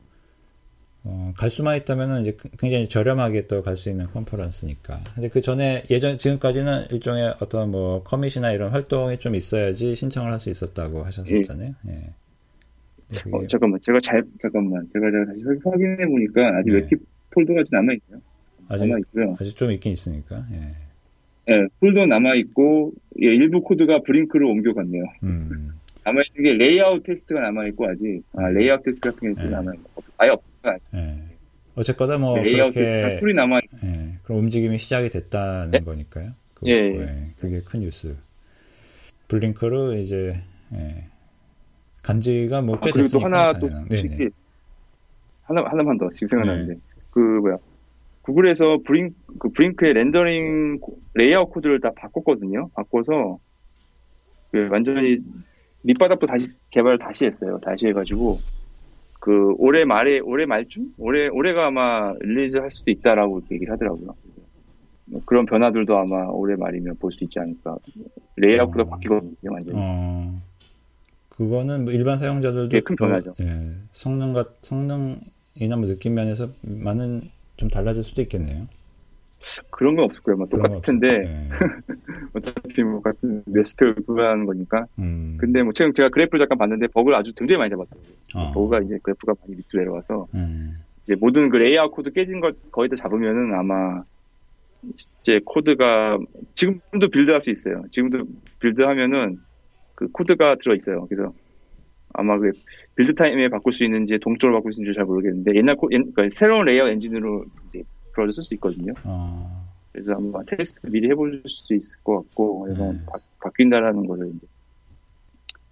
어, 1.03 1.33
갈 1.35 1.49
수만 1.49 1.77
있다면은 1.77 2.21
이제 2.21 2.31
그- 2.33 2.49
굉장히 2.59 2.87
저렴하게 2.87 3.47
또 3.47 3.63
갈 3.63 3.75
수 3.75 3.89
있는 3.89 4.05
컨퍼런스니까. 4.07 4.99
근데 5.15 5.29
그 5.29 5.41
전에 5.41 5.83
예전 5.89 6.17
지금까지는 6.17 6.85
일종의 6.91 7.35
어떤 7.41 7.71
뭐 7.71 8.03
커밋이나 8.03 8.51
이런 8.51 8.71
활동이 8.71 9.17
좀 9.17 9.33
있어야지 9.33 9.95
신청을 9.95 10.31
할 10.31 10.39
수 10.39 10.49
있었다고 10.51 11.03
하셨었잖아요. 11.03 11.73
예. 11.87 11.91
근데 11.91 12.13
그게- 13.23 13.35
어, 13.35 13.47
잠깐만, 13.47 13.79
제가 13.81 13.99
잘, 13.99 14.23
잠깐만, 14.39 14.87
제가 14.93 15.09
제가 15.11 15.25
다시 15.25 15.41
확- 15.43 15.73
확인해 15.73 16.05
보니까 16.05 16.57
아직 16.59 16.69
네. 16.69 16.75
WebKit 16.77 16.99
폴더가 17.31 17.63
남아 17.71 17.93
있어요. 17.93 18.21
아직 18.69 18.85
남아 18.85 18.99
있고요. 18.99 19.35
아직 19.39 19.55
좀 19.55 19.71
있긴 19.71 19.93
있으니까. 19.93 20.45
예. 20.53 20.75
예, 21.53 21.65
폴더 21.79 22.05
남아 22.05 22.35
있고 22.35 22.93
예, 23.21 23.25
일부 23.33 23.61
코드가 23.61 24.01
Blink로 24.03 24.47
옮겨갔네요. 24.51 25.03
음. 25.23 25.71
남아 26.03 26.21
있는 26.29 26.43
게 26.59 26.63
레이아웃 26.63 27.01
테스트가 27.03 27.41
남아 27.41 27.65
있고 27.69 27.87
아직 27.89 28.21
아, 28.33 28.47
레이아웃 28.49 28.83
테스트 28.83 29.09
같은 29.11 29.33
게 29.33 29.41
네. 29.43 29.49
남아 29.49 29.73
있고 29.73 30.03
아예 30.17 30.29
없 30.29 30.41
어요. 30.66 30.78
예. 30.95 31.18
어쨌거나 31.76 32.18
뭐 32.18 32.36
테스트가 32.36 32.70
그렇게 32.70 33.20
풀이 33.20 33.34
남아 33.34 33.59
있 33.59 33.64
예, 33.86 34.14
그럼 34.24 34.39
움직임이 34.39 34.78
시작이 34.78 35.09
됐다는 35.09 35.72
네? 35.72 35.80
거니까요. 35.80 36.32
그, 36.53 36.68
예, 36.68 36.74
예. 36.74 36.99
예, 36.99 37.28
그게 37.38 37.62
큰 37.62 37.80
뉴스. 37.80 38.16
Blink로 39.27 39.93
이제 39.95 40.36
예, 40.74 41.05
간 42.03 42.28
지가 42.28 42.61
뭐 42.61 42.74
꽤 42.74 42.89
아, 42.89 42.91
그리고 42.93 42.97
또 42.97 43.20
됐으니까 43.20 43.26
하나 43.26 43.53
또 43.59 43.68
당연한- 43.70 43.89
네네. 43.89 44.01
쉽게 44.09 44.30
하나 45.43 45.64
하나만 45.64 45.97
더 45.97 46.09
지금 46.09 46.28
생각나는데 46.28 46.74
네. 46.74 46.80
그 47.12 47.20
뭐야 47.20 47.57
Google에서 48.23 48.79
Blink 48.86 49.13
그 49.39 49.49
Blink의 49.49 49.93
rendering 49.93 50.79
코- 50.80 50.99
레이아웃 51.14 51.49
코드를 51.51 51.80
다 51.80 51.91
바꿨거든요. 51.95 52.70
바꿔서 52.76 53.39
그 54.51 54.68
완전히 54.70 55.18
밑바닥도 55.84 56.28
다시 56.28 56.57
개발 56.70 56.97
다시 56.99 57.26
했어요. 57.26 57.59
다시 57.64 57.88
해가지고 57.88 58.39
그 59.22 59.53
올해 59.59 59.86
말에 59.86 60.17
올해 60.19 60.47
말쯤 60.47 60.95
올해 60.97 61.28
올해가 61.28 61.67
아마 61.67 62.11
release 62.21 62.57
할 62.57 62.72
수도 62.72 62.89
있다라고 62.89 63.43
얘기를 63.51 63.72
하더라고요. 63.72 64.15
뭐 65.05 65.22
그런 65.26 65.45
변화들도 65.45 65.95
아마 65.95 66.26
올해 66.26 66.55
말이면 66.55 66.95
볼 66.97 67.11
수 67.11 67.24
있지 67.26 67.38
않을까. 67.39 67.78
레이아웃도 68.38 68.82
어. 68.82 68.86
바뀌거든요, 68.86 69.36
완전히. 69.43 69.78
어, 69.80 70.41
그거는 71.30 71.84
뭐 71.84 71.93
일반 71.93 72.17
사용자들도 72.17 72.69
그게 72.69 72.80
큰 72.82 72.95
뭐, 72.99 73.09
변화죠. 73.09 73.34
예, 73.41 73.74
성능과 73.91 74.45
성능이나 74.63 75.76
뭐 75.78 75.86
느낌 75.86 76.15
면에서 76.15 76.49
많은 76.61 77.30
좀 77.57 77.69
달라질 77.69 78.03
수도 78.03 78.24
있겠네요. 78.24 78.67
그런 79.69 79.95
건 79.95 80.05
없을 80.05 80.21
거예요. 80.23 80.37
뭐 80.37 80.47
똑같을 80.47 80.75
건 80.75 80.81
텐데. 80.81 81.07
예. 81.25 81.49
어차피 82.33 82.83
뭐 82.83 83.01
같은 83.01 83.43
몇 83.45 83.65
스펠 83.65 83.95
구간하는 83.95 84.45
거니까. 84.45 84.85
음, 84.99 85.37
근데 85.39 85.63
뭐 85.63 85.73
지금 85.73 85.93
제가 85.93 86.09
그래프를 86.09 86.39
잠깐 86.39 86.57
봤는데 86.57 86.87
버그를 86.87 87.17
아주 87.17 87.33
굉장히 87.33 87.57
많이 87.59 87.69
잡았더라고요. 87.71 88.11
어, 88.35 88.51
버그가 88.53 88.79
이제 88.81 88.99
그래프가 89.01 89.33
많이 89.41 89.55
밑으로 89.55 89.79
내려와서 89.79 90.27
예. 90.35 90.39
이제 91.03 91.15
모든 91.15 91.49
그 91.49 91.57
레이아웃 91.57 91.91
코드 91.91 92.11
깨진 92.11 92.39
걸 92.39 92.53
거의 92.71 92.89
다 92.89 92.95
잡으면은 92.95 93.53
아마 93.53 94.03
이제 95.19 95.39
코드가 95.43 96.17
지금도 96.53 97.09
build할 97.09 97.41
수 97.41 97.49
있어요. 97.51 97.83
지금도 97.91 98.25
build하면은 98.59 99.39
그 99.95 100.07
코드가 100.11 100.55
들어 100.55 100.75
있어요. 100.75 101.05
그래서 101.07 101.33
아마 102.13 102.37
그 102.37 102.51
build 102.95 103.13
time에 103.13 103.49
바꿀 103.49 103.73
수 103.73 103.83
있는지 103.83 104.17
동적으로 104.19 104.59
바꿀 104.59 104.73
수 104.73 104.81
있는지 104.81 104.95
잘 104.95 105.05
모르겠는데 105.05 105.55
옛날 105.55 105.75
코, 105.75 105.87
옛, 105.91 105.99
그러니까 106.13 106.27
새로운 106.31 106.65
레이아웃 106.65 106.89
엔진으로 106.89 107.45
이제 107.69 107.83
브라우저 108.14 108.34
쓸 108.34 108.43
수 108.43 108.53
있거든요. 108.55 108.93
어, 109.03 109.68
그래서 109.91 110.14
아마 110.14 110.43
테스트 110.43 110.88
미리 110.88 111.09
해볼 111.09 111.43
수 111.47 111.74
있을 111.74 112.01
것 112.03 112.18
같고 112.18 112.59
그래서 112.62 112.91
네. 112.93 112.99
바, 113.05 113.20
바뀐다라는 113.41 114.07
거를 114.07 114.30
이제 114.36 114.47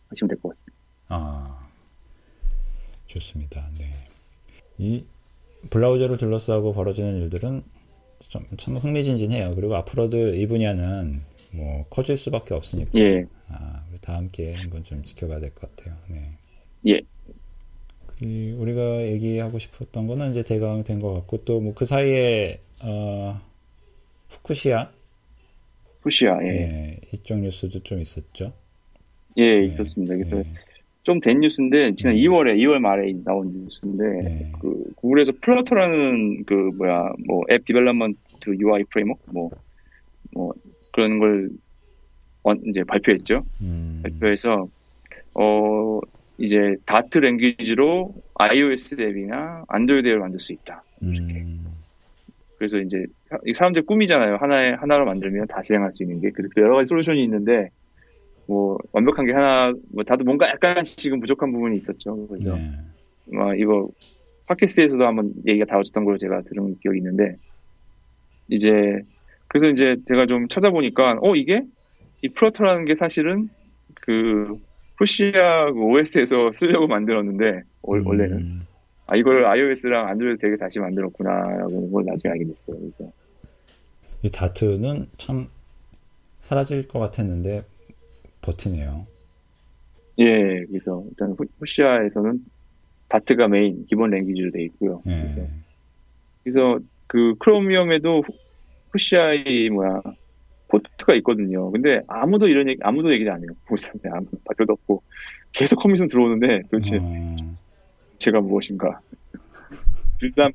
하시면 0.09 0.29
될 0.29 0.37
것 0.41 0.49
같습니다. 0.49 0.77
아, 1.09 1.67
좋습니다. 3.07 3.65
네. 3.77 3.93
이 4.77 5.03
브라우저를 5.69 6.17
둘러싸고 6.17 6.73
벌어지는 6.73 7.21
일들은 7.23 7.63
좀, 8.29 8.45
참 8.57 8.77
흥미진진해요. 8.77 9.55
그리고 9.55 9.75
앞으로도 9.75 10.35
이 10.35 10.45
분야는 10.47 11.21
뭐 11.51 11.85
커질 11.89 12.15
수밖에 12.15 12.53
없으니까 12.53 12.91
예, 12.99 13.25
아, 13.49 13.83
다 14.01 14.15
함께 14.17 14.53
한번 14.55 14.83
좀 14.83 15.03
지켜봐야 15.03 15.39
될 15.39 15.49
것 15.55 15.75
같아요. 15.75 15.95
네. 16.07 16.29
예. 16.87 17.01
그 18.19 18.55
우리가 18.59 19.03
얘기하고 19.07 19.59
싶었던 19.59 20.07
거는 20.07 20.31
이제 20.31 20.43
대강 20.43 20.83
된 20.83 20.99
것 21.01 21.13
같고 21.13 21.43
또 21.45 21.59
뭐 21.61 21.73
그 21.73 21.85
사이에 21.85 22.59
어, 22.83 23.39
후쿠시아 24.29 24.89
푸시아, 26.01 26.37
예, 26.43 26.47
예, 26.47 26.99
이쪽 27.13 27.39
뉴스도 27.39 27.83
좀 27.83 27.99
있었죠. 27.99 28.53
예, 29.37 29.55
네. 29.59 29.65
있었습니다. 29.65 30.15
그래서 30.15 30.37
예, 30.37 30.43
좀된 31.03 31.41
뉴스인데 31.41 31.95
지난 31.95 32.15
네. 32.15 32.21
2월에 32.21 32.57
2월 32.57 32.79
말에 32.79 33.13
나온 33.25 33.51
뉴스인데 33.65 34.03
네. 34.23 34.51
그 34.61 34.93
Google에서 34.95 35.33
Flutter라는 35.41 36.45
그 36.45 36.53
뭐야 36.53 37.11
뭐 37.27 37.43
앱 37.51 37.65
development 37.65 38.17
UI 38.59 38.83
framework 38.85 39.21
뭐 39.31 39.49
뭐 40.31 40.53
그런 40.93 41.17
걸 41.19 41.49
원- 42.43 42.61
이제 42.67 42.83
발표했죠. 42.83 43.43
음, 43.61 43.99
발표해서 44.03 44.69
어 45.33 45.99
이제 46.39 46.77
다트 46.85 47.17
랭귀지로 47.19 48.13
iOS 48.35 48.95
앱이나 48.99 49.65
안드로이드 49.67 50.07
앱을 50.07 50.19
만들 50.19 50.39
수 50.39 50.53
있다. 50.53 50.83
음, 51.03 51.65
그래서 52.57 52.79
이제 52.79 53.05
사- 53.29 53.37
이 53.45 53.53
사람들 53.53 53.83
꿈이잖아요. 53.85 54.37
하나에 54.37 54.71
하나로 54.71 55.05
만들면 55.05 55.47
다 55.47 55.61
실행할 55.61 55.91
수 55.91 56.03
있는 56.03 56.21
게 56.21 56.31
그래서 56.31 56.49
그 56.55 56.61
여러 56.61 56.75
가지 56.75 56.87
솔루션이 56.87 57.21
있는데 57.25 57.69
뭐 58.47 58.77
완벽한 58.93 59.25
게 59.25 59.33
하나 59.33 59.73
뭐 59.93 60.03
다들 60.05 60.23
뭔가 60.23 60.47
약간 60.49 60.83
지금 60.83 61.19
부족한 61.19 61.51
부분이 61.51 61.75
있었죠. 61.77 62.27
그래서 62.27 62.55
네. 62.55 62.71
뭐 63.25 63.53
이거 63.55 63.89
팟캐스트에서도 64.47 65.05
한번 65.05 65.33
얘기가 65.45 65.65
다뤄졌던 65.65 66.05
걸로 66.05 66.17
제가 66.17 66.41
들은 66.43 66.75
기억이 66.79 66.97
있는데 66.99 67.35
이제 68.47 69.01
그래서 69.47 69.67
이제 69.67 69.97
제가 70.07 70.25
좀 70.25 70.47
찾아보니까 70.47 71.19
어 71.21 71.35
이게 71.35 71.63
이 72.21 72.29
플러터라는 72.29 72.85
게 72.85 72.95
사실은 72.95 73.49
그 74.01 74.57
푸시아 74.99 75.67
OS에서 75.69 76.51
쓰려고 76.51 76.85
만들었는데 76.87 77.61
월- 77.83 78.03
원래는 78.05 78.37
음, 78.37 78.67
아 79.07 79.15
이걸 79.15 79.45
iOS랑 79.45 80.07
안드로이드 80.09 80.39
되게 80.41 80.57
다시 80.57 80.79
만들었구나라고 80.81 81.89
걸 81.89 82.03
나중에 82.05 82.33
알게 82.33 82.45
됐어요. 82.45 82.77
그래서 82.77 83.11
이 84.21 84.29
다트는 84.29 85.07
참 85.17 85.47
사라질 86.41 86.85
것 86.89 86.99
같았는데 86.99 87.63
버티네요. 88.41 89.07
예 90.19 90.65
그래서 90.65 91.01
일단 91.09 91.33
Fu- 91.37 91.45
Fuchsia에서는 91.59 92.43
Dart가 93.07 93.47
메인 93.47 93.85
기본 93.87 94.09
language로 94.11 94.51
돼 94.51 94.63
있고요. 94.65 95.01
예. 95.07 95.49
그래서 96.43 96.77
그 97.07 97.35
Chromium에도 97.39 98.21
후- 98.21 98.33
Fuchsia의 98.91 99.69
뭐야 99.69 100.01
port가 100.69 101.13
있거든요. 101.15 101.71
근데 101.71 102.01
아무도 102.07 102.47
이런 102.47 102.69
얘기 102.69 102.79
아무도 102.81 103.11
얘기를 103.11 103.31
안 103.31 103.41
해요. 103.41 103.49
보상에 103.67 103.99
아무 104.11 104.25
발표도 104.45 104.73
없고 104.73 105.03
계속 105.51 105.77
commit은 105.77 106.07
들어오는데 106.07 106.61
도대체 106.71 106.97
어, 107.01 107.35
제가 108.17 108.41
무엇인가 108.41 109.01
한 110.37 110.53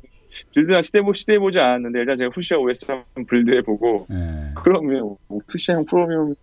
build나 0.52 0.82
시도 0.82 1.14
시도해보지 1.14 1.58
않았는데 1.58 2.00
일단 2.00 2.16
제가 2.16 2.30
푸시아 2.30 2.58
OS 2.58 2.86
한번 2.86 3.26
빌드해보고 3.26 4.06
예. 4.10 4.52
그러면 4.62 5.16
뭐 5.28 5.40
Fuchsia용 5.46 5.84
Chromium 5.86 6.34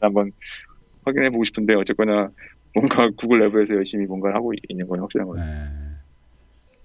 한번 0.00 0.32
확인해보고 1.04 1.44
싶은데 1.44 1.74
어쨌거나 1.74 2.30
뭔가 2.74 3.08
구글 3.16 3.40
내부에서 3.40 3.74
열심히 3.74 4.06
뭔가를 4.06 4.36
하고 4.36 4.52
있는 4.68 4.86
건 4.86 5.00
확실한 5.00 5.26
거예요. 5.28 5.44
예. 5.44 5.90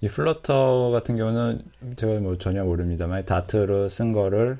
이 0.01 0.07
Flutter 0.07 0.91
같은 0.91 1.15
경우는 1.15 1.61
제가 1.95 2.19
뭐 2.19 2.37
전혀 2.37 2.63
모릅니다만 2.63 3.25
다트로 3.25 3.89
쓴 3.89 4.11
거를 4.11 4.57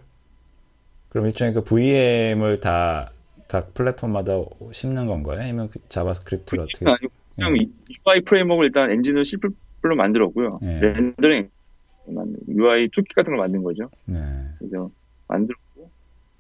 그럼 1.16 1.28
일종의 1.28 1.54
그 1.54 1.64
VM을 1.64 2.60
다 2.60 3.10
각 3.48 3.74
플랫폼마다 3.74 4.34
심는 4.72 5.06
건가요? 5.06 5.40
아니면 5.40 5.70
그 5.70 5.80
JavaScript를 5.88 6.64
어떻게? 6.64 6.86
아니고 6.86 7.08
그냥 7.36 7.56
UI 7.56 8.22
framework를 8.26 8.68
일단 8.68 8.92
엔진을 8.92 9.24
C로 9.24 9.96
만들었고요. 9.96 10.60
예. 10.64 10.80
rendering 10.80 11.50
UI 12.50 12.90
toolkit 12.90 13.14
같은 13.14 13.32
걸 13.32 13.38
만든 13.38 13.62
거죠. 13.62 13.90
네. 14.06 14.18
그래서 14.58 14.90
만들었고 15.28 15.90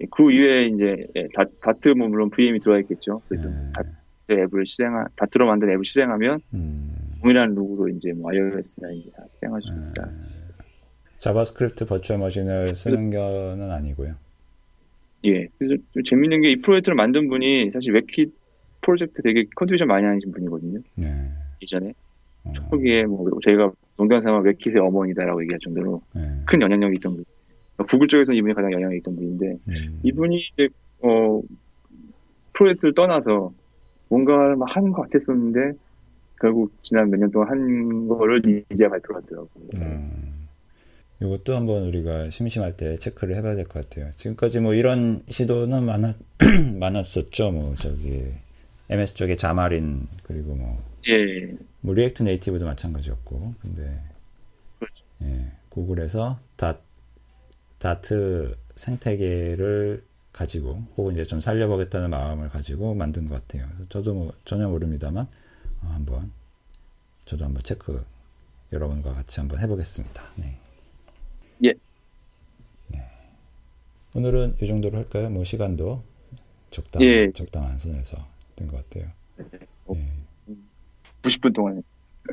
예, 0.02 0.06
그 0.12 0.32
이외에 0.32 0.66
이제 0.66 1.08
예, 1.16 1.28
다, 1.34 1.44
다트 1.62 1.90
뭐 1.90 2.08
물론 2.08 2.30
VM이 2.32 2.60
들어가 2.60 2.80
있겠죠. 2.80 3.22
그래서 3.28 3.50
네. 3.50 3.72
다트 3.74 3.90
앱을 4.32 4.66
실행하 4.66 5.06
Dart로 5.16 5.46
만든 5.46 5.70
앱을 5.70 5.86
실행하면 5.86 6.40
음. 6.56 7.16
동일한 7.22 7.54
look으로 7.54 7.90
이제 7.90 8.14
뭐 8.14 8.32
iOS나 8.32 8.92
이제 8.94 9.12
다 9.16 9.24
실행할 9.30 9.62
수 9.62 9.68
있다. 9.70 10.10
JavaScript 11.20 11.86
virtual 11.86 12.20
machine을 12.20 12.76
쓰는 12.76 13.12
거는 13.12 13.72
아니고요. 13.72 14.16
예. 15.26 15.48
그래서 15.58 15.76
좀 15.94 16.04
재밌는 16.04 16.42
게 16.42 16.52
이 16.52 16.56
프로젝트를 16.58 16.96
만든 16.96 17.28
분이 17.28 17.72
사실 17.72 17.94
WebKit 17.94 18.32
프로젝트 18.82 19.22
되게 19.24 19.46
contribution 19.56 19.88
많이 19.88 20.06
하신 20.06 20.32
분이거든요. 20.32 20.80
네. 20.96 21.08
이전에. 21.62 21.94
어, 22.44 22.52
초기에 22.52 23.04
뭐 23.06 23.28
저희가 23.44 23.72
농담 23.98 24.22
삼아 24.22 24.40
WebKit의 24.40 24.78
어머니다라고 24.82 25.42
얘기할 25.44 25.60
정도로 25.64 26.02
네. 26.16 26.22
큰 26.46 26.62
영향력이 26.62 26.96
있던 26.98 27.16
분. 27.16 27.26
구글 27.90 28.08
쪽에서 28.08 28.34
이분이 28.34 28.54
가장 28.54 28.72
영향이 28.72 28.98
있던 28.98 29.16
분인데 29.16 29.48
음, 29.68 30.00
이분이 30.04 30.38
이제 30.54 30.70
어 31.02 31.42
프로젝트를 32.54 32.94
떠나서 32.94 33.52
뭔가를 34.10 34.56
막 34.56 34.74
하는 34.76 34.92
것 34.92 35.02
같았었는데 35.04 35.74
결국 36.40 36.72
지난 36.84 37.10
몇 37.10 37.18
년 37.20 37.32
동안 37.32 37.50
한 37.50 38.08
거를 38.08 38.42
이제 38.72 38.88
발표를 38.88 39.22
하더라고요. 39.22 39.50
음, 39.78 40.25
이것도 41.22 41.56
한번 41.56 41.84
우리가 41.84 42.30
심심할 42.30 42.76
때 42.76 42.98
체크를 42.98 43.36
해봐야 43.38 43.56
될 43.56 43.66
것 43.66 43.88
같아요. 43.90 44.12
지금까지 44.18 44.60
뭐 44.60 44.74
이런 44.74 45.24
시도는 45.30 45.84
많았, 45.84 46.16
많았었죠. 46.80 47.52
뭐 47.52 47.76
저기 47.76 48.26
MS 48.90 49.14
쪽에 49.16 49.36
Xamarin 49.38 50.08
그리고 50.24 50.56
뭐, 50.56 50.84
예, 51.08 51.56
뭐 51.82 51.94
React 51.94 52.24
Native도 52.24 52.66
마찬가지였고 52.66 53.56
근데 53.62 54.00
그렇죠. 54.80 55.04
예, 55.24 55.52
Google에서 55.70 56.38
다, 56.58 56.78
다트 57.80 58.58
생태계를 58.76 60.04
가지고 60.34 60.84
혹은 60.98 61.14
이제 61.14 61.24
좀 61.24 61.40
살려보겠다는 61.40 62.10
마음을 62.10 62.50
가지고 62.50 62.94
만든 62.94 63.30
것 63.30 63.36
같아요. 63.48 63.70
저도 63.88 64.14
뭐 64.14 64.34
전혀 64.44 64.68
모릅니다만 64.68 65.26
어, 65.82 65.88
한번 65.94 66.32
저도 67.24 67.46
한번 67.46 67.64
체크 67.64 68.04
여러분과 68.74 69.14
같이 69.14 69.40
한번 69.40 69.60
해보겠습니다. 69.60 70.22
네. 70.36 70.58
예. 71.64 71.74
네. 72.88 73.00
오늘은 74.16 74.56
이 74.62 74.68
정도로 74.68 74.98
할까요? 74.98 75.30
뭐 75.30 75.44
시간도 75.44 76.04
적당 76.72 77.02
예. 77.02 77.32
적당한 77.32 77.78
선에서 77.80 78.18
된 78.56 78.68
것 78.68 78.88
같아요. 78.90 79.12
어, 79.86 79.94
예. 79.96 80.08
90분 81.22 81.54
동안 81.54 81.84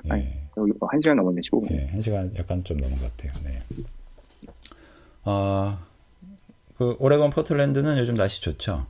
아니. 0.08 0.22
예. 0.24 0.42
한 0.90 1.00
시간 1.00 1.16
넘었네 1.16 1.40
15분. 1.42 1.70
예, 1.72 1.86
한 1.86 2.00
시간 2.02 2.32
약간 2.36 2.62
좀 2.64 2.76
넘은 2.78 2.96
것 2.98 3.16
같아요. 3.16 3.32
네. 3.44 3.58
아, 5.24 5.84
그 6.76 6.96
오레곤 6.98 7.30
포틀랜드는 7.30 7.96
요즘 7.98 8.14
날씨 8.14 8.42
좋죠. 8.42 8.86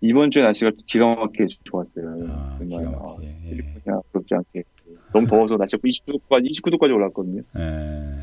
이번 0.00 0.30
주에 0.30 0.42
날씨가 0.42 0.72
기가 0.86 1.14
막히게 1.14 1.46
좋았어요. 1.64 2.06
아, 2.28 2.56
정말 2.58 2.68
기가 2.68 2.90
어, 2.98 3.14
막히게. 3.14 3.36
예. 3.46 3.56
그냥 3.82 4.02
그렇지 4.12 4.28
않게 4.34 4.62
너무 5.12 5.26
더워서 5.26 5.56
날씨가 5.56 5.80
29도까지 5.82 6.50
29도까지 6.50 6.94
올랐거든요. 6.94 7.42
예. 7.58 8.20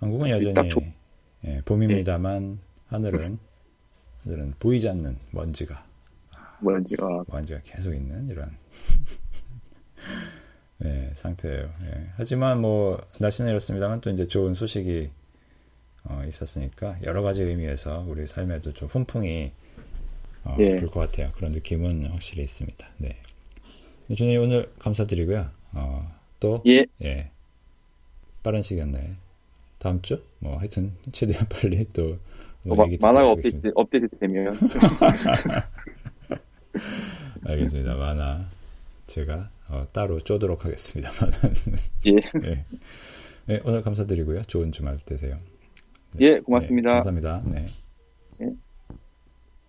한국은 0.00 0.28
딱 0.30 0.40
여전히 0.46 0.68
좋- 0.70 0.82
예, 1.44 1.60
봄입니다만 1.64 2.58
하늘은 2.88 3.38
하늘은 4.24 4.54
보이지 4.58 4.88
않는 4.88 5.16
먼지가 5.30 5.86
뭐였지가 6.60 7.24
먼지가 7.28 7.60
계속 7.62 7.94
있는 7.94 8.28
이런 8.28 8.50
네, 10.78 11.10
상태예요. 11.16 11.72
예. 11.84 12.10
하지만 12.16 12.60
뭐 12.60 13.00
날씨는 13.18 13.50
이렇습니다만 13.50 14.00
또 14.00 14.10
이제 14.10 14.26
좋은 14.26 14.54
소식이 14.54 15.10
어, 16.04 16.22
있었으니까 16.26 16.98
여러 17.02 17.22
가지 17.22 17.42
의미에서 17.42 18.04
우리 18.08 18.26
삶에도 18.26 18.72
좀 18.72 18.88
훈풍이 18.88 19.52
어, 20.44 20.56
예. 20.58 20.76
불것 20.76 21.10
같아요. 21.10 21.32
그런 21.36 21.52
느낌은 21.52 22.06
확실히 22.06 22.42
있습니다. 22.42 22.86
네. 22.98 23.16
주님 24.16 24.40
오늘 24.42 24.72
감사드리고요. 24.78 25.50
어, 25.72 26.10
또 26.40 26.62
예, 26.66 26.84
예. 27.02 27.30
빠른 28.42 28.60
시간 28.62 28.90
내에 28.90 29.10
다음 29.80 30.00
주? 30.02 30.22
뭐 30.38 30.58
하여튼 30.58 30.92
최대한 31.10 31.46
빨리 31.50 31.84
또 31.92 32.12
어, 32.12 32.18
뭐 32.74 32.76
마- 32.76 32.84
얘기 32.84 32.98
만화가 33.00 33.30
하겠습니다. 33.30 33.68
업데이트, 33.70 33.72
업데이트 33.74 34.18
되면 34.18 34.54
알겠습니다. 37.46 37.94
만화 37.94 38.48
제가 39.06 39.50
어, 39.68 39.86
따로 39.92 40.20
쪼도록 40.20 40.64
하겠습니다만. 40.64 41.32
예, 42.06 42.12
예. 42.44 42.64
네, 43.46 43.60
오늘 43.64 43.82
감사드리고요. 43.82 44.42
좋은 44.44 44.72
주말 44.72 44.98
되세요. 45.04 45.38
예, 46.20 46.40
고맙습니다. 46.40 46.90
네, 46.90 46.94
감사합니다. 47.02 47.42
네. 47.46 47.66